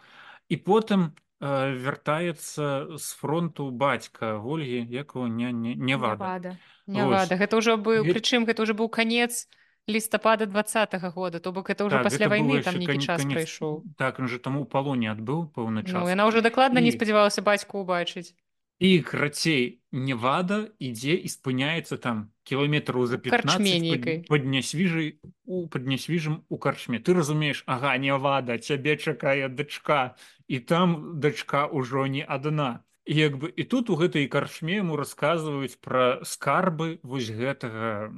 І 0.49 0.57
потым 0.61 1.17
э, 1.41 1.73
вяртаецца 1.73 2.99
з 2.99 3.07
фронту 3.17 3.71
бацька 3.71 4.37
ольгі 4.37 4.85
якого 4.85 5.27
не 5.29 5.53
не 5.53 5.75
не 5.75 5.97
вада. 5.97 6.59
Не 6.87 7.07
вада 7.09 7.41
гэта 7.41 7.57
ўжо 7.57 7.81
быў 7.81 8.05
прычым 8.05 8.45
гэта 8.45 8.69
ўжо 8.69 8.77
быў 8.77 8.93
канец 8.93 9.49
лістапада 9.89 10.47
двадцатого 10.47 11.11
года 11.11 11.41
то 11.41 11.53
бок 11.53 11.71
это 11.71 11.85
ўжо 11.85 11.97
так, 11.97 12.05
пасля 12.05 12.29
войны 12.29 12.63
там 12.63 12.77
нейкі 12.77 13.01
час 13.01 13.25
прайшоў. 13.25 13.83
так 13.97 14.21
он 14.21 14.29
же 14.29 14.39
таму 14.39 14.65
палоне 14.65 15.11
адбыў 15.11 15.51
пэўны 15.51 15.83
час. 15.83 15.97
ну, 15.97 16.07
яна 16.07 16.29
ўжо 16.29 16.41
дакладна 16.41 16.79
і... 16.79 16.85
не 16.85 16.93
спадзявалася 16.93 17.43
бацьку 17.43 17.83
ўбачыць 17.83 18.37
і 18.83 18.99
крацей 19.07 19.79
невада 19.95 20.75
ідзе 20.83 21.15
і 21.15 21.31
спыняецца 21.31 22.03
там 22.03 22.35
кіламетраў 22.43 23.07
за 23.07 23.23
паднясвіжай 23.23 25.23
у 25.47 25.71
паднясвіжам 25.71 26.43
у 26.49 26.59
карчме 26.59 26.99
ты 26.99 27.15
разумееш 27.15 27.63
ага 27.71 27.95
невада 28.03 28.59
цябе 28.59 28.99
чакае 28.99 29.47
дачка 29.47 30.19
і 30.51 30.59
там 30.59 31.23
дачка 31.23 31.71
ўжо 31.71 32.11
не 32.11 32.27
адна 32.27 32.83
як 33.07 33.39
бы 33.39 33.55
і 33.55 33.63
тут 33.71 33.95
у 33.95 33.99
гэтай 34.03 34.27
карчме 34.27 34.83
яму 34.83 34.99
расказваюць 34.99 35.79
пра 35.79 36.19
скарбы 36.27 36.99
вось 37.07 37.31
гэтага 37.31 38.11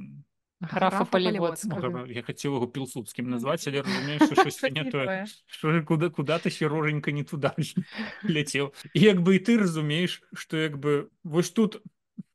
графа 0.71 1.05
поліводскага 1.05 2.05
я 2.09 2.21
хацеў 2.25 2.57
яго 2.57 2.67
пілсудскім 2.67 3.29
назваць 3.29 3.67
але 3.67 3.81
разумееш 3.85 4.61
не 4.71 4.85
тое 4.91 5.81
куда 5.83 6.09
куда 6.09 6.39
ты 6.39 6.51
сіроженька 6.51 7.11
не 7.11 7.23
туда 7.23 7.55
ляцеў 8.23 8.73
як 8.93 9.21
бы 9.21 9.35
і 9.35 9.43
ты 9.43 9.57
разумееш 9.61 10.21
што 10.33 10.57
як 10.57 10.77
бы 10.77 11.09
вось 11.23 11.51
тут 11.51 11.81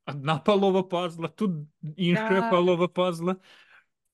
одна 0.05 0.37
палова 0.37 0.83
пазла 0.83 1.27
тут 1.27 1.67
іншая 1.95 2.49
палова 2.51 2.87
пазла 2.87 3.37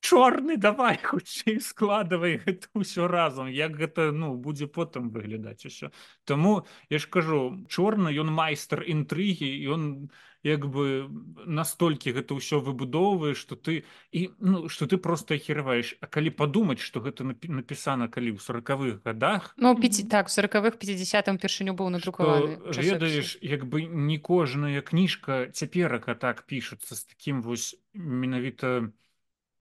чорны 0.02 0.58
давай 0.58 0.98
хутчэй 1.04 1.60
складывай 1.62 2.38
гэта 2.43 2.70
ўсё 2.78 3.08
разам 3.08 3.48
як 3.48 3.78
гэта 3.78 4.12
ну 4.12 4.36
будзе 4.36 4.68
потым 4.68 5.10
выглядаць 5.10 5.66
усё 5.66 5.91
Таму 6.26 6.66
я 6.89 7.00
ж 7.00 7.08
кажу 7.10 7.66
чорны 7.68 8.14
ён 8.14 8.32
майстар 8.32 8.84
інтрыгі 8.84 9.50
ён 9.74 10.10
як 10.43 10.70
бы 10.70 11.10
настолькі 11.45 12.14
гэта 12.14 12.38
ўсё 12.38 12.62
выбудоўвае 12.62 13.34
што 13.34 13.58
ты 13.58 13.84
і 14.14 14.30
ну 14.39 14.70
што 14.70 14.86
ты 14.86 14.98
просто 14.98 15.36
ахіраваеш 15.36 15.98
А 16.00 16.08
калі 16.08 16.30
падумаць 16.30 16.80
што 16.80 17.02
гэта 17.02 17.26
напісана 17.26 18.08
калі 18.08 18.38
ў 18.38 18.39
сорокавых 18.39 19.02
годах 19.04 19.54
ну 19.58 19.74
5 19.76 20.10
так 20.10 20.30
сорокавых 20.30 20.78
50 20.78 21.28
упершыню 21.34 21.74
быў 21.74 21.89
надрукаваны 21.89 22.62
ведаеш 22.70 23.38
як 23.41 23.66
бы 23.66 23.84
не 23.89 24.18
кожная 24.22 24.82
кніжка 24.82 25.50
цяперака 25.52 26.16
так 26.16 26.45
пішацца 26.45 26.95
з 26.95 27.04
такім 27.12 27.41
вось 27.41 27.76
менавіта 27.93 28.93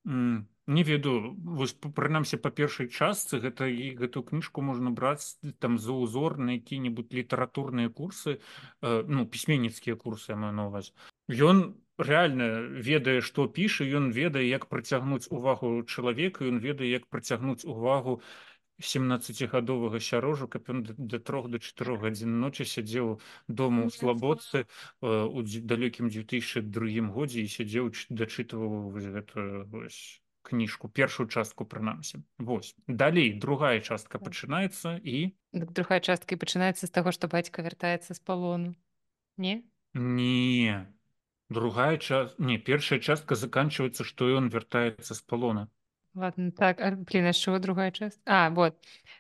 не 0.06 0.82
ведаю 0.82 1.34
вось 1.58 1.74
прынамсі 1.74 2.38
па 2.42 2.50
першай 2.50 2.90
частцы 2.90 3.38
гэта 3.42 3.66
і 3.70 3.94
гэтую 3.98 4.22
кніжку 4.30 4.62
можна 4.62 4.90
браць 4.90 5.38
там 5.62 5.78
за 5.78 5.94
ўзор 5.94 6.38
на 6.38 6.58
які-небудзь 6.58 7.14
літаратурныя 7.14 7.90
курсы 7.90 8.38
э, 8.38 9.02
ну 9.06 9.26
пісьменніцкія 9.26 9.98
курсы 9.98 10.34
маю 10.34 10.54
новаць 10.54 10.90
ён 11.30 11.74
реально 11.98 12.66
ведае 12.82 13.20
што 13.22 13.46
піша 13.46 13.86
ён 13.86 14.10
ведае 14.10 14.46
як 14.46 14.66
прыцягнуць 14.66 15.30
увагу 15.30 15.82
чалавека 15.86 16.46
ён 16.46 16.58
ведае 16.58 16.90
як 16.90 17.06
прыцягнуць 17.06 17.64
увагу 17.64 18.20
17гадовага 18.80 20.00
сярожу 20.00 20.48
каб 20.48 20.68
ён 20.68 20.84
да 20.98 21.18
трох 21.18 21.48
до 21.48 21.58
чатырох 21.58 22.02
гадзін 22.04 22.40
ночы 22.40 22.68
сядзеў 22.68 23.20
дома 23.48 23.88
ў 23.88 23.90
слабодцы 23.90 24.64
э, 24.64 24.66
у 25.00 25.40
далёкім 25.42 26.12
2002 26.12 27.08
годзе 27.08 27.40
і 27.40 27.48
сядзеў 27.48 27.92
дачытываў 28.10 28.92
гэтую 28.92 29.88
кніжку 30.46 30.88
першую 30.88 31.26
частку 31.28 31.64
прынамсі. 31.64 32.22
Вось. 32.38 32.76
Далей 32.86 33.32
другая 33.34 33.80
частка 33.80 34.18
пачынаецца 34.22 35.00
і 35.02 35.34
так, 35.50 35.72
другая 35.72 36.00
частка 36.00 36.36
і 36.36 36.38
пачынаецца 36.38 36.86
з 36.86 36.92
таго 36.92 37.10
што 37.10 37.26
бацька 37.26 37.66
вяртаецца 37.66 38.14
з 38.14 38.20
палону. 38.20 38.76
Не? 39.36 39.64
Не. 39.94 40.86
Другая 41.50 41.96
час 41.98 42.34
не 42.38 42.58
першая 42.58 43.00
частка 43.00 43.34
заканчивается 43.34 44.04
што 44.04 44.30
ён 44.30 44.52
вяртаецца 44.52 45.14
з 45.16 45.20
палона 45.26 45.66
ладно 46.16 46.50
так 46.50 46.80
блин 47.04 47.30
яшчэ 47.30 47.58
другая 47.58 47.90
часть? 47.92 48.20
А 48.26 48.50
вот. 48.50 48.74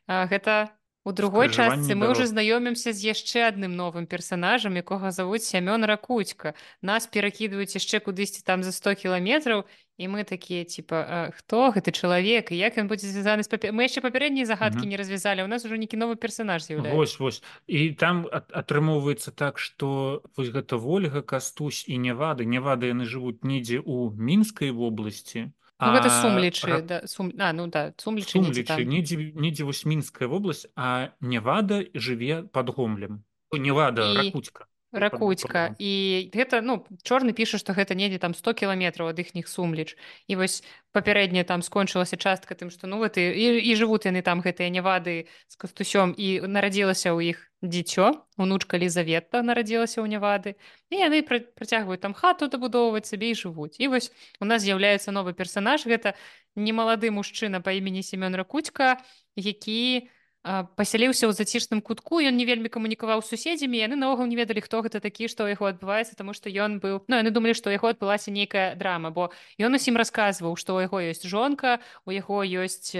А, 0.06 0.26
гэта 0.26 0.72
у 1.06 1.12
другой 1.12 1.48
частцы 1.54 1.94
мы 1.94 2.10
уже 2.10 2.26
знаёмімся 2.26 2.90
з 2.90 3.14
яшчэ 3.14 3.46
адным 3.46 3.78
новым 3.78 4.10
персонажам 4.10 4.74
якога 4.74 5.14
завуць 5.14 5.46
сямён 5.46 5.86
ракуцька 5.86 6.58
нас 6.82 7.06
перакідваюць 7.06 7.78
яшчэ 7.78 8.02
кудысьці 8.02 8.42
там 8.42 8.66
за 8.66 8.74
100 8.74 9.06
кіламетраў 9.06 9.62
і 10.02 10.04
мы 10.10 10.26
такія 10.26 10.66
типа 10.66 11.30
хто 11.38 11.70
гэты 11.70 11.94
чалавек 11.94 12.50
і 12.50 12.58
як 12.58 12.74
ён 12.74 12.90
будзе 12.90 13.06
звязаны 13.06 13.46
з 13.46 13.48
папе... 13.54 13.70
мы 13.70 13.86
яшчэ 13.86 14.02
папярэднія 14.02 14.50
загадкі 14.50 14.82
не 14.82 14.98
развязалі 14.98 15.46
у 15.46 15.46
нас 15.46 15.62
уже 15.62 15.78
нейкі 15.78 15.94
новы 15.94 16.18
персонаж 16.18 16.66
вось 16.90 17.22
вось. 17.22 17.38
І 17.70 17.94
там 17.94 18.26
атрымоўваецца 18.26 19.30
так 19.30 19.62
что 19.62 20.26
вось 20.34 20.50
гэта 20.50 20.74
ольга 20.74 21.22
кастусь 21.22 21.86
і 21.86 22.02
невады 22.02 22.42
невады 22.42 22.90
яны 22.90 23.06
жывуць 23.06 23.46
недзе 23.46 23.78
ў 23.78 24.10
мінскай 24.18 24.74
вобласці 24.74 25.54
Ну, 25.78 25.92
гэта 25.92 26.08
сумлічы 26.08 26.68
ра... 26.70 26.80
да, 26.80 26.98
сум... 27.04 27.32
а, 27.38 27.52
ну 27.52 27.66
да 27.68 27.92
сумлічы, 28.00 28.38
сумлічы 28.38 28.64
там... 28.64 28.80
недзе 28.88 29.18
недзе 29.36 29.68
вось 29.68 29.84
мінская 29.84 30.28
вобласць 30.28 30.64
а 30.76 31.12
невада 31.20 31.84
жыве 31.92 32.44
под 32.48 32.72
гомлем. 32.72 33.24
Невада 33.52 34.08
і... 34.12 34.16
ракуцька 34.16 34.66
ракуцька 34.96 35.76
і 35.78 36.30
гэта 36.34 36.60
ну 36.60 36.84
чорны 37.04 37.32
піша 37.36 37.60
што 37.60 37.76
гэта 37.76 37.94
недзе 37.94 38.18
там 38.18 38.34
100 38.34 38.54
кіламетраў 38.56 39.12
ад 39.12 39.18
іхніх 39.20 39.48
сумліч. 39.48 39.96
І 40.26 40.36
вось 40.40 40.64
папярэдняя 40.92 41.44
там 41.44 41.62
скончылася 41.62 42.16
частка 42.16 42.56
тым 42.56 42.72
што 42.72 42.86
ну 42.90 43.00
ты 43.08 43.32
і, 43.36 43.60
і 43.60 43.70
жывуць 43.76 44.08
яны 44.08 44.22
там 44.22 44.40
гэтыя 44.40 44.72
невады 44.72 45.28
з 45.48 45.54
кастусём 45.56 46.16
і 46.16 46.48
нарадзілася 46.48 47.12
ў 47.12 47.36
іх 47.36 47.38
дзіцё 47.62 48.26
унучка 48.36 48.76
лізавета 48.80 49.42
нарадзілася 49.44 50.00
ў 50.02 50.10
невады 50.10 50.56
і 50.90 51.00
яны 51.00 51.22
працягваюць 51.22 52.02
там 52.02 52.16
хату 52.16 52.48
дабудоўваць 52.48 53.06
сабе 53.06 53.30
і 53.32 53.38
жывуць. 53.38 53.76
І 53.78 53.88
вось 53.88 54.10
у 54.40 54.44
нас 54.44 54.62
з'яўляецца 54.62 55.12
новы 55.12 55.36
персанаж. 55.36 55.86
Гэта 55.86 56.16
немалады 56.56 57.12
мужчына 57.12 57.60
па 57.60 57.76
імені 57.76 58.02
семён 58.02 58.34
ракуцька 58.34 58.96
які 59.36 60.08
у 60.08 60.15
пасяліўся 60.78 61.26
ў 61.26 61.32
зацішным 61.34 61.82
кутку 61.82 62.22
ён 62.22 62.38
не 62.38 62.46
вельмі 62.46 62.70
камунікаваў 62.70 63.22
суседзямі 63.26 63.82
яны 63.82 63.98
наогул 63.98 64.30
не 64.30 64.38
ведалі 64.38 64.62
хто 64.62 64.82
гэта 64.86 65.02
такі 65.02 65.26
што 65.26 65.48
яго 65.50 65.66
адбываецца 65.72 66.14
таму 66.14 66.36
што 66.38 66.46
ён 66.46 66.78
быў 66.78 67.02
ну 67.10 67.18
яны 67.18 67.34
думалі 67.34 67.58
што 67.58 67.74
яго 67.74 67.90
адбылася 67.90 68.30
нейкая 68.30 68.78
драма 68.78 69.10
бо 69.10 69.34
ён 69.58 69.74
усім 69.74 69.98
расказваў 69.98 70.54
што 70.54 70.78
ў 70.78 70.86
яго 70.86 71.02
ёсць 71.02 71.26
жонка 71.26 71.82
у 72.06 72.14
яго 72.14 72.46
ёсць 72.46 72.94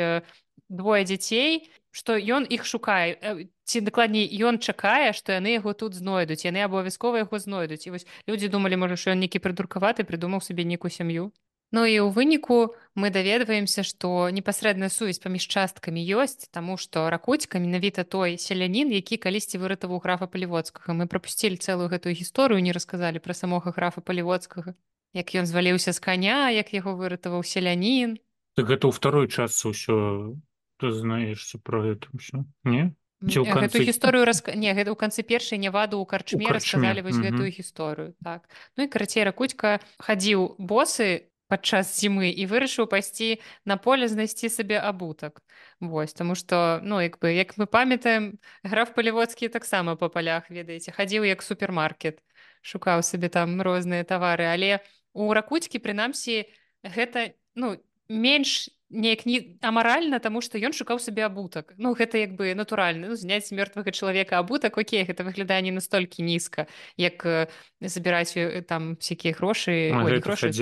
двое 0.68 1.02
дзяцей 1.06 1.70
што 1.96 2.18
ён 2.18 2.44
іх 2.50 2.66
шукае. 2.68 3.16
Ці 3.64 3.80
дакладней 3.80 4.28
ён 4.44 4.60
чакае 4.60 5.14
што 5.16 5.32
яны 5.38 5.56
яго 5.56 5.72
тут 5.72 5.96
знойдуць 5.96 6.44
яны 6.44 6.60
абавязкова 6.66 7.24
яго 7.24 7.38
знойдуць. 7.40 7.86
І 7.86 7.94
вось 7.96 8.06
людзі 8.28 8.52
думалі 8.52 8.76
можа 8.76 9.00
што 9.00 9.14
ён 9.14 9.22
нейкі 9.24 9.40
прыдуркаваты 9.40 10.04
прыдумаў 10.04 10.44
сабе 10.44 10.68
нейкую 10.68 10.92
сям'ю 10.92 11.30
Ну 11.76 11.84
і 11.84 12.00
ў 12.00 12.08
выніку 12.08 12.72
мы 12.96 13.12
даведваемся, 13.12 13.84
што 13.84 14.32
непасрэдная 14.32 14.88
сувязь 14.88 15.20
паміж 15.20 15.44
часткамі 15.44 16.00
ёсць, 16.00 16.48
таму 16.48 16.80
што 16.80 17.12
ракуцька 17.12 17.60
менавіта 17.60 18.00
той 18.00 18.40
селянін, 18.40 18.88
які 18.96 19.20
калісьці 19.20 19.60
выратаваў 19.60 20.00
графа 20.00 20.24
паліводскага. 20.24 20.96
Мы 20.96 21.04
прапусцілі 21.04 21.60
цэлую 21.60 21.92
гэтую 21.92 22.16
гісторыю, 22.16 22.64
не 22.64 22.72
расказалі 22.72 23.20
пра 23.20 23.36
самога 23.36 23.76
графа 23.76 24.00
паліводскага, 24.00 24.72
як 25.12 25.36
ён 25.36 25.44
зваліўся 25.44 25.92
з 25.92 26.00
каня, 26.00 26.48
як 26.48 26.72
яго 26.72 26.96
выратаваў 26.96 27.44
селянін. 27.44 28.16
Так 28.56 28.72
гэта 28.72 28.88
ў 28.88 28.96
второй 28.96 29.28
частцы 29.28 29.68
ўсё 29.68 30.32
ты 30.80 30.96
знаешся 30.96 31.60
про 31.60 31.84
гэта 31.92 32.08
ўсё 32.16 32.48
не 32.64 32.96
гэтую 33.20 33.84
гісторыю 33.84 34.24
рас... 34.24 34.40
не 34.44 34.72
гэта 34.72 34.92
ў 34.92 34.96
канцы 34.96 35.24
першай 35.24 35.60
няваду 35.60 36.00
ў 36.00 36.08
карчме 36.08 36.48
расказалі 36.52 37.04
вось 37.04 37.16
гэтую 37.20 37.48
гісторыю 37.48 38.12
так 38.24 38.48
ну 38.76 38.84
і 38.84 38.92
карацей 38.92 39.24
ракуцька 39.24 39.80
хадзіў 40.00 40.56
босы 40.60 41.32
падчас 41.48 41.94
зімы 41.98 42.30
і 42.30 42.46
вырашыў 42.50 42.90
пайсці 42.90 43.38
на 43.64 43.76
поле 43.76 44.08
знайсці 44.08 44.50
сабе 44.50 44.78
абутак 44.78 45.42
Вось 45.80 46.14
таму 46.16 46.34
што 46.34 46.80
ну 46.82 47.00
як 47.00 47.18
бы 47.20 47.32
як 47.36 47.56
мы 47.58 47.66
памятаем 47.66 48.38
граф 48.64 48.94
паліводскі 48.94 49.48
таксама 49.48 49.96
па 49.96 50.08
палях 50.08 50.48
ведаеце. 50.50 50.92
Хадзіў 50.92 51.28
як 51.28 51.42
супермаркет 51.42 52.22
шукаў 52.62 53.02
сабе 53.02 53.28
там 53.28 53.60
розныя 53.60 54.04
тавары 54.04 54.48
але 54.48 54.80
у 55.12 55.28
ракуцькі 55.36 55.78
прынамсі 55.78 56.48
гэта 56.82 57.36
ну 57.54 57.76
менш 58.08 58.70
неяк 58.90 59.26
не 59.26 59.58
амаральна 59.66 60.20
таму 60.22 60.40
што 60.40 60.58
ён 60.62 60.70
шукаў 60.70 61.02
сабе 61.02 61.26
абутак 61.26 61.74
ну 61.76 61.90
гэта 61.98 62.22
як 62.22 62.38
бы 62.38 62.54
натуральна 62.54 63.10
ну, 63.10 63.16
зняць 63.18 63.50
мёртвага 63.50 63.90
чалавека 63.90 64.38
абутак 64.38 64.78
Окей 64.78 65.02
гэта 65.02 65.26
выглядае 65.26 65.58
не 65.62 65.74
настолькі 65.74 66.22
нізка 66.22 66.70
як 66.96 67.50
забіраць 67.80 68.38
э, 68.38 68.62
там 68.62 68.94
всякія 69.02 69.34
грошы 69.34 69.90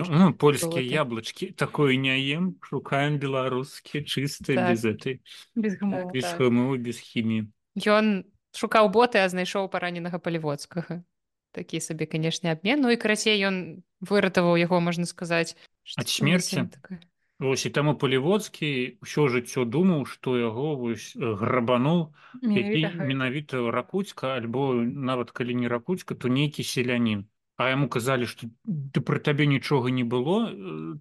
ну, 0.08 0.32
польскія 0.32 1.04
яблычкі 1.04 1.52
такое 1.52 1.96
не 1.96 2.16
ем. 2.32 2.56
Шукаем 2.64 3.20
беларускі 3.20 4.00
чысты 4.08 4.56
так. 4.56 4.72
без 4.72 4.84
этой 4.84 5.20
без 5.54 5.76
так, 5.76 6.12
без, 6.12 6.24
так. 6.24 6.80
без 6.80 6.96
хіміі 6.96 7.52
ён 7.76 8.24
шукаў 8.56 8.88
боты 8.88 9.20
а 9.20 9.28
знайшоў 9.28 9.68
параненага 9.68 10.16
паліводскага 10.16 11.04
такі 11.52 11.76
сабе 11.84 12.08
канешне 12.08 12.56
абмен 12.56 12.80
ну 12.80 12.88
і 12.88 12.96
карацей 12.96 13.36
ён 13.44 13.84
выратаваў 14.00 14.56
яго 14.56 14.80
можна 14.80 15.04
сказаць 15.04 15.60
ад 16.00 16.08
смерці 16.08 16.72
такая 16.72 17.04
Вось 17.40 17.66
і 17.66 17.70
таму 17.74 17.98
паліводскі 17.98 19.02
ўсё 19.02 19.26
жыццё 19.26 19.66
думаў 19.66 20.06
што 20.06 20.38
яго 20.38 20.78
вось 20.78 21.18
грабануў 21.18 22.14
менавіта 22.42 23.58
ракуцька 23.74 24.38
альбо 24.38 24.70
нават 24.78 25.34
калі 25.34 25.58
не 25.58 25.68
ракуцька 25.68 26.14
то 26.14 26.30
нейкі 26.30 26.62
селянін 26.62 27.26
а 27.58 27.68
яму 27.70 27.86
казалі 27.90 28.26
што 28.26 28.46
ты 28.66 29.02
пры 29.02 29.18
табе 29.18 29.46
нічога 29.50 29.90
не 29.90 30.06
было 30.06 30.50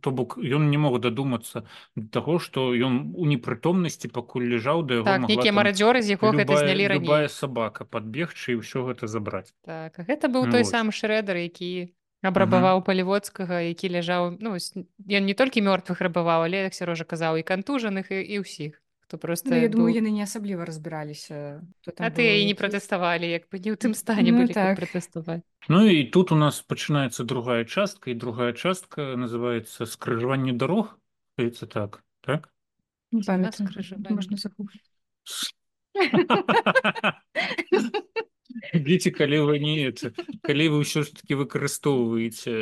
то 0.02 0.10
бок 0.10 0.38
ён 0.38 0.70
не 0.74 0.78
мог 0.78 1.00
дадумацца 1.02 1.66
таго 2.14 2.38
што 2.42 2.74
ён 2.74 3.14
у 3.14 3.26
непрытомнасці 3.30 4.10
пакуль 4.14 4.50
ляжаў 4.54 4.86
да 4.90 5.02
так, 5.06 5.30
нейкія 5.30 5.54
марадзёры 5.54 6.02
з 6.02 6.18
яго 6.18 6.34
гэта 6.34 6.58
знялі 6.66 6.90
ранее 6.94 7.30
сабака 7.30 7.86
падбегчы 7.86 8.54
і 8.54 8.62
ўсё 8.62 8.86
гэта 8.90 9.10
забраць 9.10 9.54
так 9.66 9.98
гэта 9.98 10.30
быў 10.30 10.50
той 10.50 10.66
вот. 10.66 10.70
сам 10.70 10.90
шрэдер 10.90 11.42
які 11.42 11.94
абрабаваў 12.24 12.80
паліводскага 12.88 13.60
які 13.68 13.92
ляжаў 13.92 14.40
ну 14.40 14.56
ён 14.56 15.24
не 15.28 15.36
толькі 15.36 15.68
мёртвых 15.68 16.00
рабаваў 16.00 16.48
але 16.48 16.72
як 16.72 16.74
сярожа 16.74 17.04
казаў 17.04 17.38
і 17.38 17.44
кантужаных 17.44 18.16
і, 18.16 18.24
і 18.24 18.42
ўсіх 18.42 18.80
хто 19.04 19.20
просто 19.20 19.52
ну, 19.52 19.62
я 19.62 19.70
думаю 19.70 19.94
яны 19.94 20.10
не 20.10 20.24
асабліва 20.24 20.66
разбіраліся 20.66 21.62
а 22.00 22.10
ты 22.10 22.40
і 22.40 22.48
не 22.48 22.56
пратэставалі 22.56 23.28
як 23.28 23.52
бы 23.52 23.60
не 23.60 23.70
ў 23.70 23.78
тым 23.78 23.94
стане 23.94 24.32
ну, 24.32 24.48
так. 24.48 24.80
пратэставаць. 24.80 25.44
Ну 25.68 25.86
і 25.86 26.08
тут 26.08 26.32
у 26.32 26.40
нас 26.40 26.64
пачынаецца 26.64 27.28
другая 27.28 27.68
частка 27.68 28.10
і 28.10 28.16
другая 28.16 28.56
частка 28.56 29.20
называется 29.20 29.86
скрыжаванне 29.86 30.56
дарог 30.56 30.98
даецца 31.38 31.68
так 31.68 32.02
так? 32.24 32.50
Можна 33.12 33.52
Дзеці 38.74 39.12
калі 39.12 39.40
вы 39.50 39.60
не 39.60 39.90
это 39.90 40.14
калі 40.42 40.70
вы 40.74 40.78
ўсё 40.86 41.04
ж 41.04 41.14
таки 41.14 41.34
выкарыстоўваеце 41.34 42.54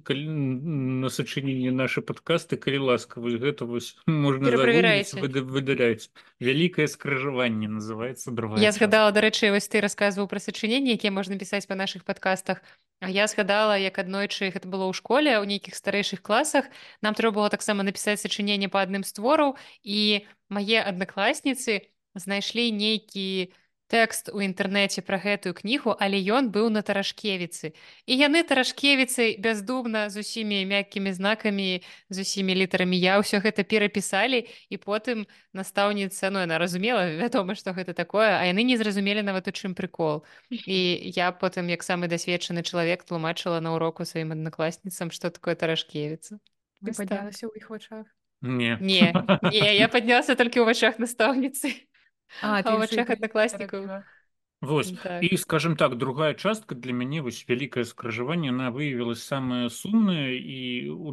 на 0.00 1.08
сачыненне 1.08 1.70
наши 1.70 2.00
подкасты 2.00 2.56
калі 2.56 2.92
ласка 2.92 3.20
вось 3.20 3.36
гэта 3.36 3.64
вось 3.64 3.96
можна 4.06 4.50
выдаляць 4.50 6.10
вялікае 6.40 6.88
скрыжаванне 6.88 7.68
называется 7.68 8.30
другая 8.30 8.62
я 8.62 8.72
згадала 8.72 9.12
дарэчы 9.12 9.52
вось 9.52 9.68
ты 9.68 9.80
расказваў 9.84 10.28
пра 10.28 10.40
сачыненне 10.40 10.96
якія 10.96 11.12
можна 11.12 11.36
пісаць 11.36 11.66
па 11.66 11.74
наших 11.74 12.04
подкастах. 12.04 12.62
А 13.00 13.08
я 13.08 13.26
згадала 13.26 13.80
як 13.80 13.96
аднойчы 13.96 14.52
гэта 14.52 14.68
было 14.68 14.84
ў 14.84 14.92
школе 14.92 15.40
ў 15.40 15.48
нейкіх 15.48 15.72
старэйшых 15.72 16.20
класах 16.20 16.68
нам 17.00 17.16
трэба 17.16 17.40
было 17.40 17.48
таксама 17.48 17.80
напісаць 17.80 18.20
сачыненне 18.20 18.68
па 18.68 18.84
адным 18.84 19.04
з 19.04 19.12
твораў 19.16 19.56
і 19.84 20.28
мае 20.52 20.84
аднакласніцы 20.84 21.88
знайшлі 22.12 22.68
нейкі 22.76 23.56
тэкст 23.90 24.30
у 24.30 24.38
інтэрнэце 24.38 25.02
пра 25.02 25.18
гэтую 25.18 25.52
кнігу 25.58 25.98
але 25.98 26.22
ён 26.22 26.54
быў 26.54 26.70
на 26.70 26.82
таражкевіцы 26.86 27.74
і 28.06 28.12
яны 28.14 28.46
таражкевіцы 28.46 29.34
бяздумна 29.42 30.06
з 30.14 30.22
усімі 30.22 30.62
мяккімі 30.70 31.10
знакамі 31.12 31.82
з 32.08 32.16
усімі 32.22 32.54
літарамі 32.54 32.94
я 32.94 33.18
ўсё 33.18 33.42
гэта 33.42 33.66
перапісалі 33.66 34.46
і 34.46 34.76
потым 34.78 35.26
настаўніца 35.52 36.30
ну 36.30 36.46
яна 36.46 36.62
разумела 36.62 37.10
вядома 37.18 37.58
што 37.58 37.74
гэта 37.74 37.92
такое 37.98 38.38
а 38.38 38.46
яны 38.46 38.62
не 38.62 38.78
зразумелі 38.78 39.26
нават 39.26 39.50
у 39.50 39.52
чым 39.52 39.74
прыкол. 39.74 40.22
І 40.50 40.78
я 41.16 41.32
потым 41.34 41.66
як 41.66 41.82
самы 41.82 42.06
дасведчаны 42.06 42.62
чалавек 42.62 43.04
тлумачыла 43.04 43.58
на 43.60 43.74
уроку 43.74 44.06
сваім 44.06 44.32
аднакласніцам 44.38 45.10
што 45.10 45.34
такое 45.34 45.58
таражкевіца 45.58 46.38
паднялася 46.80 47.50
ў 47.50 47.60
іх 47.60 47.70
вачах? 47.70 48.06
Не. 48.40 48.78
Не, 48.80 49.12
не, 49.52 49.76
я 49.76 49.88
паднялася 49.92 50.34
толькі 50.34 50.64
ў 50.64 50.72
вачах 50.72 50.96
настаўніцы. 50.96 51.89
А, 52.42 52.62
А 52.62 52.76
вачах 52.76 53.10
аднакласнікаў. 53.10 54.02
Вось 54.60 54.92
Так. 54.92 55.24
і 55.24 55.36
скажем 55.36 55.76
так 55.76 55.96
другая 55.96 56.34
частка 56.34 56.74
для 56.74 56.92
мяне 56.92 57.22
вось 57.22 57.44
вялікае 57.48 57.84
скрыжаванне 57.84 58.50
она 58.50 58.70
выявілась 58.70 59.22
самая 59.24 59.68
сумная 59.70 60.36
і 60.36 60.90
у 60.90 61.12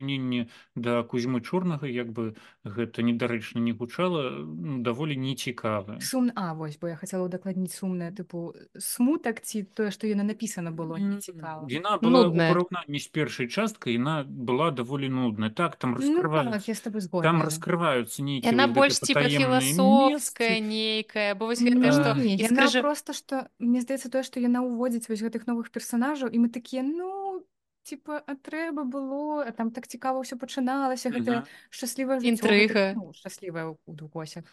дачыненні 0.00 0.48
да 0.74 1.02
кузьмы 1.02 1.40
чорнага 1.40 1.86
як 1.86 2.12
бы 2.12 2.34
гэта 2.64 3.02
недарэчна 3.02 3.58
не 3.60 3.72
гучала 3.72 4.44
ну, 4.44 4.82
даволі 4.82 5.16
нецікавая 5.16 6.00
Сум... 6.00 6.30
А, 6.34 6.54
вось, 6.54 6.78
бо 6.78 6.88
я 6.88 6.96
хацела 6.96 7.24
ўдакладніць 7.24 7.72
сумнае, 7.72 8.12
тыпу, 8.12 8.54
смутак 8.76 9.40
ці 9.40 9.64
тое, 9.64 9.90
што 9.90 10.06
яна 10.06 10.22
напісана 10.22 10.70
было 10.70 10.96
нецікава. 10.96 11.66
Яна 11.70 11.96
была 11.98 12.28
параўнанні 12.28 13.00
з 13.00 13.08
першай 13.08 13.48
часткай 13.48 13.96
яна 13.96 14.24
была 14.24 14.70
даволі 14.70 15.08
нудная. 15.08 15.50
Так 15.50 15.76
там 15.76 15.96
Ну 15.96 16.20
раскрываюцца 16.20 16.52
так, 16.52 16.68
я 16.68 16.74
з 16.74 16.80
табой 16.80 17.22
там 17.22 17.42
раскрываюцца 17.42 18.22
нейкія 18.22 18.52
Яна 18.52 18.68
больш 18.68 19.00
патаемныя 19.00 19.60
філасофская 19.60 20.60
нейкая, 20.60 21.34
бо 21.34 21.46
вось 21.46 21.62
гэтае, 21.62 21.92
што 21.92 22.14
Не, 22.16 22.36
яна 22.36 22.68
скажа... 22.68 22.82
просто 22.82 23.12
што 23.12 23.48
мне 23.58 23.80
здаецца 23.80 24.10
тое, 24.10 24.22
што 24.22 24.40
яна 24.40 24.60
ўводзіць 24.60 25.08
вось 25.08 25.22
гэтых 25.22 25.46
новых 25.46 25.70
персанажаў 25.70 26.28
і 26.28 26.38
мы 26.38 26.48
такія 26.52 26.82
ну 26.82 27.25
типа 27.86 28.18
а 28.26 28.34
трэба 28.34 28.82
было 28.82 29.46
там 29.54 29.70
так 29.70 29.86
цікава 29.86 30.26
ўсё 30.26 30.34
пачыналася 30.36 31.14
гэтае 31.14 31.46
Мгм. 31.46 31.48
шчаслівае 31.70 32.18
жыццё 32.18 32.34
Інтрыга. 32.34 32.84
ну, 32.98 33.12
шчаслівая 33.14 33.78
у 33.78 33.92
двухосях 33.94 34.44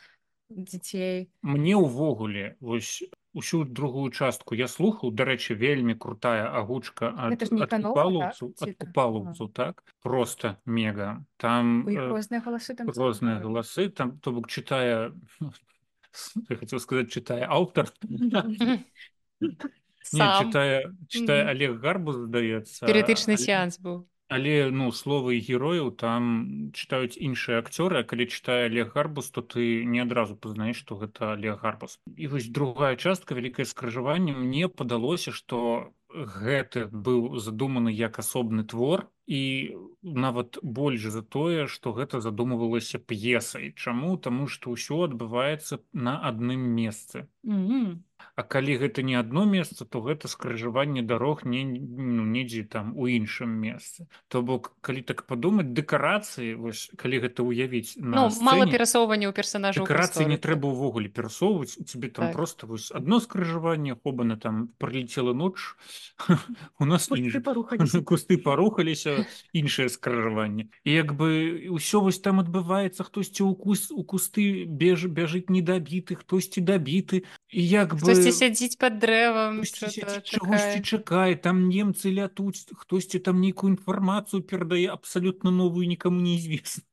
дзяцей 0.53 1.33
Мне 1.41 1.73
ўвогуле 1.73 2.55
вось 2.61 3.01
усю 3.33 3.65
другую 3.65 4.13
частку 4.13 4.53
я 4.53 4.69
слухаў 4.69 5.09
дарэчы 5.09 5.57
вельмі 5.57 5.97
крутая 5.97 6.45
агучка 6.53 7.09
ад, 7.17 7.33
Гэта 7.33 7.49
ж 7.49 7.51
не 7.57 7.61
ад 7.65 7.73
Іканова, 7.73 8.33
купалаўцу 8.77 9.47
так? 9.49 9.81
Просто 10.05 10.61
мега 10.65 11.25
там 11.41 11.89
э, 11.89 11.97
розныя 12.13 12.41
галасы 12.45 12.77
там 12.77 12.85
розныя 12.93 13.41
галасы 13.41 13.89
там 13.89 14.19
то 14.21 14.29
бок 14.31 14.45
чытае 14.45 15.17
я 16.49 16.55
хацеў 16.61 16.77
сказаць 16.79 17.09
чытае 17.09 17.49
аўтар 17.49 17.89
не 20.13 20.19
сам 20.19 20.49
чытае 20.51 20.93
чытае 21.09 21.41
Мгм. 21.43 21.49
Олег 21.49 21.71
гарбус 21.81 22.15
здаецца 22.29 22.85
перыятычны 22.87 23.35
але- 23.35 23.43
сеанс 23.45 23.79
быў. 23.79 24.05
Але 24.29 24.71
ну 24.71 24.89
словы 24.91 25.37
герояў 25.45 25.91
там 25.99 26.71
чытаюць 26.73 27.17
іншыя 27.19 27.59
акцёры 27.61 28.03
калі 28.07 28.25
чытае 28.25 28.65
Олег 28.71 28.93
гарбус 28.95 29.29
то 29.31 29.41
ты 29.41 29.83
не 29.85 29.99
адразу 29.99 30.35
пазнаеш 30.35 30.77
што 30.81 30.95
гэта 30.97 31.33
Олег 31.33 31.61
гарбус 31.61 31.99
і 32.17 32.27
вось 32.27 32.47
другая 32.47 32.95
частка 32.95 33.35
вялікае 33.35 33.65
скрыжаванне 33.65 34.33
мне 34.33 34.69
падалося 34.69 35.31
што 35.31 35.91
гэты 36.13 36.87
быў 36.89 37.37
задуманы 37.37 37.91
як 37.93 38.17
асобны 38.19 38.63
твор 38.63 39.09
і 39.27 39.75
нават 40.03 40.57
больш 40.63 41.01
за 41.13 41.21
тое 41.21 41.67
што 41.67 41.93
гэта 41.93 42.21
задумывалася 42.21 42.99
п'есай 42.99 43.73
чаму 43.75 44.17
таму 44.17 44.47
што 44.47 44.73
ўсё 44.73 45.03
адбываецца 45.09 45.79
на 45.93 46.17
адным 46.21 46.59
месцы 46.79 47.27
Мгм. 47.43 48.03
А 48.35 48.43
калі 48.43 48.77
гэта 48.81 49.03
не 49.03 49.15
адно 49.15 49.45
месца, 49.45 49.85
то 49.85 50.01
гэта 50.01 50.27
скрыжаванне 50.27 51.01
дарог 51.01 51.45
не 51.45 51.63
ну, 51.65 52.23
недзе 52.25 52.63
там 52.63 52.97
у 52.97 53.07
іншым 53.07 53.49
месцы. 53.49 54.07
То 54.27 54.41
бок 54.41 54.73
калі 54.81 55.01
так 55.01 55.25
падумаць 55.27 55.69
дэкарацыі 55.73 56.55
вось 56.57 56.89
калі 56.97 57.19
гэта 57.27 57.43
ўявіць 57.45 57.95
Ну, 57.97 58.29
мала 58.41 58.65
сцэне, 58.65 58.71
перасоўвання 58.73 59.27
ў 59.29 59.33
персанажаў 59.33 59.85
дэкарацыі 59.85 60.25
не 60.29 60.37
трэба 60.37 60.69
ўвогуле 60.71 61.09
перасоўваць 61.13 61.77
у 61.77 61.83
цябе 61.83 62.09
там 62.09 62.25
Так. 62.29 62.33
просто 62.33 62.67
вось 62.67 62.89
адно 62.91 63.19
скрыжаванне 63.19 63.95
хобана 64.01 64.37
там 64.37 64.69
прылецела 64.79 65.33
ноч 65.33 65.75
у 66.79 66.85
нас 66.85 67.07
Кусты 67.07 67.41
парухаліся. 67.41 68.01
кусты 68.09 68.37
парухаліся 68.37 69.25
іншае 69.53 69.89
скрыжаванне 69.89 70.69
і 70.83 70.89
як 70.91 71.13
бы 71.13 71.69
ўсё 71.69 72.01
вось 72.01 72.19
там 72.19 72.39
адбываецца 72.39 73.03
хтосьці 73.03 73.43
ў 73.43 73.53
кус 73.57 73.91
у 73.91 74.03
кусты 74.03 74.65
беж 74.65 75.05
бяжыць 75.05 75.49
недабіты 75.49 76.15
хтосьці 76.15 76.61
дабіты 76.61 77.23
і 77.49 77.61
як 77.61 77.95
бы 77.99 78.12
Хтосьці 78.13 78.31
сядзіць 78.31 78.77
пад 78.77 79.01
дрэвам, 79.01 79.65
чагосьці 79.65 80.79
чакае. 80.85 81.35
там 81.35 81.67
немцы 81.69 82.13
лятуць 82.13 82.69
хтосьці 82.71 83.19
там 83.19 83.41
нейкую 83.41 83.73
інфармацыю 83.73 84.45
перадае 84.45 84.87
абсалютна 84.93 85.51
новую 85.51 85.87
нікому 85.87 86.21
неізвестна 86.21 86.83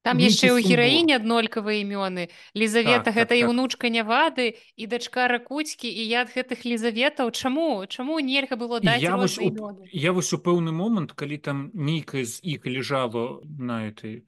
Там 0.00 0.16
яшчэ 0.16 0.56
ў 0.56 0.64
гераіні 0.64 1.12
аднолькавыя 1.20 1.84
імёны. 1.84 2.32
Лізавета 2.56 3.12
Так, 3.12 3.20
гэта 3.20 3.36
так, 3.36 3.38
і 3.38 3.44
так. 3.44 3.50
ўнучка 3.52 3.86
нявады 3.92 4.56
і 4.76 4.84
дачка 4.88 5.28
ракуцькі 5.28 5.92
і 5.92 6.02
я 6.08 6.24
ад 6.24 6.32
гэтых 6.32 6.64
лізаветаў 6.64 7.28
чаму 7.36 7.84
чаму 7.84 8.16
нельга 8.24 8.56
было 8.56 8.80
даць 8.80 9.04
я 9.04 9.20
вось 9.20 9.36
у, 9.36 9.52
я 9.92 10.16
вось 10.16 10.32
у 10.32 10.40
пэўны 10.40 10.72
момант 10.72 11.12
калі 11.12 11.36
там 11.36 11.68
нейкая 11.76 12.24
з 12.24 12.40
іх 12.40 12.64
лежала 12.64 13.44
на 13.44 13.92
этой 13.92 14.24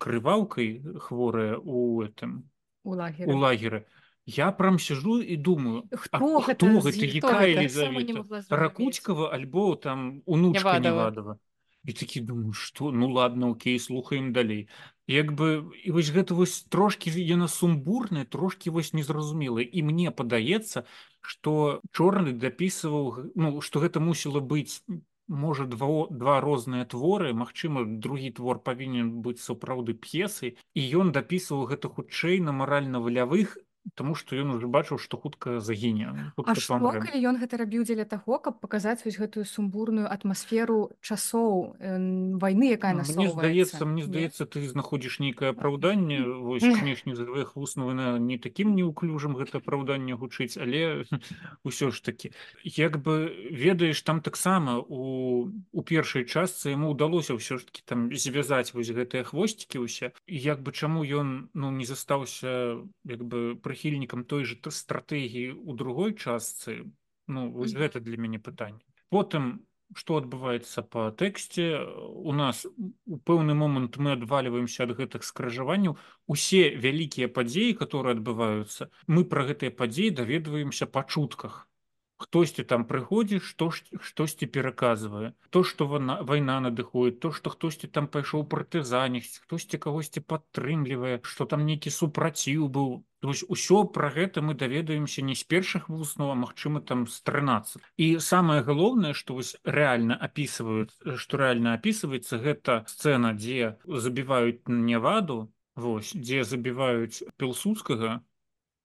крываўкай 0.00 0.80
хворая 1.04 1.60
у 1.60 2.00
этом 2.00 2.48
у 2.84 2.96
у 2.96 3.36
лагеры. 3.36 3.84
Я 4.26 4.52
прям 4.52 4.78
сижу 4.78 5.20
і 5.22 5.36
думаю 5.36 5.84
Хто 5.92 6.18
а 6.38 6.40
гэта 6.40 6.54
хто 6.66 6.80
гэта 6.80 7.04
якая 7.04 7.54
гэта? 7.54 7.60
Елизавета? 7.60 8.12
Зразумець. 8.22 8.46
ракуцькава 8.50 9.28
альбо 9.34 9.74
там 9.76 10.22
унучка 10.26 10.78
Нявадова. 10.78 10.90
невадова 10.90 11.38
і 11.84 11.92
такі 11.92 12.20
думаю 12.20 12.52
что? 12.52 12.90
Ну 12.92 13.12
ладно 13.12 13.50
окей 13.50 13.78
слухаем 13.78 14.32
далей 14.32 14.68
як 15.06 15.32
бы 15.36 15.68
і 15.84 15.90
вось 15.92 16.08
гэта 16.08 16.32
вось 16.34 16.64
трошки 16.64 17.10
яна 17.12 17.48
сумбурная 17.48 18.24
трошки 18.24 18.70
вось 18.70 18.94
незразумелая 18.94 19.64
і 19.68 19.82
мне 19.82 20.10
падаецца 20.10 20.84
что 21.20 21.80
чорны 21.92 22.32
дапісваў 22.32 23.10
г- 23.10 23.30
ну 23.34 23.60
что 23.60 23.80
гэта 23.80 24.00
мусіла 24.00 24.40
быць 24.40 24.80
можа 25.28 25.64
два 25.68 26.06
два 26.08 26.40
розныя 26.40 26.84
творы 26.88 27.32
Магчыма 27.36 27.84
другі 27.84 28.30
твор 28.32 28.64
павінен 28.64 29.20
быць 29.20 29.44
сапраўды 29.44 29.92
п'есай 29.92 30.56
і 30.72 30.80
ён 30.96 31.12
дапісваў 31.12 31.68
гэта 31.68 31.88
хутчэй 31.92 32.40
на 32.40 32.52
маральна-валявых 32.52 33.58
Таму 33.92 34.14
што 34.16 34.32
ён 34.36 34.56
уже 34.56 34.66
бачыў 34.66 34.96
што 34.96 35.20
хутка 35.20 35.60
загіне 35.60 36.32
А 36.40 36.54
што 36.56 36.80
калі 36.80 37.20
ён 37.20 37.36
гэта 37.36 37.60
рабіў 37.60 37.84
дзеля 37.84 38.08
таго, 38.08 38.40
каб 38.40 38.60
паказаць 38.64 39.04
вось 39.04 39.20
гэтую 39.20 39.44
сумбурную 39.44 40.08
атмасферу 40.08 40.96
часоў 41.04 41.76
э, 41.76 41.98
вайны, 42.40 42.72
якая 42.72 42.96
мне 42.96 43.04
насоўваецца? 43.04 43.36
здаецца 43.36 43.84
мне 43.84 44.02
Не? 44.04 44.08
здаецца 44.08 44.46
ты 44.48 44.64
знаходзіш 44.68 45.20
нейкае 45.20 45.52
апраўданне 45.52 46.24
вось 46.24 46.64
канешне 46.64 47.14
з 47.14 47.28
двоих 47.28 47.56
вуснаў 47.56 47.92
на 47.92 48.18
не 48.18 48.38
такім 48.38 48.74
неуклюжым 48.74 49.36
гэта 49.36 49.60
апраўданне 49.60 50.16
гучыць 50.16 50.56
але 50.56 51.04
ўсё 51.68 51.92
ж 51.92 52.00
таки 52.00 52.32
як 52.64 52.98
бы 53.04 53.28
ведаеш 53.52 54.00
там 54.02 54.20
таксама 54.20 54.80
у 54.80 55.52
у 55.72 55.82
першай 55.82 56.24
частцы 56.24 56.72
яму 56.72 56.96
ўдалося 56.96 57.36
ўсё 57.36 57.60
ж 57.60 57.68
таки 57.68 57.82
там 57.84 58.08
звязаць 58.16 58.72
вось 58.72 58.88
гэтыя 58.88 59.24
хвосцікі 59.28 59.84
ўсе 59.84 60.12
і 60.26 60.36
як 60.36 60.62
бы 60.64 60.72
чаму 60.72 61.04
ён 61.04 61.48
ну 61.54 61.70
не 61.70 61.84
застаўся 61.84 62.80
як 63.04 63.24
бы 63.24 63.56
прыхільнікам 63.74 64.24
той 64.24 64.48
же 64.48 64.56
стратэгіі 64.80 65.58
у 65.58 65.74
другой 65.74 66.14
частцы 66.14 66.80
ну 67.26 67.50
вось 67.50 67.74
гэта 67.74 68.00
для 68.00 68.16
мяне 68.16 68.38
пытанне 68.38 68.84
потым 69.10 69.52
што 70.00 70.16
адбываецца 70.20 70.82
па 70.94 71.04
тэксце 71.22 71.66
у 72.30 72.32
нас 72.38 72.64
у 72.66 73.18
пэўны 73.30 73.54
момант 73.58 73.98
мы 74.06 74.14
адвальваемся 74.16 74.86
ад 74.86 74.96
гэтых 75.00 75.26
скрыжаванняў 75.28 75.98
усе 76.36 76.64
вялікія 76.86 77.28
падзеі 77.36 77.76
которые 77.82 78.16
адбываюцца 78.18 78.90
мы 79.06 79.24
пра 79.34 79.46
гэтыя 79.50 79.76
падзеі 79.82 80.16
даведваемся 80.22 80.90
па 80.96 81.04
чутках. 81.04 81.62
Хтосьці 82.24 82.62
там 82.70 82.84
прыходзіць 82.90 83.42
што 83.46 83.70
штосьці 83.74 84.46
пераказвае. 84.56 85.32
То 85.50 85.62
што 85.70 85.86
вона 85.86 86.22
вайна 86.22 86.60
надыходит 86.66 87.18
то 87.24 87.30
што 87.38 87.50
хтосьці 87.54 87.90
там 87.96 88.06
пайшоў 88.16 88.46
партызаніць 88.54 89.42
хтосьці 89.44 89.82
кагосьці 89.86 90.22
падтрымлівае 90.32 91.18
што 91.32 91.46
там 91.54 91.66
нейкі 91.70 91.90
супраціў 91.98 92.70
быў 92.78 92.94
То 93.24 93.30
есть 93.30 93.44
усё 93.48 93.84
пра 93.88 94.10
гэта 94.12 94.42
мы 94.44 94.52
даведаемся 94.52 95.22
не 95.24 95.32
з 95.32 95.44
першых 95.48 95.88
вуснаў 95.88 96.32
а 96.32 96.34
магчыма 96.36 96.82
там 96.84 97.06
з 97.08 97.22
13 97.24 97.80
і 97.96 98.08
самае 98.20 98.60
галоўнае 98.66 99.12
што 99.16 99.40
вось 99.40 99.56
рэальна 99.64 100.18
опісваюць 100.26 100.92
што 101.22 101.40
рэальна 101.40 101.72
опісваецца 101.80 102.36
гэта 102.42 102.76
сцэна 102.84 103.32
дзе 103.32 103.80
забіваюць 103.88 104.68
няваду 104.68 105.38
вось 105.72 106.12
дзе 106.12 106.44
забіваюць 106.44 107.24
пілсудскага 107.40 108.20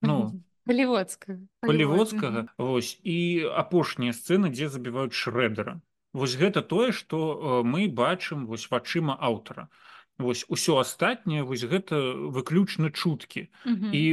ну 0.08 0.40
Паліводскага. 0.64 1.44
паліводскага 1.60 2.48
вось 2.56 2.96
і 3.04 3.44
апошняя 3.60 4.16
сцэна 4.16 4.56
дзе 4.56 4.72
забіваюць 4.72 5.20
шрэдера. 5.20 5.82
Вось 6.14 6.40
гэта 6.40 6.64
тое 6.64 6.96
што 6.96 7.60
мы 7.68 7.92
бачым 7.92 8.48
вось 8.48 8.72
вачыма 8.72 9.20
аўтара 9.20 9.68
вось 10.20 10.45
усё 10.47 10.78
астатняе 10.84 11.43
вось 11.43 11.63
гэта 11.63 12.13
выключна 12.13 12.91
чуткі. 12.91 13.49
Мгм. 13.65 13.89
і 13.93 14.03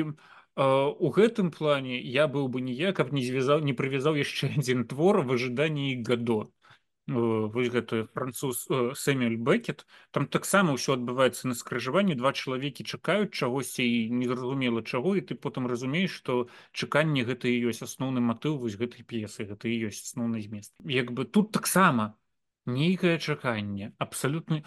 у 0.57 1.09
гэтым 1.13 1.51
плане 1.53 2.01
я 2.01 2.25
быў 2.33 2.49
бы 2.49 2.65
ніяк 2.65 2.97
каб 2.97 3.13
не 3.13 3.21
звязаў 3.21 3.61
не 3.61 3.75
прывязаў 3.77 4.17
яшчэ 4.17 4.49
адзін 4.57 4.87
твор 4.89 5.21
в 5.21 5.33
ожидании 5.33 6.01
гадо. 6.01 6.49
Вось 7.07 7.69
гэты 7.71 8.09
француз 8.15 8.67
сэмюль 8.99 9.37
бекет 9.37 9.87
там 10.11 10.27
таксама 10.27 10.75
ўсё 10.75 10.97
адбываецца 10.99 11.47
на 11.47 11.55
скрыжаванні 11.55 12.17
два 12.19 12.33
чалавекі 12.33 12.83
чакаюць 12.83 13.31
чагосьці 13.31 13.85
і 13.87 14.11
незразумела 14.11 14.83
чаго 14.83 15.15
і 15.15 15.23
ты 15.23 15.37
потым 15.37 15.71
разумееш 15.71 16.11
што 16.11 16.49
чаканне 16.73 17.23
гэта 17.23 17.47
і 17.47 17.71
ёсць 17.71 17.87
асноўны 17.87 18.25
матыў 18.25 18.59
вось 18.59 18.75
гэтай 18.75 19.07
п'есы 19.07 19.47
гэта 19.47 19.71
і 19.71 19.93
ёсць 19.93 20.03
асноўны 20.03 20.43
змест. 20.43 20.75
Як 20.83 21.13
бы 21.13 21.29
тут 21.31 21.53
таксама 21.53 22.17
нейкае 22.67 23.19
чаканне 23.19 23.93
абсалютны 23.99 24.63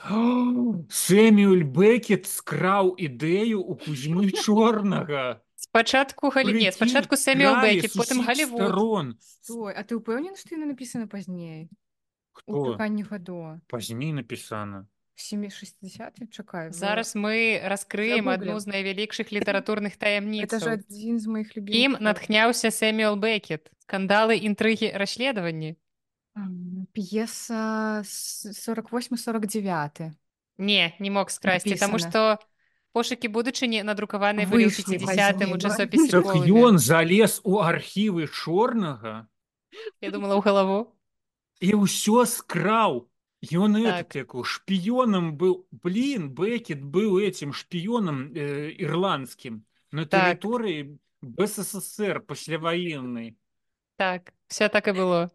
сэмюль 0.89 1.63
бекет 1.63 2.25
скраў 2.25 2.95
ідэю 2.97 3.61
у 3.61 3.75
кузьмы 3.75 4.31
чорнага 4.43 5.41
спачатку 5.55 6.31
галіне 6.31 6.71
спачатку 6.71 7.19
сэмюль 7.19 7.59
бекет 7.63 7.93
потым 7.93 8.23
галівон 8.23 9.17
а 9.75 9.81
ты 9.83 9.99
ўпэўнен 9.99 10.39
што 10.39 10.55
яна 10.55 10.71
напісана 10.71 11.09
пазней? 11.09 11.69
Каханне 12.45 13.03
гадо. 13.03 13.59
Пазней 13.67 14.13
напісана. 14.13 14.87
760 15.19 16.31
чакаю 16.31 16.71
зараз 16.71 17.15
мы 17.15 17.59
раскрыем 17.63 18.29
адну 18.29 18.55
з 18.59 18.71
найвялікшых 18.71 19.31
літаратурных 19.35 19.97
таямніц 19.99 20.53
адзін 20.53 21.19
з 21.19 21.27
моих 21.27 21.51
любім 21.57 21.97
натхняўся 21.99 22.71
сэмюэл 22.71 23.19
бекет 23.19 23.67
скандалы 23.83 24.39
інтрыгі 24.39 24.95
расследаванні 24.95 25.75
п'еса 26.93 28.01
48 28.03 29.17
49 29.17 30.11
не 30.57 30.93
не 30.99 31.09
мог 31.09 31.31
скрасці 31.31 31.75
таму 31.75 31.99
што 31.99 32.37
пошукі 32.91 33.29
будучыні 33.29 33.83
надрукаваныя 33.83 34.49
былі 34.49 34.67
у 34.67 35.57
часопісе 35.57 36.15
ён 36.51 36.79
залез 36.79 37.41
у 37.43 37.61
архівы 37.63 38.27
чорнага 38.27 39.27
я 40.01 40.09
думала 40.11 40.35
ў 40.35 40.41
галаву 40.41 40.79
і 41.59 41.75
ўсё 41.85 42.25
скраў 42.25 43.07
ён 43.39 43.79
так. 43.83 44.15
як 44.15 44.35
шпіёнам 44.35 45.37
быў 45.37 45.63
блин 45.71 46.29
бекет 46.35 46.83
быў 46.83 47.19
этим 47.23 47.53
шпіёнам 47.53 48.33
э, 48.35 48.71
ірландскім 48.75 49.63
на 49.91 50.03
тэрыторыі 50.03 50.83
так. 50.83 50.99
бССР 51.21 52.19
пасляваеннай 52.19 53.37
так 53.95 54.33
все 54.47 54.67
так 54.69 54.87
і 54.87 54.91
было 54.91 55.31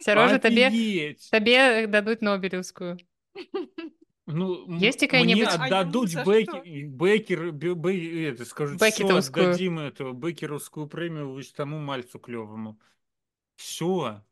сярожа 0.00 0.38
табе 0.38 1.16
табе 1.30 1.86
дадуць 1.86 2.20
нобелеўскую 2.20 2.98
Ну, 4.32 4.78
есть 4.78 5.00
какая-нибудь 5.00 5.48
отдадут 5.48 6.10
бекер 6.24 7.52
скажу 8.44 8.78
дадим 8.78 9.80
эту 9.80 10.12
бекеровскую 10.12 10.86
премию 10.86 11.32
вось 11.32 11.50
тому 11.50 11.78
мальцу 11.78 12.20
клёвому. 12.20 12.78
Все 13.56 14.22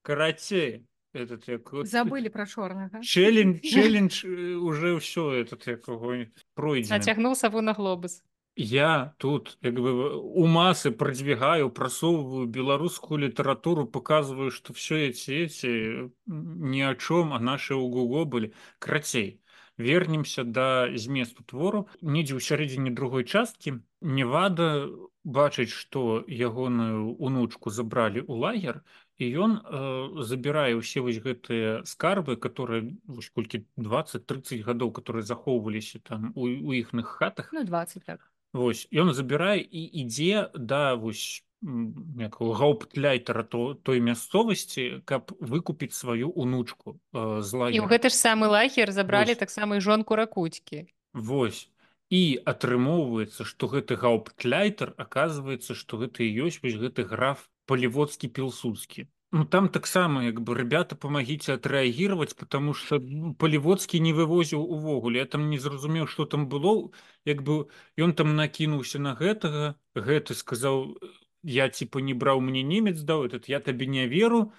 карацей 0.00 0.86
этот 1.12 1.46
як 1.48 1.70
забыли 1.84 2.28
про 2.28 2.46
чорнага 2.46 3.02
челлендж 3.02 3.60
челлендж 3.62 4.24
уже 4.24 4.98
все 4.98 5.32
этот 5.32 5.66
якого 5.66 6.26
пройдзе 6.54 6.94
нацягнул 6.94 7.36
саву 7.36 7.60
на 7.60 7.74
глобус 7.74 8.22
я 8.56 9.14
тут 9.18 9.58
як 9.62 9.74
бы 9.74 10.16
у 10.16 10.46
масы 10.46 10.90
продвигаю 10.90 11.70
прасоўваю 11.70 12.46
беларускую 12.46 13.18
літаратуру 13.20 13.86
показываю 13.86 14.50
что 14.50 14.72
все 14.72 15.08
эти 15.08 15.30
эти 15.30 16.12
ни 16.26 16.80
о 16.80 16.94
чем 16.94 17.32
а 17.32 17.38
наши 17.38 17.74
у 17.74 17.88
гуго 17.88 18.24
были. 18.24 18.52
Крацей 18.78 19.40
вернемся 19.78 20.44
до 20.44 20.90
зместу 20.94 21.44
твору. 21.44 21.88
Недзе 22.02 22.36
ў 22.36 22.40
сярэдзіне 22.40 22.92
другой 22.92 23.24
часткі 23.24 23.80
невада 24.00 24.88
бачыць 25.24 25.70
што 25.70 26.24
ягоную 26.26 27.14
унучку 27.16 27.70
забралі 27.70 28.26
ў 28.26 28.34
лагер 28.42 28.82
і 29.22 29.30
ён 29.38 29.52
э, 29.62 30.24
забірае 30.26 30.74
ўсе 30.74 31.00
вось 31.00 31.22
гэтыя 31.22 31.86
скарбы 31.86 32.36
которые 32.36 32.98
колькі 33.30 33.64
20-30 33.78 34.66
гадоў 34.66 34.90
которые 34.90 35.22
захоўваліся 35.22 36.02
там 36.02 36.32
у, 36.34 36.50
у 36.50 36.72
іхных 36.74 37.22
хатах 37.22 37.52
ну, 37.52 37.62
20 37.64 38.04
так 38.04 38.31
Вось 38.52 38.84
ён 38.92 39.12
забірае 39.16 39.60
і 39.64 39.82
ідзе 40.04 40.52
да 40.54 40.94
вось 40.94 41.44
гауптляйтера 41.62 43.42
то 43.42 43.74
той 43.74 44.00
мясцовасці 44.00 45.02
каб 45.04 45.32
выкупіць 45.40 45.94
сваю 45.94 46.30
унучку 46.30 46.98
э, 47.14 47.40
з 47.40 47.54
лагер. 47.54 47.86
гэты 47.86 48.10
ж 48.10 48.14
самы 48.18 48.50
лагер 48.50 48.92
забралі 48.92 49.34
таксама 49.34 49.76
і 49.76 49.80
жонку 49.80 50.16
ракуцькі. 50.16 50.90
Вось. 51.14 51.70
І 52.10 52.42
атрымоўваецца 52.44 53.46
што 53.46 53.70
гэты 53.72 53.96
гауптляйтер 53.96 54.92
аказваецца 54.98 55.72
што 55.78 55.96
гэта 56.02 56.26
і 56.26 56.50
ёсць 56.50 56.60
вось 56.60 56.76
гэты 56.76 57.06
граф 57.08 57.48
паліводскі 57.64 58.28
пілсудскі 58.28 59.06
ну 59.32 59.44
там 59.44 59.68
таксама 59.68 60.24
як 60.24 60.40
бы 60.40 60.54
ребята 60.54 60.96
помогіце 60.96 61.54
адрэагировать 61.54 62.36
потому 62.36 62.74
что 62.74 62.98
ну, 63.00 63.34
паліводскі 63.34 64.00
не 64.00 64.12
вывозіў 64.12 64.60
увогуле. 64.60 65.18
Я 65.18 65.26
там 65.26 65.50
не 65.50 65.58
зразумеў 65.58 66.06
что 66.06 66.26
там 66.26 66.48
было. 66.48 66.92
Як 67.24 67.42
бы 67.42 67.68
ён 67.96 68.14
там 68.14 68.36
накінуўся 68.36 68.98
на 68.98 69.14
гэтага. 69.14 69.74
Гэты 69.94 70.34
сказаў 70.34 70.96
я 71.42 71.68
типа 71.68 71.98
не 71.98 72.14
браў 72.14 72.40
мне 72.40 72.62
немец 72.62 73.00
даў 73.02 73.26
этот 73.26 73.48
я 73.48 73.60
табе 73.60 73.86
не 73.86 74.06
веру 74.06 74.52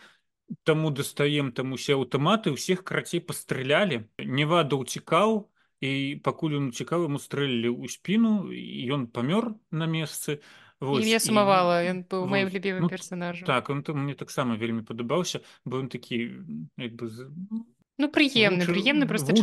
таму 0.63 0.91
дастаем 0.91 1.51
там 1.51 1.74
усе 1.74 1.95
аўтаматы 1.95 2.51
ўсіх 2.51 2.84
карацей 2.84 3.21
пастралялі 3.21 4.03
невада 4.19 4.76
ўцікаў 4.76 5.49
і 5.84 6.19
пакуль 6.24 6.59
ён 6.59 6.71
цікавы 6.76 7.07
ему 7.07 7.19
стрэлілі 7.19 7.71
ў 7.71 7.88
спіну 7.88 8.51
ён 8.97 9.07
памёр 9.07 9.55
на 9.71 9.88
месцы 9.88 10.43
я 11.04 11.20
сумавала 11.20 11.80
ён 11.84 12.04
быў 12.10 12.28
маім 12.28 12.52
любімым 12.54 12.88
ну, 12.88 12.90
персонажам 12.90 13.48
так 13.48 13.70
он 13.70 13.84
там 13.84 14.04
мне 14.04 14.16
таксама 14.16 14.56
вельмі 14.56 14.84
падабаўся 14.84 15.42
бо 15.66 15.80
ён 15.80 15.90
такі 15.90 16.20
як 16.78 16.94
бы 17.00 17.10
ну 17.98 18.10
прыемны 18.10 18.68
прыемны 18.68 19.08
просто 19.08 19.34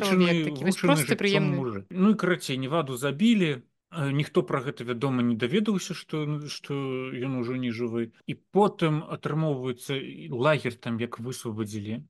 прыемны 1.16 1.86
ну 1.91 2.11
і 2.11 2.14
карацей 2.14 2.57
неваду 2.57 2.97
забілі 2.97 3.62
ніхто 3.91 4.43
пра 4.47 4.61
гэта 4.62 4.84
вядома 4.86 5.22
не 5.22 5.34
даведаўся 5.34 5.95
што 5.99 6.22
што 6.47 6.74
ён 7.11 7.43
ужо 7.43 7.59
не 7.59 7.74
жывы. 7.74 8.12
І 8.26 8.38
потым 8.55 9.03
атрымоўваецца 9.03 9.99
лагер 10.30 10.78
там 10.78 11.01
як 11.03 11.18
высвабадзілі 11.18 12.07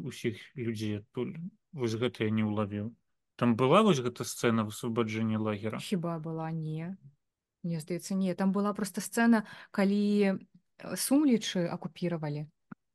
усіх 0.00 0.40
людзей 0.56 1.04
адтуль. 1.04 1.36
Вось 1.72 1.94
гэта 2.00 2.24
я 2.24 2.30
не 2.32 2.44
ўлавіў. 2.48 2.96
Там 3.36 3.56
была 3.56 3.82
вось 3.84 4.00
гэта 4.00 4.24
сцэна 4.24 4.64
высвабаджэння 4.64 5.36
лагера? 5.38 5.78
Хіба 5.78 6.18
была? 6.18 6.50
Не 6.50 6.96
мне 7.62 7.80
здаецца 7.80 8.14
не 8.14 8.34
там 8.34 8.52
была 8.52 8.72
просто 8.74 9.00
сцэна 9.00 9.44
калі 9.70 10.38
сумлічы 10.96 11.66
акупіравалі 11.68 12.46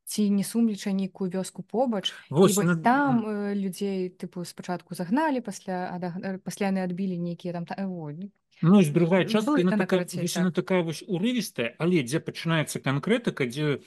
ці 0.06 0.30
не 0.30 0.44
сумліча 0.44 0.94
нейкую 0.94 1.32
вёску 1.34 1.64
побач 1.64 2.14
вось, 2.30 2.58
на... 2.58 2.78
там 2.78 3.26
э, 3.26 3.54
людзей 3.54 4.10
тыпу 4.10 4.46
спачатку 4.46 4.96
загналі 4.96 5.42
пасля 5.42 5.98
пасля 6.46 6.70
яны 6.70 6.86
адбілі 6.86 7.18
нейкія 7.18 7.54
там 7.54 7.66
та... 7.66 7.76
Ну, 8.62 8.82
другая 8.94 9.26
частка 9.26 9.58
такая, 9.78 10.06
так. 10.06 10.54
такая 10.54 10.84
вось 10.84 11.04
урывістая 11.08 11.76
але 11.80 12.04
дзе 12.04 12.20
пачынаецца 12.22 12.80
канкрэтыка 12.80 13.50
дзе 13.50 13.82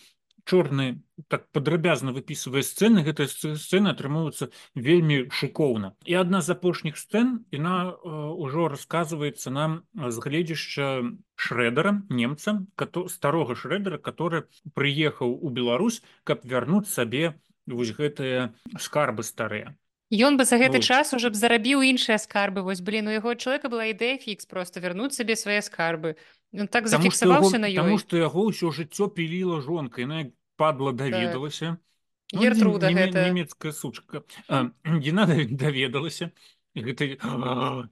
чорны 0.48 0.86
так 1.28 1.44
падрабязна 1.52 2.14
выпісвае 2.16 2.64
сцэны 2.64 3.04
гэтая 3.04 3.28
сцэна 3.28 3.92
атрымоўваецца 3.92 4.48
вельмі 4.74 5.18
шыкоўна 5.40 5.92
і 6.08 6.16
адна 6.20 6.40
з 6.44 6.56
апошніх 6.56 6.96
сцэн 6.96 7.34
яна 7.54 7.92
ўжо 8.02 8.68
э, 8.68 8.70
расказваецца 8.74 9.52
нам 9.52 9.82
з 9.92 10.16
гледзяшча 10.24 10.88
шрэдара 11.36 11.92
немца 12.08 12.64
старога 13.12 13.58
шрэдара 13.58 14.00
который 14.00 14.48
прыехаў 14.72 15.36
у 15.36 15.52
Беларусь 15.52 16.00
каб 16.24 16.48
вярнуць 16.48 16.88
сабе 16.88 17.36
вось 17.68 17.92
гэтыя 17.92 18.54
скарбы 18.80 19.22
старыя. 19.22 19.76
Ён 20.08 20.40
бы 20.40 20.48
за 20.48 20.56
гэты 20.56 20.80
вот. 20.80 20.88
час 20.88 21.12
уже 21.12 21.28
б 21.28 21.36
зарабіў 21.36 21.84
іншыя 21.84 22.16
скарбы. 22.16 22.64
Вось 22.64 22.80
блин 22.80 23.08
у 23.08 23.12
яго 23.12 23.36
чалавека 23.36 23.68
была 23.68 23.92
ідэя 23.92 24.16
фікс 24.16 24.48
просто 24.48 24.80
вярнуць 24.80 25.12
сабе 25.12 25.36
свае 25.36 25.60
скарбы 25.60 26.16
Ён 26.52 26.68
так 26.68 26.88
зафіксаваўся 26.88 27.58
на 27.60 27.68
ёй 27.68 27.98
што 28.00 28.16
яго 28.16 28.48
ўсё 28.48 28.72
жыццё 28.72 29.08
піліла 29.12 29.60
жонка 29.60 30.04
яна 30.04 30.28
падла 30.56 30.92
даведалася 30.92 31.76
так. 31.76 31.84
Гертруда 32.40 32.90
ну, 32.90 32.96
гэта... 32.96 33.24
нямецкая 33.24 33.72
сучка. 33.72 34.20
Гена 34.84 35.24
даведалася 35.24 36.32
гэта 36.76 37.16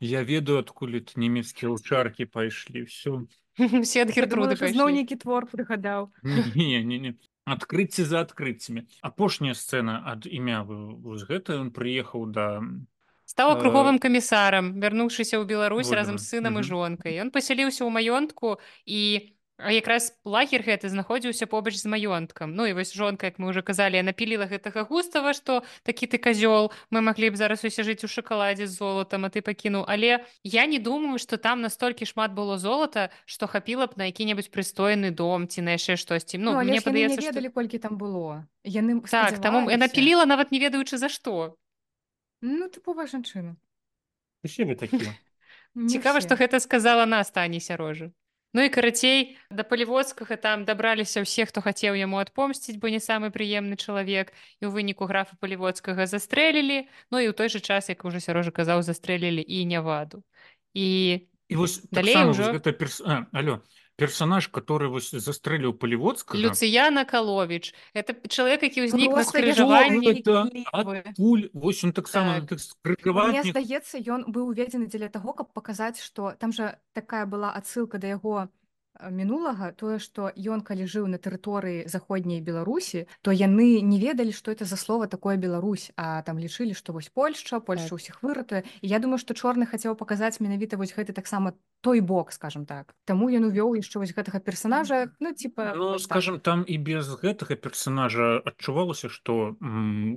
я 0.01 0.23
ведаю 0.23 0.59
адкуль 0.61 1.01
нямецкія 1.17 1.73
лчаркі 1.73 2.27
пайшлі 2.27 2.85
все 2.91 3.27
все 3.57 4.05
ад 4.05 4.13
гертруды 4.13 4.57
зноў 4.61 4.93
нейкі 4.93 5.17
твор 5.17 5.49
прыгадаў 5.49 6.13
не 6.23 6.83
не 6.85 6.99
не 6.99 7.15
адкрыцці 7.47 8.05
за 8.05 8.21
адкрыццямі 8.27 8.87
апошняя 9.01 9.55
сцэна 9.55 10.03
ад 10.05 10.29
імя 10.29 10.63
вось 10.69 11.25
гэта 11.25 11.57
ён 11.63 11.73
прыехаў 11.73 12.29
да 12.31 12.47
стаў 13.27 13.59
круговым 13.61 13.99
камісарам 13.99 14.79
вярнуўшыся 14.81 15.37
ў 15.37 15.45
Беларусь 15.45 15.91
разам 15.91 16.19
з 16.19 16.31
сынам 16.31 16.59
і 16.59 16.67
жонкай 16.67 17.19
ён 17.21 17.35
пасяліўся 17.35 17.83
ў 17.83 17.91
маёнтку 17.91 18.59
і 18.87 19.33
якраз 19.57 20.13
лагер 20.25 20.61
гэты 20.61 20.93
знаходзіўся 20.93 21.49
побач 21.49 21.81
з 21.81 21.89
маёнткам 21.89 22.53
Ну 22.53 22.69
і 22.69 22.77
вось 22.77 22.93
жонка 22.93 23.33
як 23.33 23.41
мы 23.41 23.49
уже 23.49 23.65
казалі 23.65 24.03
напіліла 24.05 24.45
гэтага 24.45 24.85
густава 24.85 25.33
што 25.33 25.65
такі 25.83 26.07
ты 26.07 26.21
казёл 26.21 26.71
мы 26.93 27.01
маглі 27.01 27.33
б 27.33 27.41
зараз 27.41 27.65
усе 27.65 27.81
жыць 27.81 28.05
у 28.05 28.09
шакаладзе 28.09 28.69
з 28.69 28.77
золатам 28.77 29.25
а 29.25 29.33
ты 29.33 29.41
пакінуў 29.41 29.89
але 29.89 30.21
я 30.45 30.67
не 30.67 30.79
думаю 30.79 31.19
что 31.19 31.41
там 31.41 31.65
настолькі 31.65 32.05
шмат 32.05 32.37
было 32.37 32.61
золата 32.61 33.09
што 33.25 33.49
хапіла 33.49 33.89
б 33.89 33.97
на 33.97 34.13
які-небудзь 34.13 34.53
прыстойны 34.53 35.11
дом 35.11 35.49
ці 35.49 35.65
на 35.65 35.81
яшчэ 35.81 35.97
штосьці. 35.97 36.37
Ну, 36.37 36.53
Ну, 36.53 36.61
мне 36.61 36.85
падаецца 36.85 37.17
што... 37.17 37.33
ведалі, 37.33 37.49
колькі 37.49 37.79
там 37.81 37.97
было. 37.97 38.45
Яны 38.63 39.01
так 39.09 39.41
таму 39.41 39.73
яна 39.73 39.89
спадзяваліся. 39.89 39.95
піліла 39.97 40.25
нават 40.29 40.53
не 40.53 40.61
ведаючы 40.61 41.01
за 41.01 41.09
што 41.09 41.57
Ну, 42.41 42.69
тыповая 42.69 43.07
жанчына. 43.07 43.57
Усе 44.45 44.65
вы 44.65 44.77
такія. 44.77 45.15
Не 45.75 45.89
цікава 45.89 46.19
ўсе. 46.21 46.27
што 46.29 46.37
гэта 46.37 46.61
сказала 46.61 47.05
на 47.07 47.25
стане 47.25 47.61
сярожа 47.61 48.13
Ну 48.57 48.63
і 48.65 48.73
карацей 48.73 49.37
да 49.51 49.65
паліводскага 49.69 50.37
там 50.41 50.65
дабраліся 50.65 51.21
ўсе 51.21 51.45
хто 51.45 51.61
хацеў 51.61 51.93
яму 51.93 52.17
адпомсціць 52.17 52.81
бо 52.81 52.89
не 52.89 53.01
самы 53.03 53.29
прыемны 53.29 53.77
чалавек 53.77 54.33
і 54.65 54.65
ў 54.65 54.73
выніку 54.73 55.05
графа 55.05 55.37
паліводскага 55.37 56.07
застрэлілі 56.09 56.89
Ну 57.13 57.21
і 57.21 57.29
ў 57.29 57.37
той 57.37 57.53
жа 57.53 57.61
час 57.61 57.93
як 57.93 58.05
уже 58.09 58.21
сярожа 58.25 58.55
казаў 58.57 58.81
застрэлілі 58.81 59.45
і 59.45 59.65
няваду 59.69 60.25
і 60.73 61.29
І 61.49 61.55
вось 61.57 61.85
Далей 61.93 62.17
ужо- 62.17 62.49
вось 62.49 62.57
гэта 62.57 62.73
перс... 62.73 63.03
а, 63.05 63.27
алло 63.33 63.61
персонаж 63.97 64.49
который 64.53 64.89
вось 64.93 65.11
застрэліў 65.11 65.73
паліводскага 65.81 66.37
Люцыяна 66.37 67.05
каловіч 67.09 67.73
это 67.97 68.13
чалавек 68.29 68.63
які 68.63 68.85
ўзнік 68.87 69.13
на 69.17 69.25
скрыжаванні 69.25 70.01
думала, 70.01 70.13
гэта 70.13 70.33
Лівы. 70.53 71.03
адкуль 71.09 71.45
вось 71.53 71.85
он 71.85 71.93
таксама 71.93 72.41
Так. 72.41 72.49
так. 72.49 72.59
Мне 72.61 72.61
скрыжаванні 72.61 73.51
здаецца, 73.51 73.97
ён 74.05 74.29
быў 74.29 74.53
уведзены 74.53 74.87
дзеля 74.87 75.09
таго, 75.09 75.33
каб 75.33 75.53
паказаць, 75.57 76.01
што 76.01 76.37
там 76.39 76.53
жа 76.53 76.77
такая 76.93 77.25
была 77.27 77.53
адсылка 77.57 77.99
да 77.99 78.07
яго 78.13 78.49
мінулага, 79.11 79.73
тое, 79.73 79.99
што 79.99 80.31
ён 80.37 80.61
калі 80.61 80.87
жыў 80.87 81.07
на 81.07 81.19
тэрыторыі 81.19 81.89
заходняй 81.89 82.41
Беларусі, 82.41 83.07
то 83.23 83.31
яны 83.33 83.81
не 83.83 83.99
ведалі, 84.01 84.33
што 84.33 84.51
это 84.51 84.65
за 84.65 84.77
слова 84.77 85.07
такое 85.07 85.37
Беларусь, 85.37 85.93
а 85.97 86.23
там 86.23 86.39
лічылі, 86.39 86.75
што 86.75 86.93
вось 86.93 87.09
Польшча, 87.09 87.61
Польша 87.61 87.91
Так. 87.91 87.99
ўсіх 87.99 88.23
выратуе. 88.23 88.65
І 88.81 88.89
я 88.89 88.99
думаю, 88.99 89.19
што 89.19 89.35
чорны 89.35 89.67
хацеў 89.67 89.95
паказаць 89.97 90.41
менавіта 90.41 90.77
вось 90.77 90.95
гэты 90.97 91.13
таксама 91.13 91.55
той 91.81 92.01
бок, 92.01 92.33
скажем 92.33 92.67
так. 92.67 92.95
Таму 93.05 93.29
ён 93.31 93.47
увёў 93.53 93.77
яшчэ 93.79 93.99
вось 93.99 94.15
гэтага 94.17 94.41
персонажа, 94.41 95.13
ну 95.21 95.33
типа 95.33 95.73
Ну, 95.77 95.93
вось 95.93 96.03
так. 96.07 96.17
скажем, 96.19 96.41
там 96.41 96.65
і 96.67 96.79
без 96.79 97.07
гэтага 97.09 97.55
персонажа 97.57 98.43
адчувалася, 98.45 99.09
што 99.09 99.57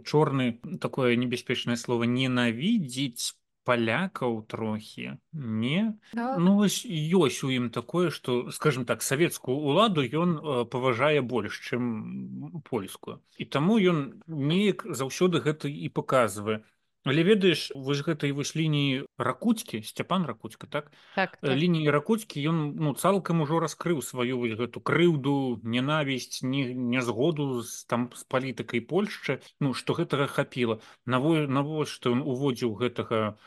чорны 0.06 0.60
такое 0.80 1.16
небяспечнае 1.16 1.78
слово 1.78 2.04
ненавідзець 2.04 3.36
палякаў 3.70 4.41
трохі 4.49 5.05
не. 5.34 5.93
Так. 6.13 6.39
ну 6.41 6.55
вось 6.57 6.82
ёсць 6.89 7.43
у 7.45 7.51
ім 7.53 7.70
такое 7.70 8.09
што 8.09 8.49
скажем 8.49 8.86
так 8.89 9.05
савецкую 9.05 9.57
уладу 9.57 10.01
ён 10.01 10.36
э, 10.41 10.65
паважае 10.65 11.22
больш 11.22 11.61
чым 11.70 12.61
польскую. 12.65 13.22
І 13.38 13.45
таму 13.45 13.78
ён 13.78 14.03
неяк 14.28 14.86
заўсёды 14.89 15.38
гэта 15.45 15.70
і 15.70 15.88
паказвае. 15.93 16.61
Але 17.07 17.24
ведаеш 17.24 17.72
вось 17.80 18.01
гэтай 18.03 18.34
вось 18.36 18.51
лініі 18.59 19.05
ракуцькі 19.17 19.80
сцяпан 19.88 20.26
ракуцька 20.28 20.67
так? 20.67 20.91
Так, 21.15 21.38
Э, 21.41 21.47
так. 21.47 21.55
лініі 21.57 21.88
ракуцькі 21.95 22.43
ён 22.51 22.57
ну 22.76 22.91
цалкам 22.93 23.39
ужо 23.45 23.59
раскрыў 23.63 24.01
сваю 24.03 24.39
вось 24.41 24.57
гэту 24.59 24.82
крыўду 24.84 25.61
ненавісць 25.63 26.43
не 26.43 26.74
нязгоду 26.74 27.61
з 27.63 27.86
там 27.88 28.09
з 28.11 28.26
палітыкай 28.28 28.84
польшчы 28.84 29.39
ну 29.63 29.72
што 29.74 29.95
гэтага 29.95 30.28
хапіла. 30.28 30.82
Наво 31.05 31.47
навошта 31.47 32.11
ён 32.11 32.20
уводзіў 32.26 32.76
гэтага 32.84 33.39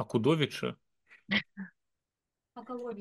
акудовіча 0.00 0.74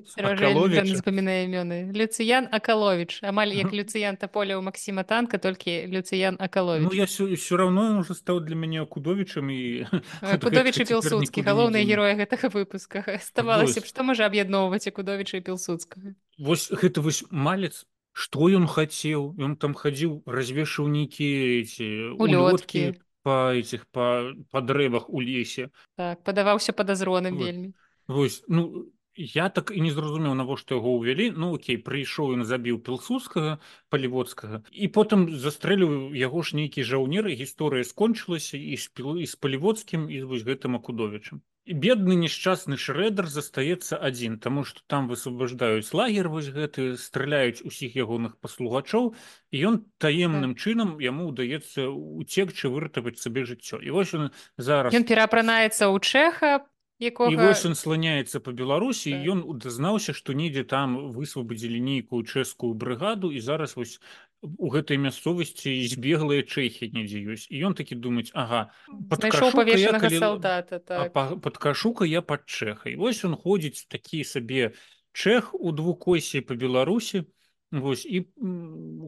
Сярожа 0.06 0.48
Акаловіча. 0.48 0.84
не 0.84 0.96
запамінае 0.96 1.50
імёны 1.50 1.92
Люцыян 1.92 2.48
Акаловіч 2.52 3.20
амаль 3.26 3.52
як 3.52 3.74
Люцыян 3.74 4.16
Таполя 4.16 4.56
ў 4.56 4.64
Максіма 4.64 5.04
танка 5.04 5.42
толькі 5.42 5.90
Люцыян 5.90 6.38
ну 6.40 6.46
Акаловіч 6.46 6.94
я 6.94 7.06
все 7.10 7.56
равно 7.58 8.00
уже 8.00 8.14
стаў 8.14 8.40
для 8.46 8.56
мяне 8.56 8.82
акудовічам 8.82 9.50
і 9.50 9.90
ад 10.22 10.40
Кудовіч 10.44 10.80
і 10.80 10.86
гэтага 10.86 11.02
цяпер 11.02 11.02
Пілсудскі 11.02 11.42
нікуды 11.42 11.44
не 11.44 11.50
галоўныя 11.50 11.84
героі 11.84 12.14
гэтага 12.22 12.48
выпуска. 12.54 13.04
Ставалася 13.20 13.82
б 13.82 13.86
што 13.90 14.06
можа 14.06 14.30
аб'ядноўваць 14.30 14.88
і 14.88 14.96
Кудовіча 14.96 15.42
і 15.42 15.46
Пілсудскага 15.50 16.16
вось 16.38 16.72
гэта 16.72 17.02
вось 17.02 17.26
малец 17.32 17.84
што 18.14 18.48
ён 18.54 18.70
хацеў 18.70 19.36
ён 19.40 19.58
там 19.58 19.74
хадзіў 19.74 20.24
развешаў 20.30 20.88
нейкія 20.88 21.66
эти 21.66 22.14
Улёткі. 22.16 23.02
Па 23.30 23.40
этих 23.64 23.88
па 23.98 24.06
па 24.52 24.66
дрэвах 24.70 25.10
у 25.10 25.26
лесе 25.26 25.70
так 26.04 26.24
падаваўся 26.30 26.74
падазроным 26.84 27.38
Вот. 27.38 27.46
вельмі 27.46 27.74
Вось 28.10 28.42
ну 28.48 28.90
я 29.20 29.50
так 29.50 29.72
і 29.76 29.82
не 29.84 29.92
зразумеў 29.92 30.34
навошта 30.40 30.78
яго 30.80 30.96
ўвялі 30.96 31.26
ну 31.36 31.52
окей 31.56 31.78
прыйшоў 31.88 32.34
ён 32.40 32.46
забіў 32.48 32.80
пілсудскага 32.88 33.58
паліводскага 33.92 34.62
і 34.72 34.88
потым 34.98 35.28
застрэліў 35.46 36.16
яго 36.16 36.44
ж 36.50 36.56
нейкі 36.60 36.88
жаўнер 36.88 37.28
і 37.28 37.36
гісторыя 37.42 37.84
скончылася 37.84 38.56
і 38.58 38.80
і 38.80 39.26
з 39.28 39.36
паліводскім 39.44 40.08
і 40.08 40.24
вось 40.32 40.48
гэтым 40.48 40.80
акудовічам 40.80 41.44
бедны 41.70 42.16
несчасны 42.18 42.78
шрэдер 42.78 43.30
застаецца 43.30 44.00
адзін 44.10 44.40
таму 44.42 44.66
што 44.66 44.82
там 44.88 45.08
высвобождаюць 45.12 45.94
лагер 45.94 46.30
вось 46.34 46.50
гэты 46.50 46.98
страляюць 46.98 47.62
усіх 47.62 47.94
ягоных 47.94 48.38
паслугачоў 48.42 49.14
і 49.54 49.58
ён 49.70 49.86
таемным 50.02 50.58
чынам 50.58 50.98
яму 50.98 51.30
ўдаецца 51.30 51.90
уцекчы 51.94 52.74
выратаваць 52.74 53.22
сабе 53.22 53.46
жыццё 53.46 53.78
і 53.86 53.94
вось 53.94 54.14
ён 54.18 54.34
зараз 54.58 54.94
Ён 54.98 55.06
пераапранаецца 55.06 55.94
ў 55.94 55.98
чэха 56.02 56.66
якога 57.00 57.48
вось 57.48 57.64
ён 57.70 57.78
сланяецца 57.80 58.42
па 58.44 58.52
Беларусі 58.52 59.14
Так. 59.14 59.22
і 59.24 59.30
ён 59.32 59.40
дазнаўся, 59.62 60.12
што 60.14 60.34
недзе 60.34 60.66
там 60.68 61.14
высвабадзілі 61.16 61.80
нейкую 61.80 62.26
чэшскую 62.28 62.74
брыгаду 62.74 63.32
і 63.32 63.40
зараз 63.40 63.78
вось 63.80 64.02
у 64.42 64.70
гэтай 64.72 64.98
мясцовасці 64.98 65.72
збеглыя 65.92 66.44
чэхі 66.48 66.92
недзе 66.96 67.20
ёсць 67.28 67.48
і 67.52 67.60
ён 67.68 67.74
такі 67.76 67.96
думаць 68.00 68.32
ага 68.34 68.72
падкашу-ка 69.10 69.66
калі- 69.66 70.20
салдата 70.20 70.76
а 70.76 70.80
так 70.80 71.14
па- 71.14 71.36
падкашу-ка 71.36 72.06
я 72.08 72.22
пад 72.22 72.46
чэхай. 72.48 72.96
Вось 72.96 73.24
ён 73.28 73.36
ходзіць 73.36 73.88
такі 73.92 74.24
сабе 74.24 74.72
чэх 75.12 75.52
у 75.56 75.72
двукосе 75.72 76.42
па 76.42 76.56
Беларусі 76.56 77.26
Вось 77.70 78.02
і 78.02 78.26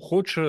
хоча 0.01 0.43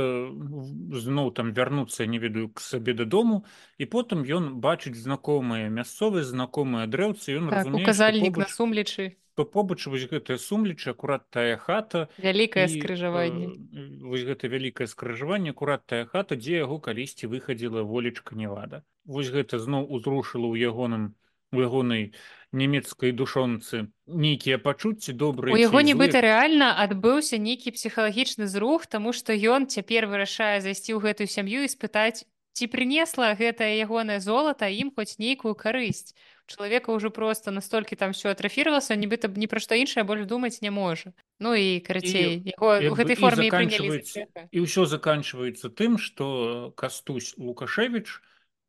зноў 0.92 1.32
там 1.32 1.52
вярнуцца 1.56 2.04
не 2.04 2.18
ведаю 2.20 2.52
к 2.52 2.60
сабе 2.60 2.92
дадому 2.92 3.46
і 3.80 3.86
потым 3.88 4.20
ён 4.28 4.60
бачыць 4.60 5.00
знакомыя 5.00 5.72
мясцовыя 5.72 6.20
знакомыя 6.20 6.84
дрэўцы 6.86 7.32
ён 7.40 7.48
так 7.48 7.64
разумее, 7.64 7.80
указальнік 7.82 8.36
на 8.36 8.44
побач- 8.44 8.52
сумлечы 8.52 9.16
то 9.16 9.21
побач 9.36 9.86
вось 9.86 10.04
гэтая 10.08 10.36
сумлечы 10.38 10.90
акурат 10.90 11.24
тая 11.30 11.56
хата 11.56 12.08
вялікае 12.18 12.68
скрыжаванне. 12.68 13.46
э, 13.48 14.04
вось 14.04 14.22
гэта 14.28 14.48
вялікае 14.48 14.86
скрыжаванне 14.86 15.50
акурат 15.56 15.86
тая 15.86 16.04
хата 16.04 16.36
дзе 16.36 16.60
яго 16.62 16.78
калісьці 16.78 17.26
выхадзіла 17.32 17.82
волечка 17.82 18.36
невада 18.36 18.84
вось 19.04 19.32
гэта 19.32 19.58
зноў 19.58 19.88
узрушыла 19.88 20.46
ў 20.52 20.68
ягоным 20.68 21.16
у 21.52 21.60
ягонай 21.60 22.12
нямецкай 22.52 23.12
душонцы 23.12 23.88
нейкія 24.06 24.58
пачуцці 24.60 25.12
добрыя 25.12 25.52
У 25.52 25.60
яго 25.60 25.80
нібыта 25.80 26.20
рэальна 26.20 26.76
адбыўся 26.84 27.40
нейкі 27.40 27.72
псіхалагічны 27.76 28.48
зрух 28.48 28.84
таму 28.86 29.12
што 29.16 29.32
ён 29.32 29.68
цяпер 29.68 30.08
вырашае 30.08 30.60
зайсці 30.60 30.92
ў 30.96 31.00
гэтую 31.08 31.28
сям'ю 31.28 31.64
і 31.64 31.72
спытаць 31.72 32.24
ці 32.52 32.68
прынесла 32.68 33.32
гэтае 33.34 33.80
ягонае 33.80 34.20
золата 34.20 34.68
ім 34.68 34.92
хоць 34.94 35.16
нейкую 35.18 35.54
карысць? 35.56 36.12
Чалавека 36.46 36.92
ўжо 36.92 37.08
просто 37.10 37.50
настолькі 37.50 37.96
там 37.96 38.12
все 38.12 38.32
атрафіравалася 38.32 38.96
нібыта 38.96 39.30
ні 39.32 39.48
пра 39.48 39.60
што 39.62 39.78
іншае 39.78 40.04
больш 40.04 40.28
думаць 40.28 40.60
не 40.60 40.70
можа. 40.70 41.16
Ну 41.40 41.54
і 41.56 41.80
карацей 41.80 42.42
яго 42.44 42.76
у 42.90 42.94
гэтай 42.98 43.16
форме 43.16 43.48
і 43.48 44.58
ўсё 44.60 44.84
заканчивается 44.84 45.72
тым 45.72 45.96
что 45.96 46.72
кастусь 46.76 47.32
лукашевич 47.38 48.20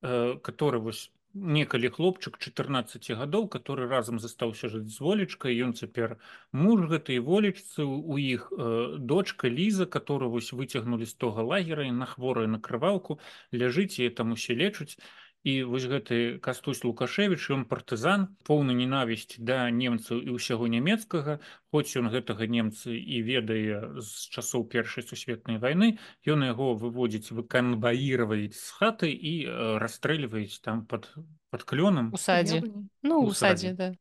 э, 0.02 0.40
который 0.40 0.80
вось 0.80 1.12
некалі 1.34 1.90
хлопчык 1.90 2.38
14 2.38 3.10
гадоў 3.18 3.48
который 3.50 3.88
разам 3.90 4.20
застаўся 4.20 4.70
жыць 4.70 4.94
з 4.94 5.02
волечкай 5.02 5.58
ён 5.66 5.74
цяпер 5.74 6.18
муж 6.52 6.86
гэтай 6.92 7.18
волечцы 7.20 7.86
у 7.86 8.18
іх 8.22 8.52
э, 8.54 8.98
дочка 9.00 9.50
ліза 9.50 9.86
которую 9.86 10.30
вось 10.30 10.54
выцягнулі 10.54 11.06
з 11.10 11.14
тога 11.14 11.42
лагера 11.42 11.90
на 11.92 12.06
хворая 12.06 12.48
на 12.48 12.60
крываўку 12.60 13.20
ляжыць 13.52 13.98
і 13.98 14.10
там 14.10 14.38
усе 14.38 14.54
лечуць 14.54 14.98
і 15.44 15.64
вось 15.68 15.86
гэты 15.92 16.40
кастусь 16.40 16.84
лукашевич 16.88 17.52
ён 17.52 17.66
партызан 17.68 18.32
поўны 18.48 18.76
ненавісці 18.80 19.44
да 19.44 19.68
немцаў 19.68 20.24
і 20.24 20.40
ўсяго 20.40 20.72
нямецкага. 20.72 21.44
Хоць 21.68 21.92
ён 22.00 22.08
гэтага 22.14 22.48
немцы 22.48 22.96
і 22.96 23.20
ведае 23.28 24.00
з 24.00 24.32
часоў 24.32 24.64
першай 24.72 25.04
сусветнай 25.04 25.60
вайны 25.60 26.00
ён 26.24 26.48
яго 26.48 26.72
выводзіць 26.80 27.36
выканбаіраваць 27.36 28.56
з 28.56 28.70
хаты 28.80 29.12
і 29.12 29.34
э, 29.44 29.78
расстрэльваюць 29.84 30.64
там 30.64 30.88
под 30.88 31.12
под 31.52 31.68
клёнам. 31.68 32.16
У 32.16 32.18
садзе. 32.18 32.64
Ну 33.04 33.28
у 33.28 33.36
садзе 33.36 33.76
да. 33.76 33.92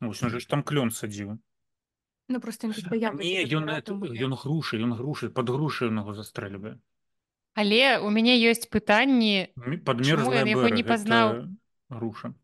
Вось 0.00 0.22
он 0.22 0.30
же 0.30 0.40
ж 0.40 0.48
там 0.50 0.66
клён 0.66 0.90
садзіў. 0.90 1.38
Ну, 2.30 2.40
просто 2.40 2.66
не 2.66 3.42
ён 3.46 3.66
ён 3.66 4.34
грушы 4.38 4.78
ён 4.78 4.94
грушы 4.94 5.30
под 5.30 5.50
грушы 5.50 5.90
ён 5.90 6.02
яго 6.02 6.14
застрэльвае 6.14 6.78
але 7.54 7.98
у 7.98 8.10
мяне 8.10 8.36
ёсць 8.38 8.68
пытанні 8.70 9.50
ён 9.58 10.46
яго 10.48 10.68
не 10.68 10.82
пазнаў? 10.82 11.50
груша 11.90 12.34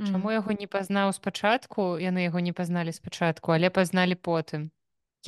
Мгм. 0.00 0.12
Чаму 0.12 0.30
яго 0.32 0.52
не 0.56 0.64
пазнаў 0.64 1.12
спачатку 1.12 2.00
яны 2.00 2.24
яго 2.24 2.40
не 2.40 2.52
пазналі 2.56 2.88
спачатку 2.92 3.52
але 3.52 3.68
пазналі 3.68 4.16
потым 4.16 4.72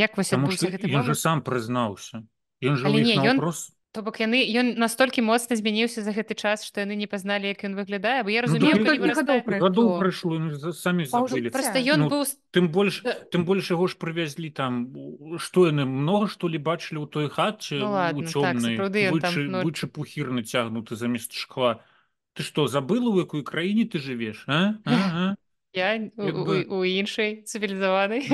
як 0.00 0.16
вось 0.16 0.32
адбыўся 0.32 0.72
гэты 0.72 0.88
ён 0.88 1.04
момант 1.04 1.18
сам 1.20 1.44
прызнаўся 1.44 2.24
Ён 2.62 2.74
жа 2.80 2.88
ў 2.88 3.04
не, 3.04 3.16
ён- 3.20 3.36
наўпрост 3.36 3.76
то 3.92 4.00
бок 4.00 4.20
яны 4.24 4.40
ён 4.56 4.80
настолькі 4.80 5.20
моцна 5.20 5.52
змяніўся 5.52 6.00
за 6.00 6.16
гэты 6.16 6.32
час 6.32 6.64
што 6.64 6.80
яны 6.80 6.96
не 6.96 7.04
пазналі 7.04 7.52
як 7.52 7.60
ён 7.68 7.76
выглядае 7.76 8.24
бо 8.24 8.32
я 8.32 8.40
Ну, 8.40 8.48
разумею 8.48 8.72
так 8.80 8.96
калі 8.96 8.98
некалькі 9.04 9.60
гадоў 9.60 9.88
прайшло. 10.00 10.38
ну, 10.40 10.72
самі 10.72 11.04
забылі 11.04 11.52
просто 11.52 11.76
ён 11.78 11.98
Ну, 12.00 12.08
быў 12.08 12.24
тым 12.56 12.72
больш 12.72 13.04
тым 13.28 13.44
больш 13.44 13.68
яго 13.70 13.84
ж 13.86 14.00
прывязлі 14.00 14.48
там 14.48 14.88
што 15.36 15.68
яны 15.68 15.84
многа 15.84 16.32
што 16.32 16.48
ли 16.48 16.56
бачылі 16.56 17.04
ў 17.04 17.08
той 17.12 17.28
хаце 17.28 17.76
Ну 17.84 17.92
у 17.92 17.92
ладно, 17.92 18.24
так, 18.24 18.56
ён 18.56 19.20
там, 19.20 19.34
вычы, 19.60 19.84
ну- 19.84 19.92
пухір 19.92 20.32
нацягнуты 20.32 20.96
замест 20.96 21.36
шкла 21.36 21.84
ты 22.32 22.42
што 22.42 22.66
забыла 22.72 23.12
у 23.12 23.20
якой 23.20 23.44
краіне 23.44 23.84
ты 23.84 24.00
жывеш 24.00 24.48
а? 24.48 24.80
А? 24.88 24.96
А? 24.96 25.36
я 25.76 26.00
у, 26.16 26.24
Як 26.24 26.36
у, 26.36 26.44
бы- 26.48 26.64
у 26.64 26.84
іншай 26.84 27.44
цывілізаванай 27.44 28.24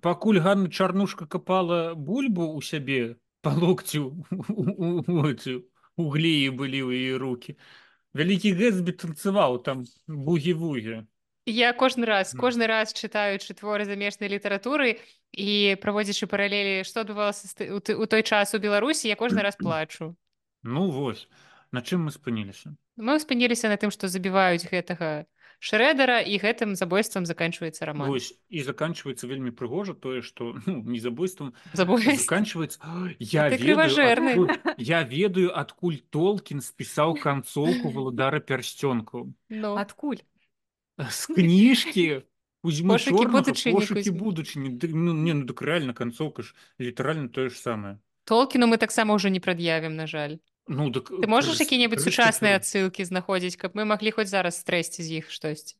пакуль 0.00 0.40
Ганна 0.40 0.70
чарнушка 0.72 1.26
капала 1.26 1.92
бульбу 1.94 2.48
у 2.56 2.60
сябе 2.62 3.16
па 3.42 3.54
локцю 3.54 4.24
у- 4.30 4.62
у- 4.62 5.04
у 5.06 5.24
эти 5.28 5.62
углеі 5.96 6.50
былі 6.50 6.82
ў 6.82 6.90
яе 6.94 7.18
руки. 7.18 7.56
Вялікі 8.14 8.54
гэтсбі 8.54 8.92
танцаваў 8.92 9.62
там 9.62 9.84
бугі-вугі 10.08 11.06
Я 11.46 11.72
кожны 11.72 12.04
раз 12.04 12.34
Мгм. 12.34 12.40
кожны 12.44 12.66
раз 12.66 12.92
чытаючы 12.92 13.54
творы 13.56 13.84
замежнай 13.84 14.28
літаратуры 14.28 15.00
і 15.32 15.76
праводзячы 15.80 16.26
паралелі 16.26 16.84
што 16.84 17.00
адбывалася 17.04 17.46
з 17.48 17.54
ты- 17.56 17.72
у 17.72 17.80
ты- 17.80 17.96
у 17.96 18.06
той 18.06 18.22
час 18.22 18.54
у 18.54 18.58
беларусі 18.58 19.08
я 19.08 19.14
кожны 19.16 19.40
раз 19.42 19.56
плачу. 19.56 20.16
Ну 20.62 20.90
вось 20.90 21.28
на 21.72 21.80
чым 21.80 22.04
мы 22.04 22.10
спыніліся 22.10 22.76
мы 22.98 23.16
спыніліся 23.18 23.68
на 23.68 23.76
тым 23.76 23.90
што 23.90 24.08
забіваюць 24.08 24.66
гэтага 24.68 25.24
шрэдара 25.58 26.20
і 26.22 26.38
гэтым 26.38 26.74
забойствам 26.78 27.26
заканчваецца 27.26 27.86
роман 27.90 28.10
Вось 28.14 28.30
і 28.48 28.62
заканчваецца 28.62 29.26
вельмі 29.26 29.50
прыгожа 29.50 29.94
тое 29.94 30.22
што 30.22 30.54
ну, 30.66 30.82
не 30.86 31.02
забойствам 31.02 31.54
забойство 31.74 32.14
заканчваецца 32.14 32.78
я 33.18 33.50
крыважэрны. 33.50 34.46
я 34.78 35.02
ведаю 35.02 35.50
адкуль 35.50 35.98
толкін 36.14 36.62
спісаў 36.62 37.18
канцоўку 37.18 37.90
валадара 37.90 38.38
пярсцёнку 38.38 39.34
ну, 39.50 39.74
Адкуль? 39.74 40.22
з 40.98 41.26
кніжкі 41.26 42.22
узьму 42.62 42.94
Пошукі 42.94 43.26
будучыні, 43.26 43.74
пошукі 43.74 44.10
будучыні 44.10 44.68
ну, 44.94 45.14
не 45.14 45.34
ну 45.34 45.46
так 45.46 45.62
рэальна 45.62 45.94
канцоўка 45.94 46.46
ж 46.46 46.54
літаральна 46.78 47.28
тое 47.28 47.50
ж 47.50 47.58
самае 47.58 47.98
толкіну 48.30 48.70
мы 48.70 48.78
таксама 48.78 49.18
ўжо 49.18 49.26
не 49.26 49.42
прад'явім 49.42 49.98
на 49.98 50.06
жаль 50.06 50.38
ну 50.68 50.92
так 50.92 51.08
ты 51.08 51.26
можаш 51.26 51.58
які-небудзь 51.64 52.04
сучасныя 52.04 52.60
адсылкі 52.60 53.04
знаходзіць 53.08 53.56
каб 53.56 53.74
мы 53.74 53.88
маглі 53.88 54.12
хоць 54.12 54.28
зараз 54.28 54.60
стрэсці 54.60 55.02
з 55.02 55.24
іх 55.24 55.32
штосьці 55.32 55.76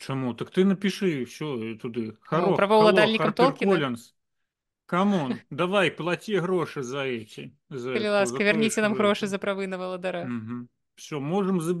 Чаму 0.00 0.32
так 0.32 0.48
ты 0.48 0.64
напішы 0.64 1.28
ўсё 1.28 1.76
туды 1.76 2.16
Ну, 2.32 2.56
праваўладальнікам 2.56 3.36
Толкіна? 3.36 3.98
Камон 4.90 5.38
давай 5.50 5.90
плаці 5.90 6.40
грошы 6.40 6.82
за 6.82 7.04
эти 7.06 7.52
за 7.68 7.94
калі 7.94 8.08
ласка 8.16 8.42
за 8.42 8.46
вярніце 8.48 8.80
нам 8.82 8.94
што 8.94 9.02
грошы 9.02 9.26
за 9.30 9.38
правы 9.38 9.66
на 9.66 9.78
валадара 9.78 10.26
все 10.96 11.20
можем 11.20 11.60
за... 11.60 11.76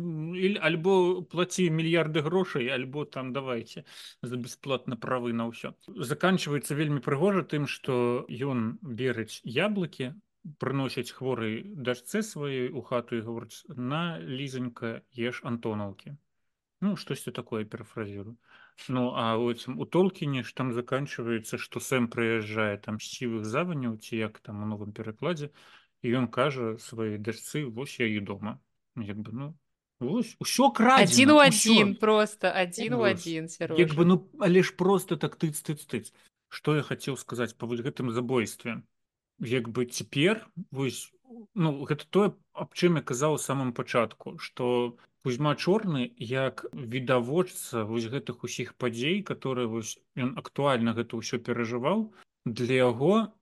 альбо 0.62 1.22
плаці 1.22 1.70
мільярды 1.70 2.22
грошай 2.22 2.68
альбо 2.68 3.04
там 3.04 3.32
давайте 3.32 3.84
за 4.22 4.36
бесплатна 4.36 4.96
правы 4.96 5.32
на 5.32 5.50
ўсё 5.50 5.74
заканчивается 5.88 6.74
вельмі 6.74 7.00
прыгожа 7.00 7.42
тым 7.42 7.66
что 7.66 8.26
ён 8.30 8.78
берыць 8.82 9.40
яблыкі 9.42 10.14
прыносяць 10.58 11.12
хворай 11.12 11.62
дачцэ 11.88 12.22
сваёй 12.24 12.70
у 12.72 12.82
хату 12.82 13.16
і 13.16 13.24
гаворыць 13.26 13.64
на 13.76 14.18
лізанька 14.18 15.02
еш 15.16 15.42
антонаўкі 15.44 16.16
ну 16.80 16.96
штосьці 16.96 17.30
такое 17.36 17.64
парафразірую 17.64 18.36
ну 18.88 19.12
а 19.14 19.36
этим 19.36 19.78
у 19.78 19.84
толкіне 19.84 20.42
ж 20.42 20.54
там 20.54 20.72
заканчивается 20.72 21.58
что 21.58 21.80
сэм 21.80 22.08
прыязджае 22.08 22.80
там 22.80 23.00
з 23.00 23.10
сівых 23.12 23.44
заваняў 23.44 23.98
ці 24.00 24.16
як 24.16 24.40
там 24.40 24.62
у 24.64 24.66
новым 24.66 24.92
перакладзе 24.96 25.50
і 26.02 26.16
ён 26.22 26.28
кажа 26.28 26.76
сваёй 26.80 27.18
дачцы 27.18 27.66
вось 27.68 28.00
я 28.00 28.08
і 28.08 28.20
дома 28.20 28.58
як 28.96 29.20
бы 29.20 29.32
ну 29.32 29.48
вось 30.00 30.36
усё 30.40 30.72
крадзена 30.72 31.04
адзін 31.04 31.30
у 31.30 31.36
усё. 31.36 31.46
адзін 31.46 31.94
просто 32.00 32.48
адзін 32.48 32.94
у 32.96 33.02
адзін 33.04 33.48
як 33.76 33.92
бы 33.92 34.08
ну 34.08 34.24
але 34.40 34.62
ж 34.64 34.72
просто 34.72 35.16
так 35.16 35.36
тыц 35.36 35.60
тыц 35.60 35.84
тыц. 35.84 36.12
Что 36.50 36.74
я 36.74 36.82
хацеў 36.82 37.14
сказаць 37.16 37.54
па 37.54 37.66
вось 37.70 37.84
гэтым 37.84 38.10
забойстве 38.10 38.82
як 39.40 39.68
бы 39.68 39.86
цяпер 39.86 40.46
вось 40.70 41.12
ну 41.54 41.72
гэта 41.88 42.04
тое 42.10 42.28
аб 42.52 42.74
чым 42.74 43.00
я 43.00 43.02
казаў 43.02 43.38
у 43.38 43.42
самым 43.42 43.72
пачатку 43.72 44.38
что 44.38 44.96
Кузьма 45.22 45.52
чорны 45.54 46.14
як 46.16 46.64
відавочца 46.72 47.84
вось 47.84 48.08
гэтых 48.12 48.44
усіх 48.44 48.74
падзей 48.76 49.22
которые 49.22 49.66
вось 49.66 49.98
ён 50.16 50.32
актуальна 50.40 50.96
гэта 50.96 51.20
ўсё 51.20 51.40
перажываў 51.48 52.08
для 52.44 52.80
яго 52.88 53.32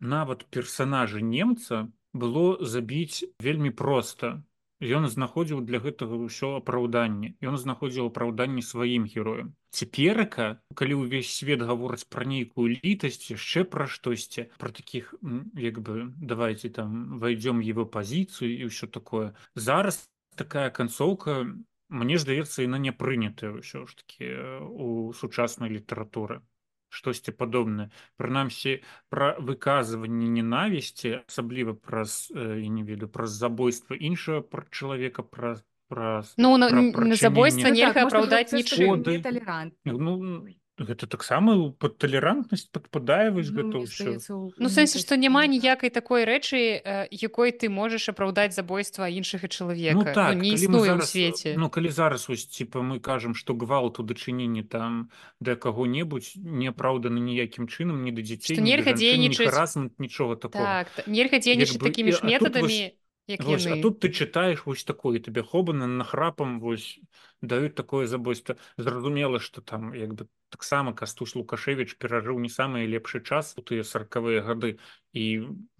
нават 0.00 0.46
персонажы 0.50 1.22
немца 1.22 1.86
было 2.12 2.58
забіць 2.64 3.24
вельмі 3.38 3.70
проста 3.70 4.42
ён 4.80 5.08
знаходзіў 5.10 5.60
для 5.66 5.78
гэтага 5.82 6.14
ўсё 6.16 6.56
апраўданне. 6.62 7.34
Ён 7.42 7.58
знаходзіў 7.58 8.10
апраўданне 8.10 8.62
сваім 8.62 9.04
героем. 9.10 9.54
Цяперака 9.70 10.62
калі 10.74 11.02
ўвесь 11.02 11.30
свет 11.34 11.62
гаворыць 11.62 12.06
пра 12.08 12.24
нейкую 12.24 12.78
літасць 12.82 13.30
яшчэ 13.30 13.64
пра 13.64 13.86
штосьці 13.86 14.48
про 14.58 14.70
таких 14.70 15.14
м, 15.22 15.50
як 15.54 15.80
бы 15.82 16.14
давайте 16.16 16.70
там 16.70 17.18
войдем 17.18 17.60
его 17.60 17.86
пазіцыю 17.86 18.54
і 18.54 18.70
ўсё 18.70 18.86
такое. 18.86 19.34
Зараз 19.54 20.08
такая 20.36 20.70
канцоўка 20.70 21.46
мне 21.88 22.18
здаецца 22.18 22.62
яна 22.62 22.78
не 22.78 22.92
прынятая 22.92 23.50
ўсё 23.58 23.86
ж 23.86 23.96
таки 23.96 24.24
э, 24.24 24.60
у 24.62 25.12
сучаснай 25.12 25.68
літаратуры 25.70 26.42
штосьці 26.88 27.32
падобнае 27.32 27.88
прынамсі 28.16 28.80
пра 29.12 29.34
выказванне 29.38 30.28
ненавісці 30.28 31.24
асабліва 31.28 31.74
праз 31.74 32.28
э, 32.34 32.60
я 32.64 32.68
не 32.68 32.82
ведаю 32.82 33.08
праз 33.08 33.36
забойства 33.36 33.94
іншага 33.94 34.40
пра 34.42 34.64
чалавека 34.70 35.22
праз 35.22 35.64
праз 35.88 36.34
ну 36.36 36.56
на, 36.56 36.68
пра 36.68 37.04
на 37.04 37.16
забойства 37.16 37.68
Ну 37.68 37.74
нельга 37.74 38.06
апраўдаць 38.06 38.52
нічым 38.52 39.02
неталерант. 39.02 39.74
ну 39.84 40.44
гэта 40.78 41.06
таксама 41.06 41.70
пад 41.76 41.98
талерантнасць 41.98 42.70
падпадае 42.70 43.30
вось 43.30 43.50
Ну, 43.50 43.62
гэта 43.62 43.76
ўсё 43.82 44.54
Ну 44.58 44.68
сэнсе 44.68 44.98
што 44.98 45.16
няма 45.16 45.46
не 45.46 45.58
ніякай 45.58 45.90
такой 45.90 46.24
рэчы 46.24 46.78
э, 46.78 47.08
якой 47.10 47.50
ты 47.52 47.68
можаш 47.68 48.08
апраўдаць 48.08 48.54
забойства 48.54 49.10
іншага 49.10 49.48
чалавека 49.48 49.98
Ну 49.98 50.04
так, 50.04 50.38
не 50.38 50.54
калі 50.54 50.54
мы 50.54 50.54
існуе 50.54 50.90
ў 50.94 51.02
зараз, 51.02 51.10
свеце 51.10 51.56
Ну 51.58 51.66
калі 51.70 51.90
зараз 51.90 52.28
вось 52.28 52.46
типа 52.46 52.80
мы 52.80 53.00
кажам, 53.00 53.34
што 53.34 53.54
гвалт 53.54 53.98
у 53.98 54.02
дачыненні 54.02 54.62
там 54.62 55.10
да 55.40 55.56
каго-небудзь 55.56 56.38
не 56.38 56.70
апраўданы 56.70 57.18
ніякім 57.18 57.66
чынам 57.66 58.02
ні 58.06 58.12
да 58.14 58.22
дзяцей, 58.22 58.58
нельга 58.62 58.92
дзейнічаць. 58.94 59.50
харасмент, 59.50 59.98
нічога 59.98 60.36
такога. 60.36 60.84
так 60.84 60.88
та- 60.94 61.10
нельга 61.10 61.38
дзейнічаць 61.38 61.78
бы, 61.78 61.84
такімі 61.90 62.12
ж 62.12 62.18
а 62.18 62.20
тут 62.20 62.30
метадамі 62.30 62.94
як 63.28 63.44
Вось, 63.44 63.66
а 63.66 63.76
яны? 63.76 63.82
тут 63.82 64.00
ты 64.00 64.08
чытаеш 64.08 64.64
вось 64.64 64.84
такое 64.84 65.20
табе 65.20 65.42
хобана 65.42 65.86
нахрапам 65.86 66.60
вось 66.60 66.98
даюць 67.42 67.74
такое 67.74 68.06
забойство. 68.06 68.56
Зразумела 68.76 69.38
што 69.38 69.60
там 69.60 69.92
як 69.92 70.14
бы 70.14 70.28
таксама 70.48 70.94
кастусь 70.96 71.36
лукашевич 71.36 71.96
перажыў 72.00 72.40
не 72.40 72.48
самы 72.48 72.86
лепшы 72.86 73.20
час 73.20 73.52
у 73.56 73.62
тыя 73.62 73.84
сороквыя 73.84 74.40
гады 74.40 74.78
і 75.12 75.24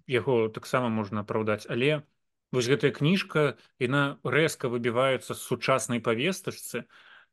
яго 0.05 0.47
таксама 0.49 0.89
можна 0.89 1.25
апраўдаць. 1.25 1.65
Але 1.65 2.05
вось 2.53 2.69
гэтая 2.69 2.93
кніжка 2.93 3.57
яна 3.81 4.21
рэзка 4.23 4.69
выбіваецца 4.69 5.33
з 5.33 5.41
сучаснай 5.41 5.99
павестачцы 5.99 6.85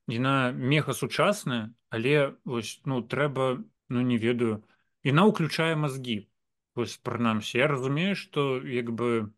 яна 0.08 0.52
мега 0.52 0.96
сучасная 0.96 1.76
але 1.90 2.36
вось 2.44 2.80
ну 2.84 3.02
трэба 3.04 3.60
ну 3.88 4.00
не 4.00 4.16
ведаю. 4.16 4.64
Яна 5.04 5.28
ўключае 5.28 5.76
мазгі. 5.76 6.26
Вось 6.74 6.96
прынамсі. 6.96 7.60
Я 7.60 7.68
разумею 7.68 8.16
што 8.16 8.58
як 8.64 8.90
бы 8.90 9.32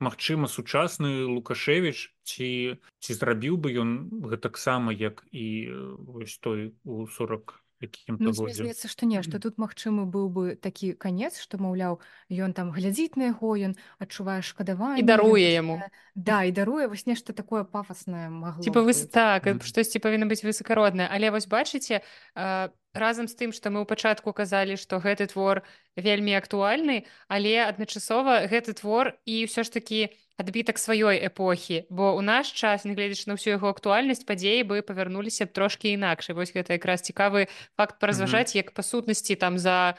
Магчыма 0.00 0.48
сучасны 0.48 1.24
лукашевич 1.26 2.14
ці 2.24 2.78
ці 2.98 3.12
зрабіў 3.14 3.56
бы 3.56 3.70
ён 3.78 3.90
гэтаксама 4.26 4.90
як 4.92 5.22
і 5.30 5.46
э, 5.70 5.94
вось 5.98 6.38
той 6.38 6.74
у 6.84 7.06
40 7.06 7.60
якім 7.80 8.16
Ну, 8.18 8.32
здаецца 8.32 8.88
што 8.88 9.06
не 9.06 9.22
што 9.22 9.38
тут 9.38 9.58
магчымы 9.58 10.06
быў 10.08 10.28
бы 10.30 10.44
такі 10.56 10.94
канец 10.94 11.38
што 11.38 11.58
маўляў 11.58 12.00
ён 12.30 12.54
там 12.54 12.70
глядзіць 12.72 13.14
на 13.16 13.30
яго 13.34 13.54
ён 13.54 13.76
адчувае 14.00 14.40
шкадаванне 14.42 15.00
І 15.00 15.06
даруе 15.06 15.52
яму. 15.52 15.82
да 16.14 16.42
і 16.44 16.52
даруе 16.52 16.88
вось 16.88 17.06
нешта 17.06 17.32
такое 17.32 17.64
пафаснае 17.64 18.30
магло 18.30 18.62
Типа 18.64 18.80
вы 18.82 18.94
быць. 18.94 19.10
так 19.10 19.46
штосьці 19.62 19.98
павінна 19.98 20.26
быць 20.26 20.42
высакароднае. 20.46 21.06
Але 21.10 21.30
вось 21.30 21.46
бачыце 21.46 22.00
э, 22.34 22.68
разам 22.94 23.26
з 23.28 23.34
тым 23.34 23.50
што 23.52 23.74
мы 23.74 23.82
ў 23.82 23.86
пачатку 23.90 24.32
казалі 24.32 24.78
што 24.78 25.02
гэты 25.02 25.26
твор 25.28 25.66
вельмі 25.98 26.38
актуальны 26.38 27.04
але 27.28 27.66
адначасова 27.66 28.46
гэты 28.46 28.78
твор 28.78 29.18
і 29.26 29.44
ўсё 29.50 29.66
ж 29.66 29.74
такі 29.74 30.00
адбітак 30.36 30.78
сваёй 30.78 31.22
эпохі. 31.26 31.86
Бо 31.90 32.18
ў 32.18 32.22
наш 32.22 32.50
час 32.50 32.82
нягледзячы 32.82 33.30
на 33.30 33.38
ўсю 33.38 33.54
яго 33.54 33.70
актуальнасць 33.70 34.26
падзеі 34.26 34.66
бы 34.66 34.82
павярнуліся 34.82 35.46
б 35.46 35.54
трошкі 35.54 35.94
інакш. 35.94 36.34
Вось 36.34 36.50
гэта 36.50 36.74
якраз 36.74 37.06
цікавы 37.06 37.46
факт 37.78 38.02
паразважаць 38.02 38.58
як 38.58 38.74
па 38.74 38.82
сутнасці 38.82 39.38
там 39.38 39.58
за 39.58 39.94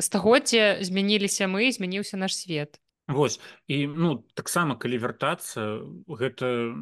стагоддзе 0.00 0.80
змяніліся 0.80 1.46
мы 1.46 1.68
змяніўся 1.72 2.16
наш 2.16 2.36
свет. 2.36 2.80
Вось. 3.06 3.40
І 3.68 3.86
ну 3.86 4.24
таксама 4.32 4.80
калі 4.80 4.96
вяртацца 4.98 5.84
гэта 6.08 6.72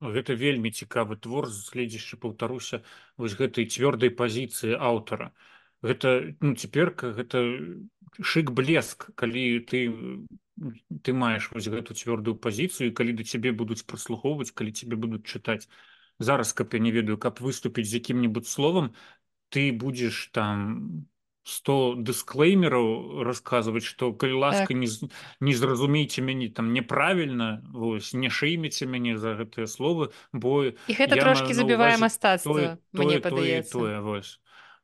гэта 0.00 0.34
вельмі 0.34 0.72
цікавы 0.72 1.16
твор 1.16 1.48
гледзячы 1.48 2.16
паўтаруся 2.16 2.82
вось 3.16 3.36
гэтай 3.36 3.68
цвёрдай 3.68 4.10
пазіцыі 4.10 4.80
аўтара. 4.80 5.32
Гэта 5.84 6.36
ну 6.40 6.56
цяперка 6.56 7.12
гэта 7.12 7.44
шик 8.20 8.50
блеск 8.56 9.12
калі 9.14 9.60
ты 9.68 9.92
ты 11.04 11.12
маеш 11.12 11.50
вось 11.52 11.68
гэту 11.68 11.94
цвёрдую 11.96 12.36
пазіцыю 12.36 12.92
калі 12.96 13.16
да 13.20 13.24
цябе 13.24 13.52
будуць 13.52 13.84
праслухоўваць 13.84 14.52
калі 14.52 14.72
тебе 14.72 14.96
будуць 14.96 15.28
чытаць. 15.28 15.68
Зараз 16.18 16.52
каб 16.52 16.72
я 16.74 16.80
не 16.80 16.92
ведаю 16.92 17.16
каб 17.16 17.40
выступіць 17.40 17.88
з 17.88 18.00
якім-небудзь 18.00 18.48
словам 18.48 18.92
ты 19.48 19.72
будзеш 19.72 20.28
там 20.32 21.06
100 21.42 22.04
дысклеймераў 22.04 23.24
расказваць 23.24 23.86
што 23.86 24.12
калі 24.12 24.44
ласка 24.44 24.72
так. 24.72 24.76
не, 24.76 24.88
не 25.40 25.54
зразумейце 25.56 26.20
мяне 26.20 26.50
там 26.52 26.72
няправільна 26.72 27.64
вось 27.72 28.12
не 28.12 28.28
шэйміце 28.28 28.84
мяне 28.86 29.16
за 29.16 29.34
гэтыя 29.40 29.64
словы 29.64 30.12
бо 30.32 30.68
і 30.68 30.92
гэта 30.92 31.16
трошки 31.16 31.56
забівае 31.56 31.96
мастацтва 31.96 32.76
мне 32.92 33.18
падаецца 33.24 33.72
тое, 33.72 33.96
тое, 33.96 34.00
вось 34.00 34.38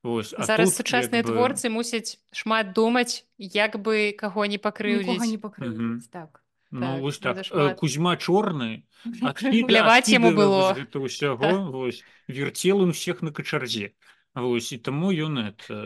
Вось, 0.06 0.34
зараз 0.38 0.70
тут, 0.70 0.86
сучасныя 0.86 1.26
бы... 1.26 1.34
творцы 1.34 1.68
мусяць 1.68 2.22
шмат 2.30 2.72
думаць 2.72 3.26
як 3.38 3.74
бы 3.82 4.14
каго 4.14 4.46
не 4.46 4.58
пакрыўдзіць. 4.58 5.26
не 5.26 5.38
пакрыўдзіць 5.38 6.08
так 6.10 6.42
Ну, 6.70 6.80
так, 6.80 7.00
вось 7.00 7.18
так. 7.18 7.44
Шмат... 7.44 7.78
кузьма 7.78 8.16
чорны 8.16 8.84
пляваць 9.70 10.08
яму 10.10 10.32
было. 10.34 10.74
ўсяго 10.74 11.90
верцел 12.26 12.90
всех 12.90 13.22
на 13.22 13.30
качарзе 13.30 13.94
Вось 14.36 14.68
і 14.76 14.78
таму 14.84 15.08
ён 15.16 15.40
это 15.40 15.76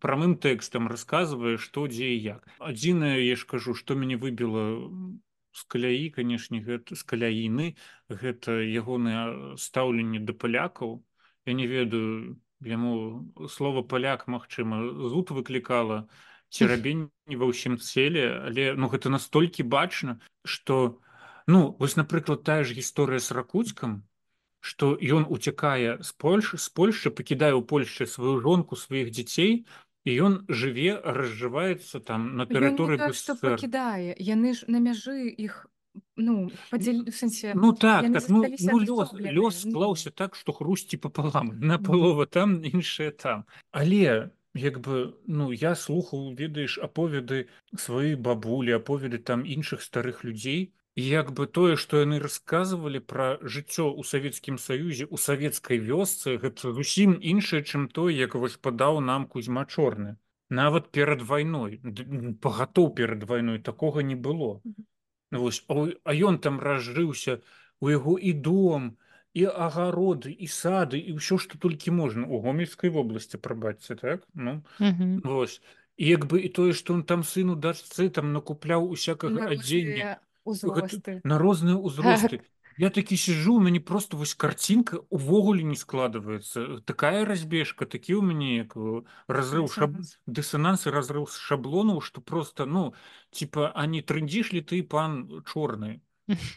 прамым 0.00 0.40
тэкстам 0.40 0.88
расказвае 0.88 1.58
што 1.60 1.84
дзе 1.84 2.08
і 2.16 2.22
як. 2.40 2.48
Адзінае 2.56 3.20
я 3.20 3.36
ж 3.36 3.44
кажу 3.44 3.76
што 3.76 3.92
мяне 3.92 4.16
выбіла 4.16 4.64
з 5.52 5.62
каляі 5.68 6.08
канешне 6.16 6.64
гэта 6.64 6.96
з 6.96 7.04
каляіны 7.04 7.66
гэта 8.08 8.56
ягонае 8.64 9.56
стаўленне 9.60 10.24
да 10.24 10.32
палякаў 10.32 11.04
я 11.44 11.52
не 11.52 11.66
ведаю 11.68 12.40
яму 12.64 13.28
слова 13.52 13.82
паляк 13.82 14.26
магчыма 14.32 14.80
зуд 15.12 15.34
выклікала 15.36 16.08
ці 16.48 16.68
рабенне 16.72 17.36
ва 17.42 17.50
ўсім 17.52 17.76
целе 17.76 18.24
але 18.48 18.72
ну 18.80 18.88
гэта 18.88 19.12
настолькі 19.12 19.68
бачна 19.76 20.16
что 20.44 21.00
ну 21.46 21.76
вось 21.76 22.00
напрыклад 22.00 22.48
тая 22.48 22.64
ж 22.64 22.72
гісторыя 22.80 23.20
с 23.20 23.28
ракуцкам 23.30 24.00
что 24.62 24.94
ён 24.94 25.26
уцякае 25.26 25.98
з 26.06 26.10
польши 26.22 26.56
з 26.56 26.68
польши 26.70 27.10
пакідае 27.10 27.50
ў 27.58 27.66
польльше 27.66 28.06
сваю 28.06 28.38
жонку 28.38 28.78
сваіх 28.78 29.10
дзяцей 29.10 29.66
і 30.06 30.10
ён 30.26 30.38
жыве 30.46 30.94
разжываецца 31.02 31.98
там 32.06 32.34
на 32.38 32.46
тэрыторыі 32.46 33.10
пакідае 33.42 34.14
яны 34.18 34.54
ж 34.54 34.70
на 34.70 34.78
мяжы 34.78 35.18
іх 35.34 35.66
ну 36.16 36.36
падзель 36.70 37.02
сэнсе 37.10 37.54
ну 37.58 37.72
так 37.72 38.06
так 38.12 38.28
ну, 38.28 38.44
ну 38.46 38.78
лёс 38.86 39.10
лёс 39.38 39.58
склаўся 39.66 40.14
так 40.22 40.38
што 40.38 40.54
хрусці 40.54 40.96
папалам 40.96 41.50
на 41.72 41.78
палова 41.78 42.26
там 42.26 42.62
іншае 42.62 43.10
там. 43.10 43.44
Але 43.70 44.30
як 44.54 44.78
бы 44.84 45.16
ну 45.26 45.50
я 45.52 45.74
слухаў 45.74 46.34
ведаеш 46.38 46.78
аповеды 46.78 47.48
сваёй 47.74 48.14
бабулі 48.14 48.78
аповеды 48.78 49.18
там 49.18 49.44
іншых 49.44 49.82
старых 49.82 50.24
людзей 50.24 50.72
як 50.96 51.32
бы 51.32 51.46
тое 51.46 51.76
што 51.76 52.04
яны 52.04 52.20
расказвалі 52.20 53.00
пра 53.00 53.38
жыццё 53.40 53.88
ў 53.88 54.02
савецкім 54.04 54.58
саюзе 54.58 55.06
у 55.08 55.16
савецкай 55.16 55.78
вёсцы 55.80 56.36
гэта 56.36 56.72
зусім 56.76 57.16
іншае 57.16 57.62
чым 57.64 57.88
той 57.88 58.14
як 58.16 58.34
вось 58.34 58.56
падаў 58.56 59.00
нам 59.00 59.26
кузьма 59.26 59.64
чорны. 59.64 60.16
Нават 60.50 60.92
перад 60.92 61.22
вайной 61.22 61.80
пагатоў 62.44 62.92
перад 62.94 63.24
вайной 63.24 63.58
такога 63.58 64.02
не 64.02 64.16
было. 64.16 64.60
Mm 64.64 64.74
-hmm. 64.76 64.84
Вось, 65.38 65.64
а 66.04 66.12
ён 66.12 66.38
там 66.38 66.60
разжыўся 66.60 67.40
у 67.80 67.90
яго 67.90 68.18
і 68.18 68.32
дом 68.32 68.96
і 69.32 69.46
агароды 69.46 70.28
і 70.28 70.46
сады 70.46 71.00
і 71.00 71.16
ўсё 71.16 71.38
што 71.38 71.58
толькі 71.58 71.90
можна. 71.90 72.26
У 72.26 72.40
гомельскай 72.40 72.90
вобласці 72.90 73.38
прабачце 73.38 73.96
так? 73.96 74.28
Ну 74.34 74.62
вось. 75.24 75.62
І 75.96 76.06
як 76.06 76.26
бы 76.26 76.40
і 76.40 76.48
тое 76.48 76.72
што 76.72 76.92
он 76.92 77.02
там 77.02 77.24
сыну 77.24 77.56
дачцы 77.56 78.10
там 78.10 78.32
накупляў 78.32 78.90
усякага 78.90 79.48
адзення 79.48 80.20
на 80.44 81.38
розныя 81.38 81.76
ўзросты 81.76 82.42
Я 82.78 82.90
такі 82.90 83.16
сижу 83.16 83.56
у 83.56 83.60
мяне 83.60 83.80
просто 83.80 84.16
вось 84.16 84.34
карцінка 84.34 85.00
увогуле 85.10 85.62
не 85.62 85.76
складывается. 85.76 86.80
Такая 86.84 87.24
разбежка 87.24 87.86
такі 87.86 88.14
у 88.14 88.22
мяне 88.22 88.56
як 88.56 88.76
разрыв 89.28 89.72
шаб... 89.74 89.96
дысонанс 90.26 90.86
разрыв 90.86 91.28
шаблонаў 91.30 92.00
что 92.00 92.20
просто 92.20 92.64
ну 92.64 92.94
типа 93.30 93.72
а 93.74 93.86
не 93.86 94.00
трындзіш 94.00 94.52
ли 94.52 94.60
ты 94.60 94.82
пан 94.82 95.44
чорны 95.44 96.00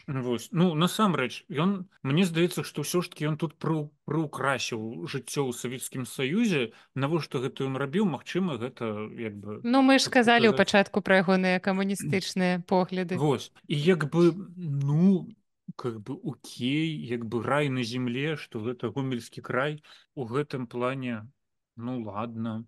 Вось. 0.06 0.48
ну 0.52 0.74
насамрэч 0.74 1.44
ён 1.50 1.90
мне 2.06 2.24
здаецца 2.24 2.62
што 2.62 2.86
ўсё 2.86 3.02
ж 3.02 3.10
таки 3.10 3.26
ён 3.26 3.36
тут 3.36 3.58
пры 3.58 3.90
прыукрасіў 4.06 5.10
жыццё 5.10 5.42
ў 5.42 5.52
савецкім 5.58 6.06
саюзе 6.06 6.70
навошта 6.94 7.42
гэта 7.42 7.66
ён 7.66 7.74
рабіў 7.74 8.06
Мачыма 8.06 8.56
гэта 8.62 9.10
як 9.18 9.34
бы 9.34 9.58
Ну 9.66 9.82
мы 9.82 9.98
ж 9.98 10.06
сказалі 10.06 10.46
ў 10.46 10.54
пачатку 10.54 11.02
пра 11.02 11.18
ягоныя 11.26 11.58
камуністычныя 11.58 12.62
погляды. 12.62 13.18
Вось 13.18 13.50
і 13.66 13.74
як 13.74 14.06
бы 14.06 14.30
ну 14.54 15.26
как 15.74 15.98
бы 16.00 16.14
окей 16.14 16.94
як 17.02 17.26
бы 17.26 17.42
рай 17.42 17.68
на 17.68 17.82
земле 17.82 18.36
что 18.36 18.62
гэта 18.62 18.94
гомельскі 18.94 19.42
край 19.42 19.82
у 20.14 20.30
гэтым 20.30 20.70
плане 20.70 21.26
ну 21.74 22.00
ладно 22.06 22.64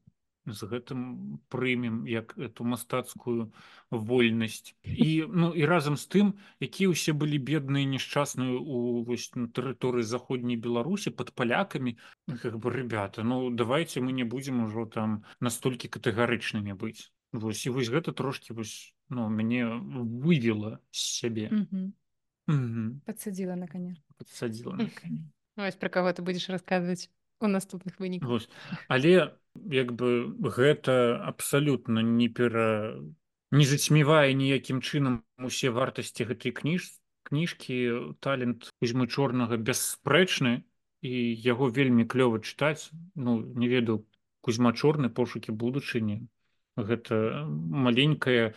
з 0.53 0.69
гэтым 0.69 1.01
прымем 1.49 2.07
як 2.07 2.37
эту 2.39 2.65
мастацкую 2.65 3.53
вольнасць 3.91 4.75
і 4.85 5.27
ну 5.29 5.53
і 5.53 5.65
разам 5.65 5.97
з 5.97 6.07
тым 6.15 6.27
якія 6.63 6.93
ўсе 6.93 7.13
былі 7.13 7.39
бедныя 7.39 7.89
несчасныя 7.89 8.57
у 8.57 9.05
вось 9.05 9.33
на 9.35 9.49
тэрыторыі 9.49 10.05
заходняй 10.05 10.57
беларусі 10.57 11.11
под 11.11 11.35
палякамі 11.35 11.97
как 12.43 12.59
бы 12.59 12.73
ребята 12.73 13.23
ну 13.23 13.51
давайте 13.51 14.01
мы 14.01 14.13
не 14.13 14.25
будзем 14.25 14.65
ужо 14.65 14.87
там 14.87 15.25
настолькі 15.41 15.89
катэгарычнымі 15.89 16.75
быць 16.75 17.13
вось 17.33 17.67
і 17.67 17.71
вось 17.71 17.89
гэта 17.89 18.13
трошки 18.13 18.53
вось 18.53 18.95
ну 19.09 19.29
мяне 19.29 19.67
вывела 19.67 20.81
з 20.91 21.01
сябе. 21.21 21.51
Подсадила 23.05 23.55
на 23.55 23.69
коня. 23.69 23.97
Подсадила 24.17 24.73
на 24.73 24.89
коня. 24.89 25.31
Вось 25.57 25.77
пра 25.77 25.89
каго 25.89 26.13
ты 26.13 26.23
будзеш 26.23 26.49
расказваць 26.49 27.11
у 27.41 27.49
наступных 27.49 27.99
выніках. 28.01 28.29
Вось. 28.29 28.49
Але 28.89 29.35
як 29.71 29.93
бы 29.93 30.35
гэта 30.43 31.19
абсалютна 31.23 32.03
не 32.03 32.29
пера 32.29 32.99
не 33.51 33.65
зацьмівае 33.65 34.35
ніякім 34.35 34.83
чынам 34.83 35.25
усе 35.41 35.71
вартасці 35.71 36.29
гэтай 36.29 36.53
кніж 36.53 36.89
кніжкі 37.29 38.17
талент 38.21 38.71
кузьмы 38.81 39.09
чорнага 39.09 39.57
бясспрэчны 39.57 40.65
і 41.03 41.13
яго 41.45 41.69
вельмі 41.69 42.05
клёва 42.05 42.41
чытаць 42.41 42.91
ну 43.15 43.41
не 43.41 43.69
ведаю 43.69 44.05
кузьма 44.41 44.73
чорны 44.73 45.09
пошукі 45.09 45.53
будучыні 45.53 46.29
гэта 46.77 47.45
маленькая 47.49 48.55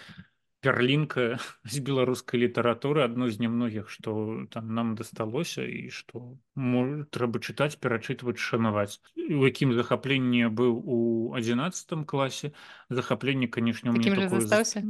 перлінка 0.61 1.39
з 1.65 1.79
беларускай 1.79 2.41
літаратуры 2.41 3.03
адно 3.05 3.29
з 3.29 3.41
нямногіх 3.41 3.89
што 3.89 4.45
там 4.53 4.73
нам 4.73 4.95
дасталося 4.95 5.65
і 5.65 5.89
што 5.89 6.37
трэба 6.55 7.41
чытаць 7.41 7.77
перачытваць 7.81 8.39
шанаваць 8.39 9.01
у 9.17 9.43
якім 9.45 9.73
захапленні 9.73 10.47
быў 10.53 10.77
у 10.77 10.97
адзінацатым 11.37 12.05
класе 12.05 12.53
захапленне 12.89 13.47
канешне 13.47 13.91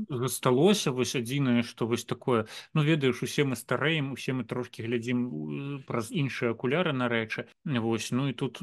засталося 0.09 0.91
вось 0.91 1.15
адзінае 1.15 1.63
што 1.63 1.87
вось 1.87 2.05
такое. 2.05 2.45
Ну 2.73 2.83
ведаеш 2.83 3.23
усе 3.23 3.43
мы 3.43 3.55
старэем 3.55 4.11
усе 4.11 4.33
мы 4.33 4.43
трошки 4.43 4.81
глядзім 4.81 5.83
праз 5.87 6.11
іншыя 6.11 6.51
акуляры 6.51 6.93
на 6.93 7.07
рэчы. 7.07 7.47
Вось 7.65 8.11
ну 8.11 8.29
і 8.29 8.33
тут 8.33 8.61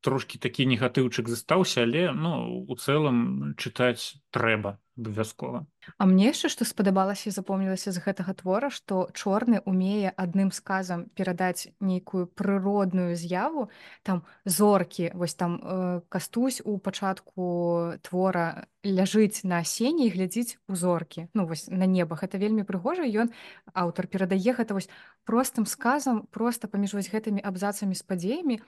трошки 0.00 0.38
такі 0.38 0.66
негатыўчык 0.66 1.28
застаўся 1.28 1.84
але 1.84 2.12
ну 2.12 2.64
у 2.68 2.74
цэлым 2.76 3.54
чытаць 3.56 4.20
трэба 4.30 4.78
абавязкова. 5.00 5.66
А 5.98 6.06
мне 6.06 6.28
яшчэ 6.28 6.48
што 6.52 6.64
спадабалася 6.68 7.32
запомнілася 7.32 7.92
з 7.92 8.02
гэтага 8.04 8.36
твора 8.36 8.68
што 8.70 9.08
чорны 9.16 9.60
умее 9.64 10.12
адным 10.12 10.52
сказам 10.52 11.08
перадаць 11.16 11.72
нейкую 11.80 12.28
прыродную 12.28 13.16
з'яву 13.16 13.70
там 14.02 14.22
зоркі 14.44 15.10
вось 15.14 15.34
там 15.34 15.60
э, 15.62 16.00
кастусь 16.08 16.60
у 16.64 16.78
пачатку 16.78 17.96
твора 18.02 18.68
ляжыць 18.84 19.44
на 19.44 19.64
асені 19.64 20.06
і 20.06 20.12
глядзіць 20.12 20.58
у 20.68 20.74
зоркі. 20.76 21.28
Ну 21.34 21.46
вось 21.46 21.68
на 21.68 21.84
небах. 21.84 22.24
Это 22.24 22.38
вельмі 22.38 22.64
прыгожа 22.64 23.04
ён 23.04 23.32
аўтар 23.72 24.06
перадае 24.06 24.52
гэта 24.52 24.74
вось 24.76 24.88
простым 25.24 25.66
сказам 25.66 26.28
просто 26.30 26.68
паміж 26.68 26.94
вось 26.94 27.10
гэтымі 27.10 27.40
абзацамі 27.40 27.94
з 27.96 28.02
падзеямі 28.04 28.60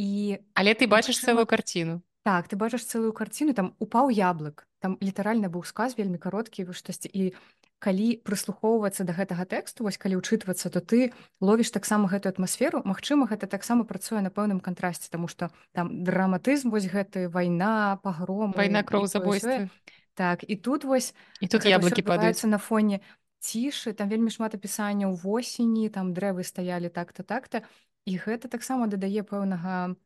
і 0.00 0.40
але 0.56 0.72
ты 0.72 0.88
бачыш 0.88 1.20
цэлую 1.20 1.44
карціну 1.44 2.00
Так 2.24 2.48
ты 2.48 2.56
бачыш 2.56 2.84
цэлую 2.84 3.12
карціну 3.12 3.52
там 3.52 3.72
упаў 3.80 4.08
яблык 4.08 4.64
там 4.80 4.96
літаральна 5.04 5.52
быў 5.52 5.64
сказ 5.68 5.96
вельмі 5.96 6.16
кароткі 6.16 6.64
штосьці 6.72 7.08
і 7.12 7.32
калі 7.80 8.20
прыслухоўвацца 8.24 9.04
да 9.08 9.12
гэтага 9.16 9.44
тэксту 9.48 9.84
вось 9.84 10.00
калі 10.00 10.20
ўчытвацца 10.20 10.72
то 10.72 10.80
ты 10.80 11.12
ловіш 11.40 11.72
таксама 11.72 12.12
гэтую 12.12 12.32
атмасферу. 12.36 12.84
Мачыма 12.84 13.24
гэта 13.28 13.48
таксама 13.48 13.88
працуе 13.88 14.20
на 14.20 14.28
пэўным 14.28 14.60
кантрасце 14.60 15.08
таму 15.12 15.28
што 15.28 15.48
там 15.72 16.04
драматызм 16.04 16.72
вось 16.72 16.88
гэты 16.88 17.28
вайна 17.28 18.00
пагром 18.04 18.52
вайна 18.56 18.84
кроў 18.84 19.08
забойствы 19.08 19.68
так 20.16 20.44
і 20.44 20.56
тут 20.56 20.84
вось 20.84 21.12
і 21.40 21.48
тут 21.48 21.64
яблыкі 21.64 22.04
падаюцца 22.04 22.48
на 22.48 22.60
фоне 22.60 23.00
цішы 23.40 23.96
там 23.96 24.12
вельмі 24.12 24.28
шмат 24.28 24.56
апісанняў 24.56 25.16
восені 25.16 25.88
там 25.88 26.12
дрэвы 26.12 26.44
стаялі 26.44 26.92
так-то 26.92 27.24
так-то 27.24 27.64
і 28.06 28.16
гэта 28.16 28.48
таксама 28.48 28.86
дадае 28.86 29.22
пэўнага 29.22 29.96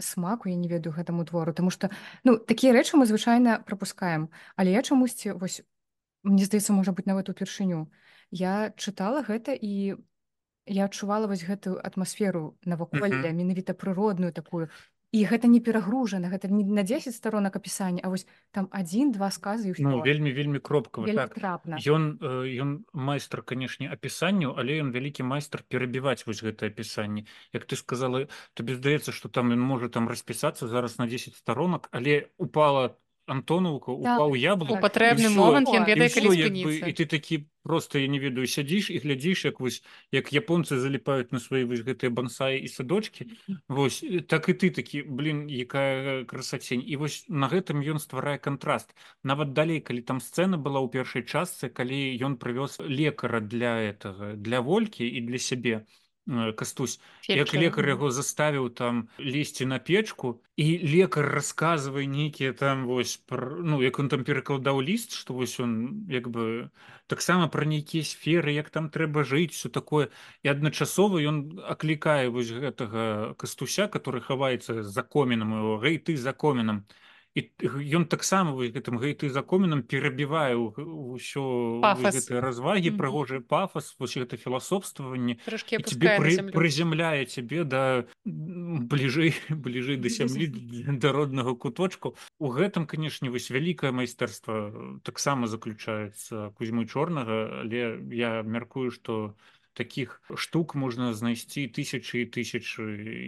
смаку 0.00 0.48
я 0.48 0.56
не 0.56 0.68
ведаю 0.68 0.94
гэтаму 0.94 1.24
твору 1.28 1.52
тому 1.52 1.70
что 1.70 1.90
ну 2.24 2.38
такія 2.38 2.72
рэчы 2.72 2.96
мы 2.96 3.06
звычайна 3.06 3.60
пропускаем 3.66 4.30
але 4.56 4.72
я 4.72 4.82
чамусьці 4.82 5.36
вось 5.36 5.62
мне 6.24 6.44
здаецца 6.48 6.72
можа 6.72 6.92
быть 6.92 7.06
нават 7.06 7.28
упершыню. 7.28 7.92
Я 8.32 8.72
чытала 8.80 9.20
гэта 9.22 9.52
і 9.52 10.00
я 10.66 10.88
адчувала 10.88 11.28
вось 11.28 11.44
гэтую 11.44 11.76
атмасферу 11.84 12.56
наваколля 12.64 13.30
менавіта 13.30 13.76
прыродную 13.76 14.32
такую 14.32 14.72
і 15.14 15.22
гэта 15.30 15.46
не 15.46 15.62
перагружана 15.62 16.26
гэта 16.26 16.50
не 16.50 16.66
на 16.66 16.82
10 16.82 17.14
сторонак 17.14 17.54
апісання 17.54 18.02
А 18.02 18.08
вось 18.10 18.26
там 18.50 18.66
один-два 18.74 19.30
сказы 19.30 19.70
ну, 19.78 20.02
вельмі 20.02 20.32
вельмі 20.34 20.58
кропка 20.58 21.06
так. 21.06 21.38
ён 21.86 22.18
ён 22.18 22.84
майстар 22.92 23.46
канешне 23.46 23.86
апісанню 23.86 24.58
але 24.58 24.82
ён 24.82 24.90
вялікі 24.90 25.22
майстар 25.22 25.62
перабіваць 25.62 26.26
вось 26.26 26.42
гэтае 26.42 26.74
апісанне 26.74 27.30
Як 27.54 27.62
ты 27.62 27.76
сказала 27.76 28.26
табе 28.54 28.74
здаецца 28.74 29.14
что 29.14 29.30
там 29.30 29.54
ён 29.54 29.62
можа 29.62 29.88
там 29.88 30.10
распісацца 30.10 30.66
зараз 30.66 30.98
на 30.98 31.06
10 31.06 31.38
сторонок 31.38 31.88
але 31.92 32.34
упала 32.36 32.88
там 32.88 33.03
антонаўка 33.26 33.92
упаў 33.92 34.36
яблок 34.36 34.80
патрэбны 34.84 35.30
момант 35.32 35.68
ён 35.68 35.84
ведае 35.88 36.10
і 36.10 36.92
ты 36.92 37.06
такі 37.06 37.48
просто 37.64 37.98
я 37.98 38.08
не 38.08 38.20
ведаю 38.20 38.46
сядзіш 38.46 38.90
і 38.92 39.00
глядзіш 39.00 39.44
як 39.48 39.60
вось 39.60 39.80
як 40.12 40.32
японцы 40.32 40.76
заліпаюць 40.78 41.32
на 41.32 41.40
свае 41.40 41.64
вось 41.64 41.80
гэтыя 41.80 42.12
бансаі 42.12 42.60
і 42.60 42.68
садочки. 42.68 43.26
Вось 43.68 44.04
так 44.28 44.48
і 44.48 44.54
ты 44.54 44.70
такі 44.70 45.02
блин 45.02 45.48
якая 45.48 46.24
красацень 46.24 46.84
і 46.84 46.96
вось 47.00 47.24
на 47.28 47.48
гэтым 47.48 47.80
ён 47.80 47.98
стварае 47.98 48.36
кантраст 48.38 48.92
нават 49.22 49.56
далей 49.56 49.80
калі 49.80 50.04
там 50.04 50.20
сцэна 50.20 50.60
была 50.60 50.84
ў 50.84 50.92
першай 50.92 51.24
частцы 51.24 51.72
калі 51.72 51.98
ён 52.20 52.36
прывёз 52.36 52.78
лекара 52.84 53.40
для 53.40 53.80
этого 53.80 54.36
для 54.36 54.60
волькі 54.60 55.08
і 55.08 55.20
для 55.24 55.38
сябе 55.38 55.84
то 55.84 55.86
Э, 55.86 56.03
кастусь 56.56 57.00
як 57.28 57.52
лекар 57.52 57.88
яго 57.88 58.10
заставіў 58.10 58.70
там 58.72 59.08
лезці 59.18 59.66
на 59.68 59.78
печку 59.78 60.40
і 60.56 60.80
лекар 60.80 61.28
расказвае 61.28 62.06
нейкія 62.08 62.52
там 62.52 62.86
вось 62.86 63.16
пр... 63.16 63.60
ну 63.60 63.82
як 63.82 63.98
он 63.98 64.08
там 64.08 64.24
перакладаў 64.24 64.80
ліст 64.80 65.12
што 65.12 65.34
вось 65.34 65.60
он 65.60 66.06
як 66.08 66.28
бы 66.28 66.70
таксама 67.06 67.48
пра 67.48 67.68
нейкія 67.68 68.04
сферы 68.04 68.56
як 68.56 68.70
там 68.70 68.88
трэба 68.88 69.24
жыць 69.24 69.52
все 69.52 69.68
такое. 69.68 70.08
І 70.42 70.48
адначасова 70.48 71.20
ён 71.20 71.60
аклікае 71.60 72.32
вось 72.32 72.48
гэтага 72.48 73.36
кастуся 73.36 73.88
который 73.88 74.24
хаваецца 74.24 74.82
за 74.82 75.02
комінам 75.02 75.52
его 75.60 75.76
гэй 75.76 75.98
ты 75.98 76.16
за 76.16 76.32
комінам 76.32 76.88
і 77.34 77.50
ён 77.98 78.06
таксама 78.06 78.54
гэтым 78.54 78.98
гэты 79.02 79.26
закоменам 79.26 79.82
перабівае 79.82 80.54
ўсё 80.54 81.82
развагі 81.82 82.90
mm 82.90 82.94
-hmm. 82.94 83.00
прыгожыя 83.02 83.40
пафас 83.42 83.96
вось 83.98 84.16
гэта 84.16 84.38
філасофстваванне 84.38 85.38
тебе 85.42 86.18
пры, 86.18 86.52
прызямляе 86.54 87.26
цябе 87.26 87.64
да 87.64 88.04
бліжэй 88.24 89.34
бліжэй 89.50 89.98
да 89.98 90.08
сям'і 90.08 90.46
да 90.98 91.12
роднага 91.12 91.54
куточку. 91.54 92.14
У 92.38 92.54
гэтым 92.54 92.86
канешне 92.86 93.30
вось 93.30 93.50
вялікае 93.50 93.90
майстэрства 93.90 95.00
таксама 95.02 95.46
заключаецца 95.46 96.54
кузьмы 96.54 96.86
чорнага 96.86 97.66
але 97.66 97.98
я 98.10 98.42
мяркую 98.42 98.90
что 98.90 99.34
таких 99.74 100.22
штук 100.36 100.74
можна 100.74 101.12
знайсці 101.14 101.66
тысячи 101.66 102.22
і 102.22 102.30
тысячы 102.30 102.82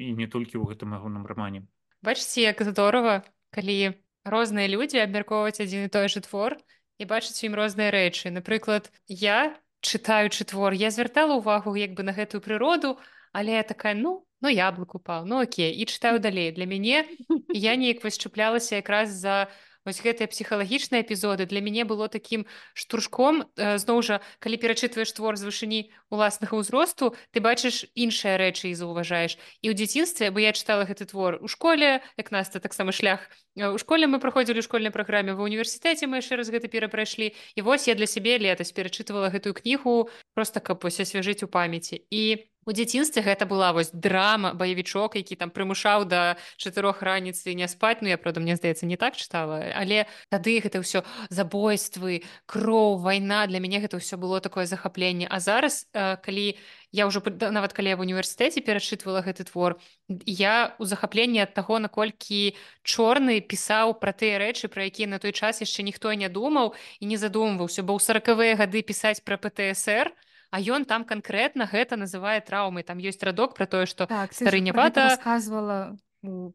і 0.06 0.14
не 0.14 0.26
толькі 0.30 0.62
ў 0.62 0.64
гэтым 0.70 0.94
ягоным 0.94 1.26
рамане. 1.26 1.66
Бачце 2.02 2.46
як 2.46 2.62
здорово 2.62 3.26
калі 3.50 3.98
розныя 4.24 4.66
людзі 4.70 5.02
абмяркоўваць 5.04 5.62
адзін 5.62 5.86
і 5.86 5.92
той 5.92 6.08
же 6.08 6.20
твор 6.26 6.58
і 6.98 7.04
бачыць 7.04 7.44
ім 7.46 7.54
розныя 7.54 7.92
рэчы. 7.94 8.32
Напрыклад 8.34 8.90
я 9.06 9.54
чытаючы 9.80 10.48
твор 10.50 10.74
я 10.74 10.90
звяртала 10.90 11.38
ўвагу 11.38 11.76
як 11.78 11.94
бы 11.94 12.02
на 12.02 12.16
гэтую 12.16 12.42
прыроду 12.42 12.96
але 13.32 13.60
я 13.60 13.62
такая 13.62 13.94
ну 13.94 14.26
ну 14.40 14.48
яблык 14.48 14.96
упал 14.98 15.26
ну 15.26 15.42
окей 15.42 15.72
і 15.72 15.86
чытаю 15.86 16.18
далей. 16.18 16.50
Для 16.52 16.66
мяне 16.66 17.06
я 17.48 17.76
неяк 17.76 18.02
вось 18.02 18.18
чаплялася 18.18 18.76
якраз 18.82 19.14
за 19.14 19.48
Вось 19.86 20.02
гэтыя 20.02 20.26
псіхалагічныя 20.26 21.06
эпізоды 21.06 21.46
для 21.46 21.62
мяне 21.62 21.86
было 21.86 22.10
такім 22.10 22.42
штуршком. 22.74 23.46
Э, 23.54 23.78
зноў 23.78 24.02
жа 24.02 24.18
калі 24.42 24.58
перачытваеш 24.58 25.14
твор 25.14 25.38
з 25.38 25.46
вышыні 25.46 25.80
уласнага 26.10 26.58
ўзросту 26.58 27.14
ты 27.30 27.38
бачыш 27.38 27.86
іншыя 27.94 28.34
рэчы 28.34 28.74
і 28.74 28.74
заўважаеш. 28.74 29.38
І 29.62 29.70
ў 29.70 29.78
дзяцінстве 29.78 30.34
бо 30.34 30.42
я 30.42 30.50
чытала 30.50 30.90
гэты 30.90 31.06
твор 31.06 31.38
у 31.38 31.46
школе 31.46 32.02
як 32.18 32.34
наста 32.34 32.58
таксама 32.58 32.90
шлях 32.90 33.30
у 33.54 33.78
школе 33.78 34.10
мы 34.10 34.18
праходзілі 34.18 34.66
школьнай 34.66 34.90
праграме 34.90 35.38
ва 35.38 35.46
універсітэце 35.46 36.10
мы 36.10 36.18
яшчэ 36.18 36.42
раз 36.42 36.50
гэта 36.50 36.66
перапрайшлі. 36.66 37.30
І 37.54 37.60
вось 37.62 37.86
я 37.86 37.94
для 37.94 38.10
сябе 38.10 38.42
летась 38.42 38.74
перачытывала 38.74 39.30
гэтую 39.30 39.54
кнігу 39.54 40.10
просто 40.34 40.58
каб 40.60 40.82
вось 40.82 40.98
асвяжыць 40.98 41.46
у 41.46 41.48
памяці. 41.48 42.02
І 42.10 42.50
у 42.66 42.72
дзяцінстве 42.74 43.22
гэта 43.22 43.46
была 43.46 43.70
вось 43.70 43.94
драма 43.94 44.50
баевічок 44.52 45.14
які 45.14 45.38
там 45.38 45.54
прымушаў 45.54 46.04
да 46.04 46.36
чатырох 46.58 47.00
раніцы 47.02 47.54
не 47.54 47.68
спаць. 47.70 48.02
Ну 48.02 48.10
я 48.10 48.18
правда 48.18 48.42
мне 48.42 48.58
здаецца 48.58 48.86
не 48.90 48.98
так 48.98 49.14
чытала 49.14 49.62
але 49.70 50.10
тады 50.28 50.58
гэта 50.58 50.82
ўсё 50.82 51.06
забойствы 51.30 52.26
кроў 52.50 52.98
вайна 52.98 53.46
для 53.46 53.62
мяне 53.62 53.78
гэта 53.78 54.02
ўсё 54.02 54.18
было 54.18 54.42
такое 54.42 54.66
захапленне. 54.66 55.30
А 55.30 55.38
зараз 55.38 55.86
э, 55.94 56.18
калі 56.18 56.58
я 56.90 57.06
ўжо 57.06 57.22
нават 57.54 57.72
калі 57.72 57.94
я 57.94 57.96
в 57.96 58.02
універсітэце 58.02 58.60
перачытвала 58.66 59.22
гэты 59.22 59.46
твор 59.46 59.78
я 60.26 60.74
у 60.82 60.84
захапленні 60.84 61.46
ад 61.46 61.54
таго 61.54 61.78
наколькі 61.78 62.58
чорны 62.82 63.38
пісаў 63.38 63.94
пра 64.02 64.10
тыя 64.10 64.42
рэчы 64.42 64.66
пра 64.66 64.90
якія 64.90 65.06
на 65.06 65.22
той 65.22 65.30
час 65.30 65.62
яшчэ 65.62 65.86
ніхто 65.86 66.10
не 66.18 66.26
думаў 66.26 66.74
і 66.98 67.04
не 67.06 67.16
задумваўся. 67.16 67.86
Бо 67.86 67.94
ў 67.94 68.02
сорокавыя 68.02 68.58
гады 68.58 68.82
пісаць 68.82 69.22
пра 69.22 69.38
птср 69.38 70.10
то 70.10 70.25
а 70.56 70.60
ён 70.64 70.88
там 70.88 71.04
канкрэтна 71.04 71.68
гэта 71.68 72.00
называе 72.00 72.40
траўмай. 72.40 72.80
Там 72.80 72.96
ёсць 72.96 73.20
радок 73.20 73.52
про 73.52 73.68
тое 73.68 73.84
что 73.84 74.08
так, 74.08 74.32
старынявата 74.32 75.12
рассказывала 75.12 75.98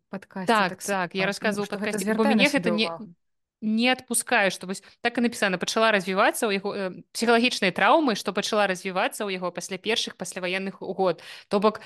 так 0.10 0.26
так, 0.50 0.82
так 0.82 1.14
я 1.14 1.30
рассказывал 1.30 1.70
мяне 2.26 2.50
гэта 2.50 2.74
не 2.74 2.90
не 3.62 3.90
отпускаю 3.90 4.52
что 4.52 4.68
вось 4.68 4.84
так 5.02 5.18
і 5.18 5.22
напісана 5.22 5.58
пачала 5.58 5.92
развівацца 5.92 6.50
ў 6.50 6.58
яго 6.58 6.70
э, 6.74 6.92
псіхалагічнай 7.14 7.72
траўмы 7.72 8.18
што 8.18 8.34
пачала 8.34 8.68
развівацца 8.68 9.24
ў 9.24 9.38
яго 9.38 9.54
пасля 9.54 9.78
першых 9.78 10.18
пасляваенных 10.18 10.82
год 10.82 11.22
то 11.48 11.60
бок 11.60 11.82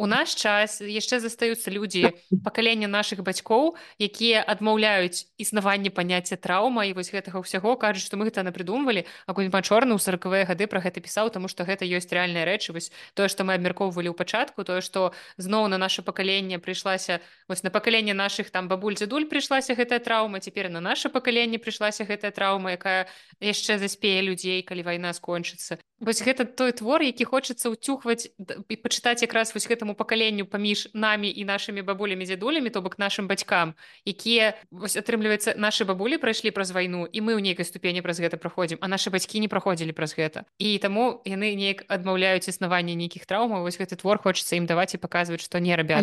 у 0.00 0.06
наш 0.06 0.34
час 0.34 0.80
яшчэ 0.80 1.20
застаюцца 1.20 1.70
людзі 1.70 2.10
пакалення 2.42 2.88
наших 2.88 3.20
бацькоў 3.22 3.76
якія 4.00 4.40
адмаўляюць 4.42 5.28
існаванне 5.36 5.92
паняцця 5.92 6.40
траўма 6.40 6.88
і 6.88 6.96
вось 6.96 7.12
гэтага 7.12 7.44
ўсяго 7.44 7.76
кажуць 7.76 8.08
што 8.08 8.16
мы 8.16 8.24
гэта 8.26 8.40
напрыдумвалі. 8.40 9.04
Агульма 9.28 9.60
чорны 9.60 9.92
ў 9.92 10.00
сорокавыя 10.00 10.48
гады 10.48 10.66
про 10.72 10.80
гэта 10.80 11.04
пісаў 11.04 11.28
тому 11.30 11.52
что 11.52 11.68
гэта 11.68 11.84
ёсць 11.84 12.08
рэальная 12.08 12.48
рэчы 12.48 12.72
вось 12.72 12.88
тое 13.12 13.28
што 13.28 13.44
мы 13.44 13.60
абмяркоўвалі 13.60 14.08
ў 14.08 14.16
пачатку 14.16 14.64
тое 14.64 14.80
што 14.80 15.12
зноў 15.36 15.68
на 15.68 15.76
наше 15.76 16.00
пакаленне 16.00 16.56
прыйшлася 16.56 17.20
вось 17.44 17.62
на 17.62 17.70
пакаленне 17.70 18.16
наших 18.16 18.48
там 18.48 18.72
бабуль 18.72 18.96
дзядуль 18.96 19.28
прыйшлася 19.28 19.76
гэтая 19.76 20.00
траўма 20.00 20.40
цяпер 20.40 20.72
на 20.72 20.80
наше 20.80 21.12
пакаленне 21.12 21.19
пакаленне 21.20 21.60
прыйшлася 21.60 22.08
гэтая 22.08 22.32
траўма 22.32 22.72
якая 22.80 23.04
яшчэ 23.44 23.76
заспее 23.84 24.18
людзей 24.24 24.64
калі 24.72 24.88
вайна 24.88 25.12
скончыцца 25.20 25.76
вось 26.00 26.22
гэта 26.24 26.44
той 26.44 26.72
твор 26.72 27.02
які 27.02 27.24
хочацца 27.24 27.70
ўцюхваць 27.70 28.32
і 28.32 28.74
пачытаць 28.80 29.22
якраз 29.22 29.52
вось 29.54 29.68
гэтаму 29.68 29.94
пакаленню 29.94 30.48
паміж 30.48 30.88
намі 30.96 31.28
і 31.28 31.44
нашымі 31.44 31.84
бабулямі 31.84 32.24
дзядулямі 32.24 32.72
то 32.72 32.80
бок 32.80 32.98
нашим 32.98 33.28
бацькам 33.28 33.76
якія 34.08 34.56
вось 34.70 34.96
атрымліваецца 34.96 35.54
нашы 35.60 35.84
бабулі 35.84 36.16
прайшлі 36.16 36.50
праз 36.50 36.72
вайну 36.72 37.04
і 37.04 37.18
мы 37.20 37.36
ў 37.36 37.44
нейкай 37.44 37.68
ступені 37.68 38.00
праз 38.00 38.20
гэта 38.20 38.40
праходзім 38.40 38.80
а 38.80 38.88
нашы 38.88 39.12
бацькі 39.12 39.40
не 39.40 39.48
праходзілі 39.48 39.92
праз 39.92 40.16
гэта. 40.16 40.44
І 40.58 40.78
таму 40.80 41.20
яны 41.28 41.52
неяк 41.54 41.84
адмаўляюць 41.88 42.48
існаванне 42.48 42.96
нейкіх 42.96 43.28
траўмаў 43.28 43.62
вось 43.68 43.76
гэты 43.76 44.00
твор 44.00 44.18
хочацца 44.18 44.56
ім 44.56 44.64
даваць 44.64 44.96
і 44.96 45.02
паказваць 45.02 45.44
што 45.44 45.60
не 45.60 45.76
рабят 45.76 46.00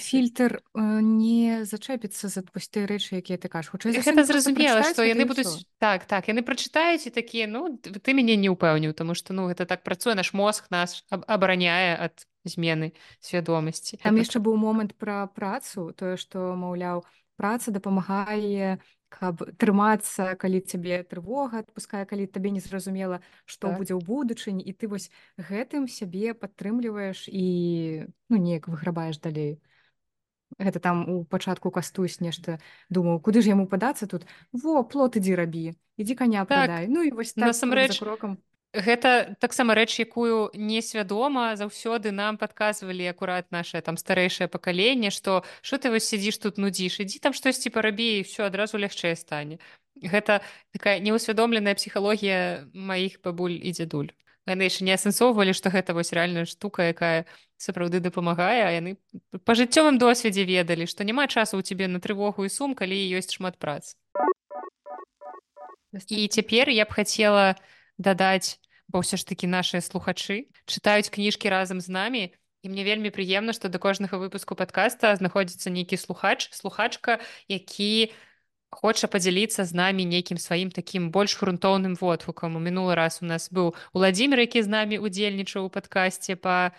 фільтр 0.00 0.60
не 0.74 1.64
зачэпіцца 1.68 2.32
за 2.32 2.42
пусты 2.42 2.88
рэчы 2.88 3.20
якія 3.20 3.36
ты 3.36 3.52
кажаш. 3.52 3.76
Хутчэй 3.76 4.00
гэта 4.00 4.24
зразумела 4.24 4.82
што 4.88 5.04
яны 5.04 5.28
будуць 5.28 5.68
так 5.78 6.08
так 6.08 6.28
яны 6.32 6.40
прачытаюць 6.40 7.06
і 7.06 7.12
такія 7.12 7.46
ну 7.46 7.76
ты 7.76 8.16
мяне 8.16 8.36
не 8.36 8.48
ўпэўніў 8.78 8.94
тому 8.94 9.14
что 9.14 9.34
ну 9.34 9.48
гэта 9.50 9.66
так 9.66 9.82
працуе 9.82 10.14
наш 10.14 10.32
мозг 10.32 10.70
нас 10.70 11.04
абараняе 11.10 11.98
ад 11.98 12.26
змены 12.44 12.94
свядомасці 13.20 13.98
там 14.02 14.16
яшчэ 14.16 14.38
быў 14.38 14.54
момант 14.56 14.94
пра 14.94 15.26
працу 15.26 15.90
тое 15.92 16.16
што 16.16 16.54
маўляў 16.54 17.02
праца 17.36 17.70
дапамагае 17.74 18.78
каб 19.08 19.40
трымацца 19.58 20.36
калі 20.36 20.60
цябе 20.60 21.02
трывога 21.02 21.64
адпускае 21.64 22.04
калі 22.06 22.26
табе 22.26 22.50
не 22.50 22.60
зразумела 22.60 23.20
што 23.46 23.72
так. 23.72 23.78
будзе 23.80 23.94
ў 23.96 24.04
будучыні. 24.04 24.60
І 24.60 24.72
ты 24.76 24.84
вось 24.84 25.08
гэтым 25.40 25.88
сябе 25.88 26.36
падтрымліваеш 26.36 27.24
і 27.32 28.04
ну 28.28 28.36
неяк 28.36 28.68
выграбаеш 28.68 29.16
далей. 29.16 29.64
Гэта 30.60 30.76
там 30.76 31.08
у 31.08 31.24
пачатку 31.24 31.72
кастусь 31.72 32.20
нешта 32.20 32.60
думаў 32.92 33.24
куды 33.24 33.40
ж 33.40 33.48
яму 33.48 33.64
падацца 33.64 34.04
тут? 34.04 34.28
Во 34.52 34.84
плот 34.84 35.16
ідзі 35.16 35.40
рабі 35.40 35.72
ідзі 35.98 36.14
каня 36.14 36.46
так, 36.46 36.70
прадай. 36.70 36.86
Ну 36.88 37.02
і 37.02 37.10
вось 37.10 37.34
так, 37.34 37.50
насамрэч 37.50 37.98
крокам 37.98 38.38
Гэта 38.74 39.36
таксама 39.40 39.72
рэч, 39.72 39.96
якую 40.04 40.52
несвядома 40.52 41.56
заўсёды 41.56 42.12
нам 42.12 42.36
падказвалі 42.36 43.08
акурат 43.08 43.48
наше 43.50 43.80
там 43.80 43.96
старэйшае 43.96 44.48
пакаленне, 44.48 45.08
што 45.10 45.42
що 45.62 45.80
ты 45.80 45.88
вось 45.88 46.04
сядзіш 46.04 46.36
тут 46.36 46.58
нудзіш, 46.60 47.00
ідзі 47.00 47.18
там 47.18 47.32
штосьці 47.32 47.72
парабі 47.72 48.20
і 48.20 48.28
ўсё 48.28 48.44
адразу 48.44 48.76
лягчэй 48.76 49.16
стане. 49.16 49.56
Гэта 49.96 50.44
такая 50.76 51.00
неўсвядомленая 51.00 51.74
псіхалогія 51.80 52.68
маіх 52.76 53.24
бабуль 53.24 53.56
і 53.56 53.72
дзядуль. 53.72 54.12
Яны 54.48 54.68
яшчэ 54.68 54.84
не 54.84 54.92
асэнсоўвалі 54.96 55.52
што 55.56 55.72
гэта 55.72 55.92
вось 55.96 56.12
рэальная 56.12 56.44
штука 56.44 56.92
якая 56.92 57.24
сапраўды 57.60 58.00
дапамагае 58.00 58.64
а 58.64 58.70
яны 58.72 58.96
па 59.44 59.52
жыццёвым 59.52 60.00
досведзе 60.00 60.44
ведалі 60.48 60.88
што 60.88 61.04
няма 61.04 61.28
часу 61.28 61.60
ў 61.60 61.64
цябе 61.64 61.88
на 61.88 62.00
трывогу 62.00 62.48
і 62.48 62.52
сум 62.52 62.72
калі 62.72 62.96
ёсць 63.18 63.36
шмат 63.36 63.58
прац 63.60 63.92
і 66.08 66.24
цяпер 66.28 66.72
я 66.72 66.88
б 66.88 66.96
хацела 66.96 67.60
дадаць 67.98 68.62
бо 68.88 69.04
ўсё 69.04 69.20
ж 69.20 69.26
такі 69.28 69.50
нашыя 69.50 69.84
слухачы 69.84 70.48
чытаюць 70.64 71.12
кніжкі 71.12 71.52
разам 71.52 71.82
з 71.84 71.92
намі 71.92 72.24
і 72.62 72.66
мне 72.72 72.82
вельмі 72.82 73.12
прыемна 73.14 73.52
што 73.52 73.68
да 73.68 73.78
кожнага 73.78 74.18
выпуску 74.18 74.56
падкаста 74.58 75.14
знаходзіцца 75.18 75.70
нейкі 75.70 76.00
слухач 76.00 76.48
слухачка 76.56 77.20
які 77.46 78.10
хоча 78.70 79.08
падзяліцца 79.08 79.64
з 79.64 79.72
намі 79.72 80.04
нейкім 80.04 80.38
сваім 80.38 80.70
такім 80.70 81.10
больш 81.10 81.36
грунтоўным 81.40 81.96
водгукам. 81.96 82.56
У 82.56 82.60
мінулы 82.60 82.94
раз 82.94 83.20
у 83.22 83.26
нас 83.26 83.48
быў 83.48 83.74
уладзімир 83.92 84.40
які 84.44 84.62
з 84.62 84.68
намі 84.68 85.00
удзельнічаў 85.00 85.68
у 85.68 85.72
падкасці 85.72 86.36
па 86.36 86.72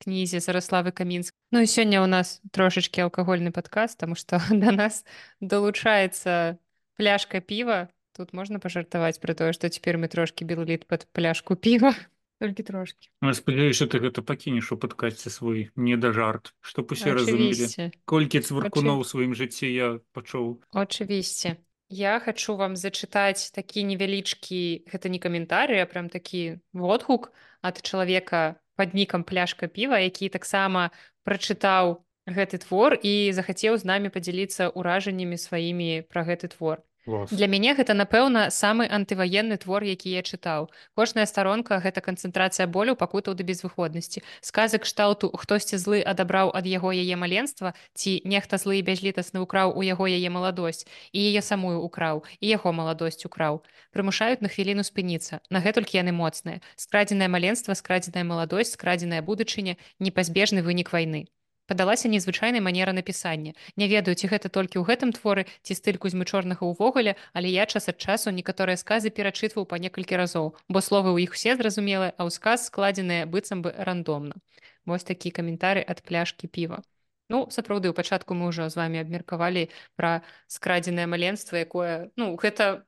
кнізе 0.00 0.40
зараславы 0.40 0.92
камінск 0.92 1.34
Ну 1.52 1.60
і 1.60 1.68
сёння 1.68 2.00
ў 2.00 2.08
нас 2.08 2.40
трошачки 2.52 3.04
алкагольны 3.04 3.52
падказ 3.52 3.96
таму 3.96 4.16
што 4.16 4.40
да 4.50 4.72
нас 4.72 5.04
далучаецца 5.40 6.56
пляшка 6.96 7.40
піва 7.40 7.92
тут 8.16 8.32
можна 8.32 8.62
пажартаваць 8.62 9.18
пра 9.18 9.34
тое 9.34 9.52
што 9.52 9.68
цяпер 9.68 9.98
мы 9.98 10.08
трошки 10.08 10.46
белліт 10.46 10.86
под 10.86 11.06
пляшку 11.12 11.58
піва 11.58 11.94
толькі 12.40 12.62
трошки. 12.62 13.10
Ну, 13.22 13.34
спадзяюся 13.34 13.86
ты 13.86 13.98
гэта 13.98 14.22
пакінеш 14.22 14.70
у 14.72 14.78
падкасці 14.78 15.30
свой 15.30 15.70
не 15.76 15.98
да 15.98 16.14
жарт 16.14 16.54
што 16.60 16.86
усе 16.86 17.14
разумелі 17.14 17.90
колькі 18.06 18.40
цваркуноў 18.40 19.02
у 19.02 19.06
сваім 19.06 19.34
жыцці 19.34 19.66
я 19.66 19.98
пачуў 20.14 20.62
очывісьце 20.70 21.58
я 21.88 22.20
хочу 22.20 22.56
вам 22.56 22.76
зачытаць 22.76 23.50
такі 23.54 23.84
невялічкі 23.90 24.88
гэта 24.90 25.10
не 25.10 25.18
каментары 25.18 25.82
а 25.82 25.86
прям 25.90 26.08
такі 26.08 26.62
водгук 26.72 27.32
ад 27.62 27.82
чалавека 27.82 28.56
под 28.76 28.94
нікам 28.94 29.22
пляшка 29.24 29.68
піва 29.68 29.98
які 30.02 30.28
таксама 30.28 30.90
прачытаў 31.24 32.02
гэты 32.26 32.58
твор 32.64 32.96
і 32.96 33.32
захацеў 33.36 33.76
з 33.76 33.84
намі 33.84 34.08
падзяліцца 34.08 34.72
ўражаннямі 34.72 35.36
сваімі 35.36 36.08
пра 36.08 36.24
гэты 36.24 36.48
твор 36.56 36.80
Клас. 37.04 37.30
Для 37.30 37.46
мяне 37.52 37.74
гэта 37.76 37.92
напэўна 37.92 38.48
самы 38.48 38.88
антываенны 38.88 39.58
твор 39.60 39.84
які 39.84 40.08
я 40.08 40.22
чытаў. 40.24 40.70
Кожная 40.96 41.26
старонка 41.28 41.76
гэта 41.84 42.00
канцэнтрацыя 42.00 42.66
болю 42.66 42.96
пакутаў 42.96 43.36
да 43.36 43.44
безвыходнасці. 43.44 44.24
Сказы 44.40 44.80
кшталту 44.80 45.28
хтосьці 45.28 45.76
злы 45.76 46.00
адабраў 46.00 46.54
ад 46.56 46.64
яго 46.64 46.96
яе 46.96 47.20
маленства 47.20 47.74
ці 47.92 48.24
нехта 48.24 48.56
злы 48.56 48.80
бязлітасны 48.80 49.44
ўкраў 49.44 49.76
у 49.76 49.84
яго 49.84 50.08
яе 50.08 50.32
маладосць 50.32 50.88
і 51.12 51.20
яе 51.20 51.44
самую 51.44 51.84
украў 51.84 52.24
і 52.40 52.48
яго 52.48 52.72
маладосць 52.72 53.28
украў. 53.28 53.60
Прымушаюць 53.92 54.40
на 54.40 54.48
хвіліну 54.48 54.80
спыніцца. 54.80 55.44
На 55.52 55.60
гэтулькі 55.60 56.00
яны 56.00 56.16
моцныя. 56.16 56.64
Скрадзенае 56.80 57.28
маленства 57.28 57.76
скрадзеная 57.76 58.24
маладосць 58.24 58.72
скрадзеная 58.80 59.20
будучыня 59.20 59.76
непазбежны 60.00 60.64
вынік 60.64 60.88
вайны 60.96 61.28
падалася 61.66 62.08
незвычайнай 62.08 62.60
манера 62.60 62.92
напісання. 62.92 63.52
Не 63.76 63.88
ведаю 63.88 64.14
ці 64.14 64.28
гэта 64.28 64.48
толькі 64.48 64.78
ў 64.78 64.84
гэтым 64.88 65.12
творы 65.16 65.46
ці 65.62 65.74
стыль 65.74 65.98
кузьмы 65.98 66.24
чорнага 66.24 66.64
ўвогуле 66.68 67.16
але 67.32 67.48
я 67.48 67.66
час 67.66 67.88
ад 67.88 67.98
часу 67.98 68.30
некаторыя 68.30 68.76
сказы 68.76 69.10
перачытваў 69.10 69.66
па 69.68 69.78
некалькі 69.78 70.20
разоў 70.20 70.54
бо 70.68 70.80
словы 70.80 71.12
ў 71.16 71.28
іх 71.28 71.36
усе 71.38 71.56
зразумелыя 71.56 72.12
а 72.18 72.28
ўсказ 72.28 72.68
складзеныя 72.68 73.26
быццам 73.26 73.62
бы 73.64 73.72
рандомна. 73.76 74.36
Вось 74.84 75.04
такі 75.04 75.30
каментары 75.30 75.84
ад 75.84 76.04
пляшкі 76.04 76.48
піва. 76.48 76.84
Ну 77.32 77.48
сапраўды 77.48 77.88
ў 77.88 77.96
пачатку 77.96 78.36
мы 78.36 78.52
ўжо 78.52 78.68
з 78.68 78.76
вами 78.76 79.00
абмеркавалі 79.00 79.68
пра 79.96 80.20
скрадзенае 80.46 81.08
маленства 81.08 81.56
якое 81.56 82.12
ну 82.20 82.36
гэта 82.36 82.84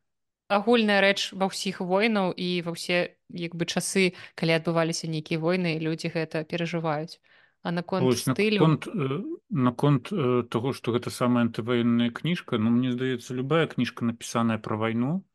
агульная 0.52 1.00
рэч 1.00 1.32
ва 1.32 1.48
ўсіх 1.50 1.80
войнаў 1.80 2.36
і 2.36 2.48
ва 2.66 2.76
ўсе 2.76 2.98
як 3.32 3.56
бы 3.56 3.64
часы 3.64 4.12
калі 4.36 4.60
адбываліся 4.60 5.08
нейкія 5.08 5.40
войны 5.40 5.72
людзі 5.80 6.12
гэта 6.12 6.44
перажываюць 6.44 7.16
А 7.66 7.72
наконт 7.72 8.04
Вось, 8.06 8.22
стылю 8.22 8.62
наконт, 8.62 8.86
наконт 9.50 10.04
того 10.54 10.70
што 10.72 10.92
гэта 10.94 11.10
самая 11.10 11.42
антываенная 11.50 12.14
кніжка 12.14 12.58
ну 12.62 12.70
мне 12.70 12.92
здаецца 12.94 13.34
любая 13.34 13.66
кніжка 13.66 14.06
напісаная 14.06 14.58
пра 14.62 14.78
вайну 14.78 15.26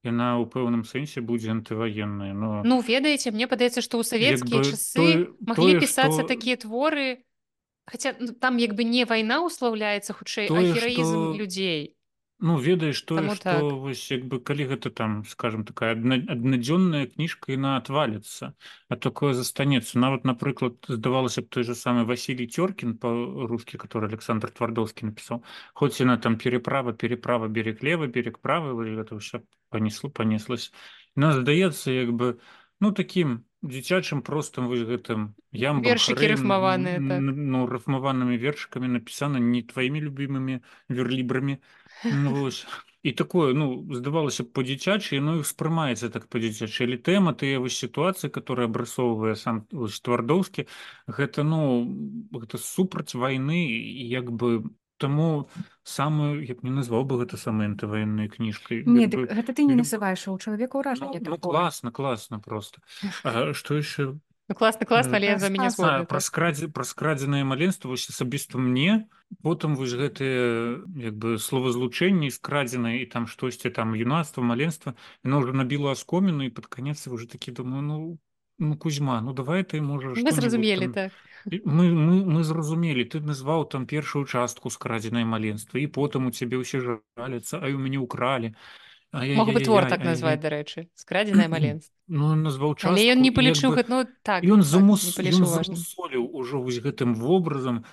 яна 0.00 0.40
ў 0.40 0.48
пэўным 0.48 0.88
сэнсе 0.88 1.20
будзе 1.20 1.52
антываенная 1.52 2.32
но 2.32 2.62
Ну 2.64 2.80
ведаеце 2.80 3.36
мне 3.36 3.44
падаецца 3.44 3.84
што 3.84 4.00
ў 4.00 4.04
савецкія 4.08 4.64
часы 4.64 4.96
тое- 4.96 5.28
маглі 5.44 5.76
тое, 5.76 5.80
пісацца 5.84 6.24
што- 6.24 6.28
такія 6.28 6.56
творы 6.56 7.20
Хаця 7.84 8.16
ну, 8.16 8.32
там 8.32 8.56
як 8.56 8.72
бы 8.72 8.80
не 8.88 9.04
вайна 9.04 9.44
ўслаўляецца 9.44 10.16
хутчэй 10.16 10.48
а 10.48 10.56
гераізм 10.56 11.04
што- 11.04 11.36
людзей 11.36 11.92
Ну 12.44 12.58
ведаеш 12.60 13.00
тое 13.08 13.22
Таму 13.22 13.34
што 13.36 13.44
так. 13.44 13.62
вось 13.80 14.04
як 14.12 14.24
бы 14.28 14.36
калі 14.36 14.64
гэта 14.68 14.90
там 14.92 15.24
скажем 15.24 15.64
такая 15.64 15.92
адна 15.96 16.18
аднадзённая 16.34 17.06
кніжка 17.08 17.56
яна 17.56 17.78
отвалится 17.80 18.52
а 18.92 18.98
такое 19.00 19.32
застанецца 19.32 19.96
нават 20.02 20.28
напрыклад 20.28 20.76
здавалася 20.84 21.40
б 21.40 21.48
той 21.48 21.64
же 21.64 21.74
самый 21.74 22.04
Василий 22.04 22.44
Тёркин 22.44 22.98
по-русски 23.00 23.80
который 23.80 24.12
Александр 24.12 24.52
Твардовскі 24.52 25.08
напісаў 25.08 25.40
хоць 25.72 25.96
яна 26.04 26.18
там 26.20 26.36
переправа 26.36 26.92
переправа 26.92 27.48
берег 27.48 27.80
левы 27.80 28.12
берег 28.12 28.36
правы 28.44 28.76
гэта 28.92 29.16
ўсё 29.16 29.40
понесло 29.72 30.12
понеслось 30.12 30.68
нас 31.16 31.40
здаецца 31.40 31.96
як 31.96 32.12
бы 32.12 32.36
ну 32.76 32.92
таким 32.92 33.48
дзіцячым 33.64 34.20
простым 34.22 34.68
вось 34.68 34.84
гэтым 34.84 35.32
ямбам 35.52 35.88
Вершыкі 35.88 36.30
рыфмаваныя, 36.36 37.00
так. 37.00 37.20
ну 37.20 37.64
рыфмаванымі 37.66 38.36
вершыкамі 38.36 38.92
напісана 39.00 39.40
не 39.40 39.64
тваімі 39.64 40.04
любімымі 40.04 40.60
верлібрамі 40.88 41.58
Ну, 42.04 42.34
вось. 42.34 42.66
І 43.02 43.12
такое 43.12 43.52
ну 43.52 43.84
здавалася 43.92 44.44
б 44.44 44.52
па-дзіцячы 44.56 45.20
ну 45.20 45.36
успрымаецца 45.44 46.08
так 46.08 46.24
па-дзіцячы 46.32 46.88
але 46.88 46.96
тэма 46.96 47.36
тыя 47.36 47.60
вось 47.60 47.76
сітуацыі 47.76 48.32
которые 48.32 48.64
абрысоўвае 48.64 49.36
сам 49.36 49.68
твардоўскі 49.68 50.64
гэта 51.04 51.44
ну 51.44 51.84
гэта 52.32 52.56
супраць 52.56 53.12
вайны 53.12 53.60
як 54.08 54.32
бы 54.32 54.64
таму 55.04 55.46
самую 55.84 56.40
як 56.40 56.64
не 56.64 56.72
назваў 56.72 57.04
бы 57.04 57.20
гэта 57.20 57.36
самай 57.36 57.68
антываеннай 57.68 58.32
кніжкай 58.32 58.84
Не, 58.88 59.06
бы, 59.06 59.28
гэта 59.28 59.52
ты 59.52 59.68
не 59.68 59.76
называеш, 59.76 60.24
а 60.26 60.32
ў 60.32 60.40
чалавека 60.40 60.80
ну, 60.80 60.80
ўражанне 60.80 61.20
ну 61.20 61.36
такое. 61.36 61.52
класна 61.52 61.92
класна 61.92 62.40
просто. 62.40 62.80
А 63.22 63.52
што 63.52 63.80
яшчэ 63.84 64.16
Ну 64.48 64.54
класна 64.54 64.84
класна 64.84 65.16
але 65.16 65.26
я 65.26 65.38
за 65.38 65.48
мяне 65.48 65.70
пра 65.72 66.04
так. 66.04 66.20
скрадзе 66.20 66.68
пра 66.68 66.84
скрадзенае 66.84 67.44
маленства 67.48 67.88
вось 67.88 68.08
асабіста 68.12 68.60
мне. 68.60 69.08
Потым 69.40 69.72
вось 69.74 69.96
гэтыя 69.96 70.84
як 71.00 71.16
бы 71.16 71.38
словазлучэнні 71.40 72.28
скрадзеныя 72.28 73.00
і 73.00 73.06
там 73.08 73.26
штосьці 73.26 73.72
там 73.72 73.96
юнацтва 73.96 74.44
маленства 74.44 74.94
яно 75.24 75.40
ўжо 75.40 75.56
набіла 75.56 75.96
аскоміну 75.96 76.44
і 76.44 76.52
пад 76.52 76.68
канец 76.68 77.08
уже 77.08 77.26
такі 77.26 77.56
думаю 77.56 77.82
ну 77.82 77.96
ну 78.58 78.76
кузьма 78.76 79.20
ну 79.20 79.32
давай 79.32 79.64
ты 79.64 79.80
можа 79.80 80.14
мы 80.14 80.32
зразумелі 80.32 80.88
так. 80.88 81.12
Мы, 81.44 81.92
мы, 81.92 82.24
мы 82.24 82.44
зразумелі 82.44 83.04
ты 83.04 83.20
назваў 83.20 83.68
там 83.68 83.86
першую 83.86 84.24
частку 84.24 84.70
скрадзенае 84.70 85.24
маленства 85.24 85.78
і 85.78 85.86
потым 85.86 86.26
у 86.26 86.30
цябе 86.30 86.56
ўсе 86.62 86.80
жаляцца 86.80 87.60
а 87.60 87.68
і 87.68 87.74
у 87.74 87.82
мяне 87.82 87.98
ўкралі 87.98 88.54
мог 89.12 89.52
бы 89.52 89.60
твор 89.60 89.88
так 89.90 90.04
назваць 90.06 90.40
дарэчы 90.40 90.88
скрадзенае 90.94 91.48
маленство 91.48 91.92
ну 92.08 92.34
назваў 92.38 92.78
але 92.88 93.10
ён 93.12 93.20
не 93.20 93.34
палічыў 93.34 93.74
бы- 93.74 93.84
ну 93.88 94.06
так 94.22 94.44
ён 94.44 94.62
так, 94.62 94.70
замусоліў 94.70 96.24
ужо 96.30 96.62
вось 96.62 96.80
гэтым 96.80 97.14
вобразам 97.14 97.84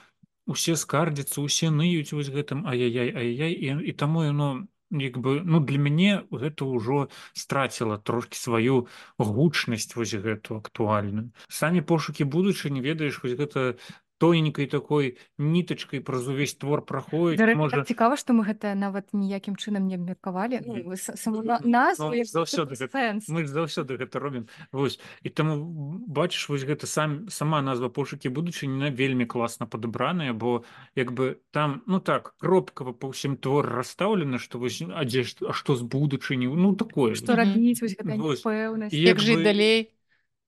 усе 0.46 0.76
скардзяцца 0.76 1.42
усе 1.42 1.70
ныюць 1.70 2.14
вось 2.14 2.30
гэтым 2.30 2.66
ай-яй 2.68 3.12
ай-яй 3.12 3.54
і, 3.54 3.70
і 3.90 3.92
таму 3.94 4.24
яно 4.24 4.68
як 4.92 5.18
бы 5.18 5.42
ну 5.44 5.60
для 5.60 5.80
мяне 5.80 6.24
гэта 6.32 6.68
ўжо 6.68 7.08
страціла 7.34 7.98
трошки 7.98 8.36
сваю 8.36 8.88
гучнасць 9.18 9.96
вось 9.96 10.14
гэту 10.14 10.60
актуальную. 10.60 11.32
Самі 11.48 11.82
пошукі 11.82 12.28
будучыні 12.28 12.84
ведаеш 12.84 13.24
вось 13.24 13.40
гэта 13.40 13.80
тоненькай 14.22 14.68
такой 14.70 15.18
нітачкай 15.42 15.98
праз 16.06 16.28
увесь 16.30 16.54
твор 16.54 16.86
праходзіць 16.86 17.42
Дарэчы, 17.42 17.58
можа 17.58 17.78
так 17.82 17.88
цікава, 17.90 18.14
што 18.22 18.38
мы 18.38 18.46
гэта 18.46 18.78
нават 18.78 19.10
ніякім 19.18 19.58
чынам 19.58 19.90
не 19.90 19.98
абмеркавалі. 19.98 20.62
Ну, 20.62 20.94
саму 20.96 21.42
на- 21.42 21.58
назву 21.66 22.14
Ну, 22.14 22.22
заўсёды 22.22 22.78
гэта- 22.78 23.18
мы 23.34 23.46
заўсёды 23.50 23.98
гэта 23.98 24.20
робім 24.22 24.46
вось 24.72 25.00
і 25.26 25.30
таму 25.34 25.58
бачыш 26.06 26.50
вось 26.54 26.62
гэта 26.62 26.86
сам 26.86 27.26
сама 27.34 27.62
назва 27.66 27.90
пошукі 27.90 28.30
будучыні 28.30 28.78
на 28.78 28.90
вельмі 28.94 29.26
класна 29.26 29.66
падабраная 29.66 30.34
бо 30.34 30.62
як 30.96 31.12
бы 31.12 31.38
там 31.52 31.82
ну 31.88 32.00
так 32.00 32.36
кропкава 32.38 32.94
па 32.94 33.08
ўсім 33.10 33.38
твор 33.42 33.66
расстаўлена 33.66 34.38
што 34.38 34.60
вось 34.60 34.84
а 34.86 35.02
дзе 35.06 35.24
ж 35.24 35.36
а 35.50 35.54
што 35.54 35.74
з 35.76 35.82
будучыні 35.82 36.46
ну 36.54 36.76
такое. 36.76 37.16
Што 37.16 37.34
рабіць. 37.36 37.82
І 37.82 38.98
як 39.02 39.18
як 39.18 39.20
жыць 39.20 39.38
бы- 39.38 39.44
далей 39.44 39.92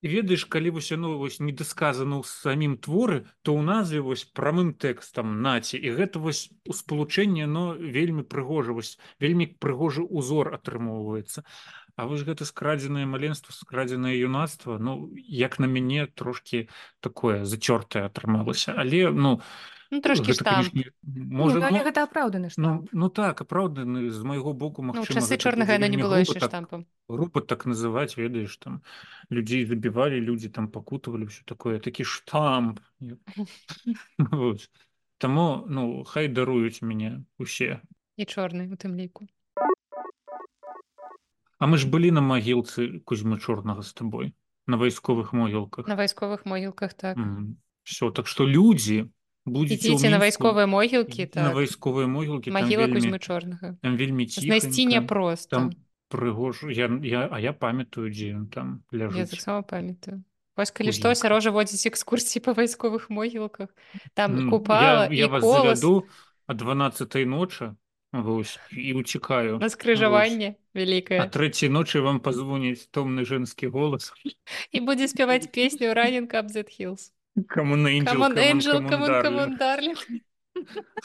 ведаеш 0.04 0.46
калі 0.46 0.76
вось 0.76 0.92
яно 0.92 1.16
вось 1.18 1.40
недасказана 1.40 2.20
ў 2.20 2.28
самім 2.28 2.76
творы 2.78 3.24
то 3.42 3.56
ў 3.56 3.64
назве 3.64 4.04
вось 4.04 4.28
прамым 4.28 4.74
тэкстам 4.76 5.40
наці 5.42 5.80
і 5.80 5.96
гэта 5.96 6.20
вось 6.20 6.52
у 6.68 6.76
спалучэнне 6.76 7.48
но 7.48 7.74
вельмі 7.74 8.28
прыгожа 8.28 8.76
вось 8.76 9.00
вельмі 9.24 9.48
прыгожы 9.64 10.04
узор 10.04 10.52
атрымоўваецца 10.60 11.48
А 11.96 12.08
вось 12.10 12.24
гэта 12.26 12.46
скрадзенае 12.46 13.06
маленства 13.06 13.54
скрадзенае 13.54 14.18
юнацтва 14.20 14.80
ну 14.80 15.14
як 15.16 15.60
на 15.60 15.66
мяне 15.70 16.08
трошки 16.08 16.68
такое 17.00 17.46
зацёртае 17.46 18.06
атрымалася 18.10 18.74
але 18.78 19.12
ну 19.12 19.40
Ну, 19.94 20.02
трошки 20.02 20.34
штамп. 20.34 20.74
можа 21.04 21.60
ну, 21.60 21.70
ну, 21.70 21.84
гэта 21.86 22.04
апраўданы 22.10 22.50
ну, 22.58 22.88
ну 22.92 23.10
так 23.10 23.42
апраўданы 23.46 24.10
з 24.10 24.24
майго 24.26 24.54
боку 24.54 24.82
Ну, 24.82 24.90
магчыма 24.90 25.22
часы 25.22 25.36
гэта 25.36 25.44
чорнага 25.44 25.78
яна 25.78 25.88
не 25.88 25.98
было 26.02 26.18
яшчэ 26.18 26.40
так, 26.40 26.50
штампам. 26.50 26.86
группа 27.08 27.42
так 27.42 27.66
называть 27.70 28.18
ведаеш 28.18 28.58
там 28.58 28.82
людзей 29.30 29.66
забівалі 29.70 30.18
людзі 30.18 30.50
там 30.50 30.68
пакутавалі 30.68 31.30
все 31.30 31.44
такое 31.46 31.78
такі 31.78 32.04
штамп. 32.04 32.80
Таму 35.20 35.46
ну 35.78 36.04
хай 36.10 36.28
даруюць 36.28 36.82
мяне 36.82 37.22
усе 37.38 37.82
І 38.18 38.26
чорны 38.26 38.66
у 38.74 38.76
тым 38.82 38.98
ліку. 38.98 39.30
А 41.64 41.68
мы 41.72 41.80
ж 41.80 41.88
былі 41.88 42.12
на 42.12 42.20
магілцы 42.20 43.00
кузьмы 43.08 43.40
чорнага 43.40 43.80
з 43.88 43.96
табой 43.96 44.36
на 44.68 44.76
вайсковых 44.76 45.32
могілках 45.32 45.88
На 45.88 45.96
вайсковых 45.96 46.44
могілках 46.44 46.92
так. 46.94 47.16
все 47.88 48.12
так 48.12 48.28
што 48.28 48.44
людзі 48.44 49.08
будзеце 49.48 49.96
Ідзіце 49.96 50.12
на 50.12 50.20
Мінску, 50.20 50.44
вайсковыя 50.52 50.68
могілкі 50.68 51.24
ідзіце 51.24 51.40
на 51.40 51.48
так. 51.48 51.56
вайсковыя 51.56 52.08
могілкі 52.08 52.52
Магіла 52.52 52.88
вельмі, 52.88 53.00
Кузьмы 53.00 53.20
чорнага. 53.20 53.80
там 53.80 53.96
вельмі 53.96 54.28
Знайсці 54.28 54.86
няпроста. 54.92 55.56
там 55.56 55.72
прыгож 56.12 56.68
я, 56.68 56.92
я 57.00 57.30
а 57.32 57.40
я 57.40 57.54
памятаю 57.54 58.12
дзе 58.12 58.36
ён 58.36 58.52
там 58.52 58.84
Я 58.92 59.08
ляжыць 59.08 59.32
таксама 59.32 59.64
памятаю. 59.64 60.24
Вось 60.60 60.72
калі 60.72 60.92
што 60.92 61.16
сярожа 61.16 61.50
водзіць 61.56 61.88
экскурсіі 61.88 62.44
па 62.44 62.52
вайсковых 62.54 63.08
могілках. 63.10 63.72
Там 64.14 64.50
купала 64.52 65.08
я, 65.08 65.26
я 65.26 65.28
вас 65.28 65.42
колас 65.42 65.80
завяду 65.80 66.08
о 66.46 66.54
12 66.54 67.26
ночы 67.26 67.76
вось, 68.14 68.60
і 68.72 68.94
уцікаю 68.94 69.58
на 69.58 69.70
скрыжаванне 69.74 70.54
а 70.54 70.78
вялікае. 70.78 71.26
трэцяй 71.34 71.70
ночы 71.74 71.98
вам 72.06 72.22
пазвоніць 72.22 72.86
томны 72.94 73.26
жэнскі 73.26 73.74
голас 73.74 74.14
І 74.72 74.80
будзе 74.86 75.10
спяваць 75.10 75.50
песню 75.50 75.94
Running 75.98 76.30
Up 76.30 76.54
That 76.54 76.70
Hills. 76.70 77.10
Come 77.50 77.74
on, 77.74 77.88
angel, 77.90 78.14
Come 78.14 78.22
on, 78.22 78.38
Angel, 78.38 78.74
come 78.78 78.90
come 78.90 79.04
on, 79.04 79.24
come 79.24 79.38
on, 79.42 79.58
darling. 79.58 79.98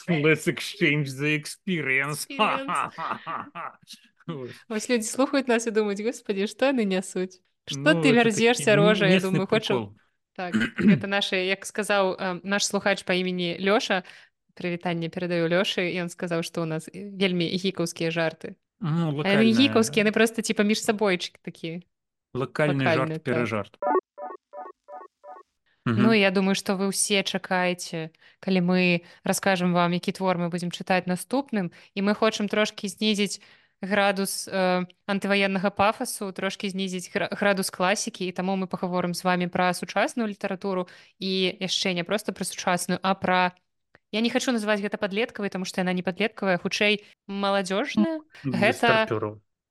Let's 0.07 0.45
exchange 0.47 1.17
the 1.17 1.33
experience. 1.33 2.29
Experience. 2.29 2.93
Вот. 4.27 4.49
Вось 4.69 4.89
людзі 4.89 5.09
слухаюць 5.09 5.49
нас 5.49 5.65
і 5.65 5.71
думаюць, 5.73 6.05
господі, 6.05 6.45
што 6.45 6.69
яны 6.69 6.85
нясуць? 6.85 7.41
Што 7.65 7.81
Ну, 7.81 8.01
ты 8.01 8.13
это 8.13 8.21
вярзешся 8.21 8.77
такі 8.77 8.77
рожа, 8.77 9.09
я 9.09 9.19
думаю, 9.19 9.47
хочу 9.49 9.73
прикол. 9.73 9.97
Так, 10.37 10.53
гэта 10.77 11.07
нашы, 11.09 11.35
як 11.35 11.65
сказаў 11.65 12.13
э, 12.15 12.39
наш 12.45 12.63
слухач 12.69 13.03
па 13.03 13.17
імені 13.17 13.57
Лёша, 13.59 14.05
прывітанне 14.59 15.07
перадаю 15.07 15.47
Лёшы, 15.47 15.87
ён 15.95 16.11
сказаў, 16.11 16.43
што 16.43 16.61
ў 16.61 16.65
нас 16.67 16.83
вельмі 16.91 17.47
гікаўскія 17.47 18.11
жарты. 18.11 18.59
Ну, 18.83 19.15
А 19.23 19.39
яны 19.39 19.47
гікаўскія, 19.55 20.11
проста 20.11 20.43
ці 20.43 20.51
паміж 20.53 20.83
сабойчык 20.83 21.39
такі. 21.39 21.83
локальны, 22.35 22.83
жарт 22.83 23.13
так. 23.13 23.23
перажарт 23.23 23.79
Ну, 25.85 26.13
я 26.13 26.29
думаю, 26.29 26.53
што 26.53 26.75
вы 26.75 26.93
ўсе 26.93 27.23
чакаеце, 27.23 28.11
калі 28.39 28.59
мы 28.61 29.01
раскажам 29.23 29.73
вам, 29.73 29.91
які 29.97 30.11
твор 30.11 30.37
мы 30.37 30.49
будзем 30.53 30.69
чытаць 30.69 31.07
наступным, 31.09 31.71
і 31.95 31.99
мы 32.05 32.13
хочам 32.13 32.45
трошкі 32.47 32.85
знізіць 32.87 33.41
градус 33.81 34.45
э, 34.51 34.85
антываеннага 35.07 35.71
пафасу, 35.71 36.31
трошкі 36.31 36.69
знізіць 36.69 37.09
гра- 37.15 37.31
градус 37.31 37.71
класікі, 37.71 38.27
і 38.27 38.31
таму 38.35 38.53
мы 38.59 38.67
пагаворым 38.67 39.15
з 39.15 39.23
вамі 39.23 39.47
пра 39.47 39.73
сучасную 39.73 40.27
літаратуру 40.27 40.85
і 41.17 41.57
яшчэ 41.57 41.95
не 41.95 42.03
проста 42.03 42.35
пра 42.35 42.45
сучасную, 42.45 42.99
а 43.01 43.15
пра 43.15 43.55
Я 44.11 44.21
не 44.21 44.29
хочу 44.29 44.51
называць 44.51 44.81
гэта 44.81 44.97
падлеткавай, 44.97 45.49
таму 45.49 45.65
што 45.65 45.81
яна 45.81 45.93
не 45.93 46.01
падлеткавая, 46.03 46.57
хутчэй 46.57 47.03
маладзёжная. 47.27 48.19
Гэта-. 48.43 49.05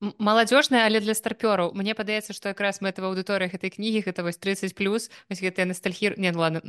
М- 0.01 0.15
маладзёжная 0.23 0.87
але 0.87 1.01
для 1.03 1.11
старпёраў 1.11 1.75
мне 1.75 1.91
падаецца 1.99 2.31
што 2.31 2.55
якраз 2.55 2.79
мэтава 2.81 3.11
аўдыторыя 3.11 3.51
гэтай 3.51 3.75
кнігі 3.75 4.07
гэта 4.07 4.23
вось 4.23 4.39
30 4.39 4.77
плюс. 4.79 5.11
Вось 5.29 5.43
гэтыя 5.43 5.67
ностальгір 5.67 6.15
не 6.23 6.31
ну 6.31 6.39
ладно 6.39 6.63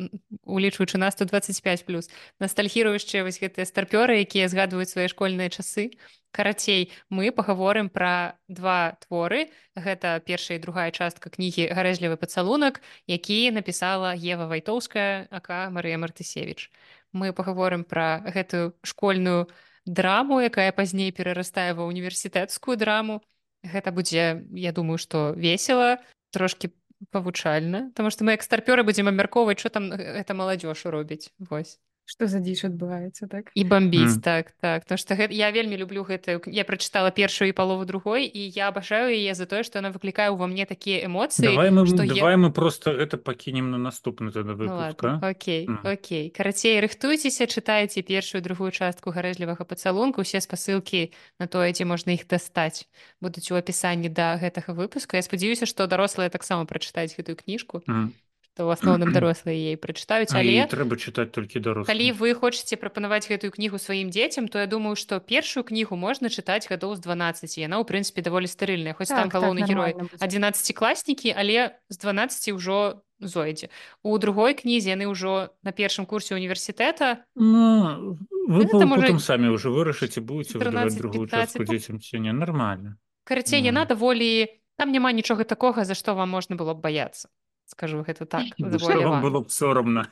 улічваючы 0.49 0.97
на 0.97 1.11
125 1.13 1.85
плюс. 1.85 2.09
Ностальгіруючыя 2.41 3.21
вось 3.21 3.37
гэтыя 3.37 3.69
старпёры 3.69 4.17
якія 4.25 4.49
згадваюць 4.49 4.89
свае 4.89 5.07
школьныя 5.13 5.49
часы. 5.53 5.93
Карацей 6.33 6.89
мы 7.09 7.29
пагаворым 7.31 7.89
пра 7.89 8.37
два 8.49 8.97
творы. 9.05 9.49
Гэта 9.77 10.17
першая 10.25 10.57
і 10.57 10.61
другая 10.65 10.89
частка 10.89 11.29
кнігі 11.29 11.69
гарэзлівы 11.69 12.17
пацалунак 12.17 12.81
які 13.05 13.51
напісала 13.53 14.17
Ева 14.17 14.49
вайтоўская 14.49 15.29
ака 15.29 15.69
Марыя 15.69 16.01
мартысевич 16.01 16.73
мы 17.11 17.33
пагаворым 17.33 17.83
пра 17.83 18.23
гэтую 18.25 18.75
школьную 18.83 19.47
драму 19.85 20.39
якая 20.39 20.71
пазней 20.71 21.11
перарастае 21.11 21.73
ва 21.73 21.89
універсітэцкую 21.89 22.77
драму. 22.77 23.21
Гэта 23.63 23.91
будзе 23.91 24.45
я 24.53 24.71
думаю 24.71 24.97
што 24.97 25.33
весела 25.35 25.99
трошки 26.31 26.71
павучальна 27.11 27.91
Таму 27.95 28.11
што 28.11 28.23
мы 28.23 28.35
як 28.35 28.43
старпёры 28.43 28.83
будзем 28.83 29.07
абмяркоўваць 29.07 29.59
що 29.59 29.69
там 29.69 29.89
гэта 29.91 30.33
маладзёж 30.33 30.85
робіць. 30.85 31.31
Вось 31.39 31.79
Што 32.09 32.25
за 32.25 32.39
дзіч 32.41 32.65
адбываецца 32.65 33.29
так? 33.29 33.51
і 33.53 33.61
бомбіць 33.69 34.17
Мгм. 34.17 34.21
так 34.25 34.51
так 34.57 34.85
то 34.89 34.97
што 34.97 35.13
гэта 35.13 35.29
я 35.29 35.51
вельмі 35.53 35.77
люблю 35.77 36.01
гэтую 36.01 36.41
я 36.49 36.65
прачытала 36.65 37.13
першую 37.13 37.49
і 37.49 37.53
палову 37.53 37.85
другой 37.85 38.25
і 38.25 38.49
я 38.49 38.73
абажаю 38.73 39.13
яе 39.13 39.37
за 39.37 39.45
тое 39.45 39.61
што 39.61 39.77
яна 39.77 39.93
выклікае 39.93 40.33
ўва 40.33 40.49
мне 40.49 40.65
такія 40.65 41.05
эмоцыі 41.05 41.53
Давай 41.53 41.69
мы, 41.69 41.85
што 41.85 42.01
давай 42.09 42.33
мы 42.41 42.49
просто 42.49 42.97
гэта 42.97 43.21
пакінем 43.21 43.69
на 43.69 43.77
наступны 43.77 44.31
тогда 44.33 44.57
Ну 44.57 44.65
выпуск, 44.65 45.03
а? 45.05 45.21
окей, 45.21 45.67
Мгм. 45.69 45.85
окей. 45.85 46.29
Карацей, 46.33 46.81
рыхтуйцеся, 46.81 47.45
чытайце 47.45 48.01
першую 48.01 48.41
другую 48.41 48.71
частку 48.71 49.13
гарэзлівага 49.13 49.61
пацалунку, 49.61 50.21
усе 50.25 50.41
спасылкі 50.41 51.13
на 51.37 51.45
тое, 51.45 51.69
дзе 51.77 51.85
можна 51.85 52.17
іх 52.17 52.25
дастаць, 52.25 52.89
будуць 53.21 53.51
у 53.51 53.55
апісанні 53.55 54.09
да 54.09 54.33
гэтага 54.41 54.73
выпуску. 54.73 55.13
Я 55.13 55.21
спадзяюся, 55.21 55.69
што 55.69 55.85
дарослыя 55.85 56.29
таксама 56.33 56.65
прачытаюць 56.65 57.13
гэтую 57.13 57.37
кніжку, 57.37 57.83
Мгм. 57.85 58.13
Што 58.53 58.65
ў 58.67 58.75
асноўным 58.75 59.13
дарослыя 59.15 59.55
яе 59.55 59.77
прачытаюць, 59.77 60.33
але 60.35 60.67
трэба 60.67 60.97
чытаць 60.99 61.31
толькі 61.31 61.59
дарослым. 61.63 61.87
калі 61.87 62.07
вы 62.19 62.33
хочаце 62.35 62.75
прапанаваць 62.75 63.29
гэтую 63.29 63.51
кнігу 63.55 63.79
сваім 63.79 64.09
дзецям, 64.11 64.47
то 64.51 64.59
я 64.59 64.67
думаю, 64.67 64.95
што 64.99 65.19
першую 65.23 65.63
кнігу 65.63 65.95
можна 65.95 66.27
чытаць 66.27 66.67
гадоў 66.67 66.95
з 66.97 66.99
12. 67.05 67.57
Яна 67.61 67.79
ў 67.79 67.85
прынцыпе 67.87 68.19
даволі 68.25 68.51
стэрыльная, 68.51 68.97
хоць 68.97 69.07
там 69.07 69.29
Так, 69.29 69.31
так, 69.31 69.41
галоўны 69.41 69.63
герой 69.63 69.95
нармальна 69.95 70.09
будзе. 70.11 70.25
11класнікі, 70.25 71.29
але 71.37 71.77
з 71.87 71.95
12 71.97 72.51
ўжо 72.57 73.03
зойдзе. 73.19 73.67
У 74.03 74.15
другой 74.17 74.55
кнізе 74.55 74.95
яны 74.95 75.07
ўжо 75.11 75.51
на 75.63 75.71
першым 75.71 76.07
курсе 76.07 76.35
універсітэта, 76.35 77.23
Ну, 77.35 78.15
вы 78.47 78.63
Гэта 78.63 78.87
можа 78.87 79.11
самі 79.19 79.55
ўжо 79.55 79.71
вырашыце, 79.71 80.23
14, 80.23 80.97
другую 80.97 81.27
15, 81.27 81.31
частку 81.31 81.63
дзецям 81.63 81.99
ці 81.99 82.19
не. 82.19 82.31
Нормально. 82.31 82.95
Карацей, 83.27 83.61
яна 83.61 83.85
даволі 83.85 84.47
там 84.79 84.91
няма 84.95 85.11
нічога 85.11 85.43
такога, 85.43 85.83
за 85.83 85.93
што 85.93 86.15
вам 86.15 86.31
можна 86.31 86.55
было 86.55 86.73
б 86.73 86.79
баяцца. 86.79 87.27
Скажу 87.69 88.01
гэта 88.01 88.25
так. 88.25 88.49
Было 88.57 89.41
б 89.45 89.49
сорамна. 89.53 90.09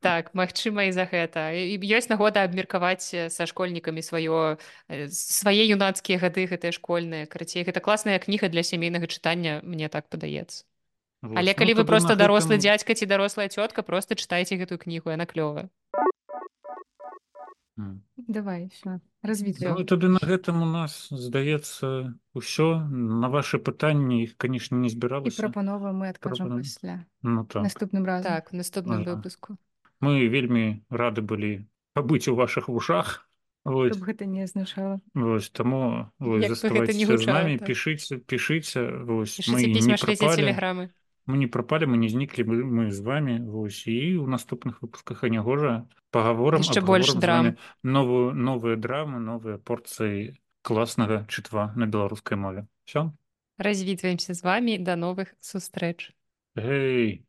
Так, 0.00 0.30
магчыма 0.38 0.86
і 0.86 0.92
за 0.94 1.02
гэта. 1.10 1.50
І 1.50 1.74
ёсць 1.82 2.06
нагода 2.06 2.46
абмеркаваць 2.46 3.10
э, 3.10 3.26
са 3.26 3.42
школьнікамі 3.50 3.98
сваё 3.98 4.54
э, 4.86 5.10
свае 5.10 5.66
юнацкія 5.66 6.22
гады 6.22 6.46
гэтыя 6.46 6.70
школьныя. 6.70 7.26
Карацей, 7.26 7.66
гэта 7.66 7.82
класная 7.82 8.22
кніга 8.22 8.46
для 8.48 8.62
сямейнага 8.62 9.10
чытання, 9.10 9.60
мне 9.66 9.90
так 9.90 10.06
падаецца. 10.06 10.62
Вот. 11.22 11.36
Але 11.36 11.52
Ну, 11.52 11.58
калі 11.58 11.72
вы 11.74 11.82
тады 11.82 11.90
проста 11.90 12.14
дарослы 12.16 12.54
гэтым- 12.56 12.62
дзядзька 12.62 12.94
ці 12.94 13.06
дарослая 13.10 13.48
цётка, 13.50 13.82
проста 13.82 14.14
чытайце 14.14 14.54
гэтую 14.54 14.78
кнігу, 14.78 15.10
яна 15.10 15.26
клёвая. 15.26 15.68
Давай, 18.16 18.68
все, 18.72 18.90
Ну, 19.22 19.28
развітваем. 19.28 19.76
тады 19.86 20.08
на 20.08 20.18
гэтым 20.18 20.62
у 20.62 20.66
нас, 20.66 21.08
здаецца, 21.10 22.14
усё. 22.34 22.88
На 22.90 23.28
вашы 23.28 23.58
пытанні 23.58 24.22
іх, 24.24 24.36
канешне, 24.36 24.78
не 24.78 24.86
І 24.86 24.90
збіралася. 24.90 25.42
прапановы 25.42 25.92
мы 25.92 26.10
адкажам 26.10 26.48
Прапановы. 26.48 26.62
пасля 26.62 27.04
Ну 27.22 27.44
так. 27.44 27.62
наступным 27.64 28.04
разам. 28.04 28.32
Так, 28.32 28.52
наступным 28.52 29.02
Ага. 29.02 29.14
выпуску. 29.14 29.56
Мы 30.00 30.28
вельмі 30.28 30.80
рады 30.90 31.20
былі 31.20 31.66
пабыць 31.94 32.28
у 32.28 32.34
вашых 32.36 32.68
вушах. 32.68 33.26
Вось. 33.64 33.98
Гэта 33.98 34.24
не 34.24 34.42
азначала. 34.44 35.00
Вось, 35.14 35.50
таму 35.50 36.08
вось, 36.18 36.40
гэта 36.44 36.48
не 36.48 36.54
заставайцеся 36.54 37.06
з 37.06 37.10
гучала, 37.10 37.42
намі, 37.42 37.58
так. 37.58 37.68
пішыце, 37.68 38.16
пішыце, 38.24 39.04
вось, 39.04 39.36
мы 39.48 39.60
Пішыце 39.60 39.86
не 39.86 39.96
шліце 39.98 40.16
прапалі. 40.16 40.40
тэлеграмы. 40.42 40.88
Мы 41.26 41.36
не 41.38 41.46
прапалі, 41.46 41.86
мы 41.86 41.96
не 41.96 42.08
зніклі, 42.08 42.44
мы, 42.44 42.56
мы 42.64 42.90
з 42.90 43.00
вами 43.00 43.38
вось, 43.44 43.86
і 43.86 44.18
ў 44.18 44.26
наступных 44.26 44.80
выпусках 44.82 45.24
анягожа 45.24 45.86
пагаворам 46.10 46.60
Яшчэ 46.60 46.80
больш 46.80 47.14
драм. 47.14 47.56
новую 47.82 48.34
новыя 48.34 48.76
драмы, 48.76 49.20
новыя 49.20 49.58
порцыі 49.58 50.36
класнага 50.62 51.24
чытва 51.28 51.72
на 51.76 51.86
беларускай 51.86 52.36
мове. 52.36 52.66
Всё? 52.84 53.12
Развітваемся 53.58 54.34
з 54.34 54.42
вамі 54.42 54.78
да 54.78 54.96
новых 54.96 55.36
сустрэч. 55.40 56.12
Гэй! 56.56 57.24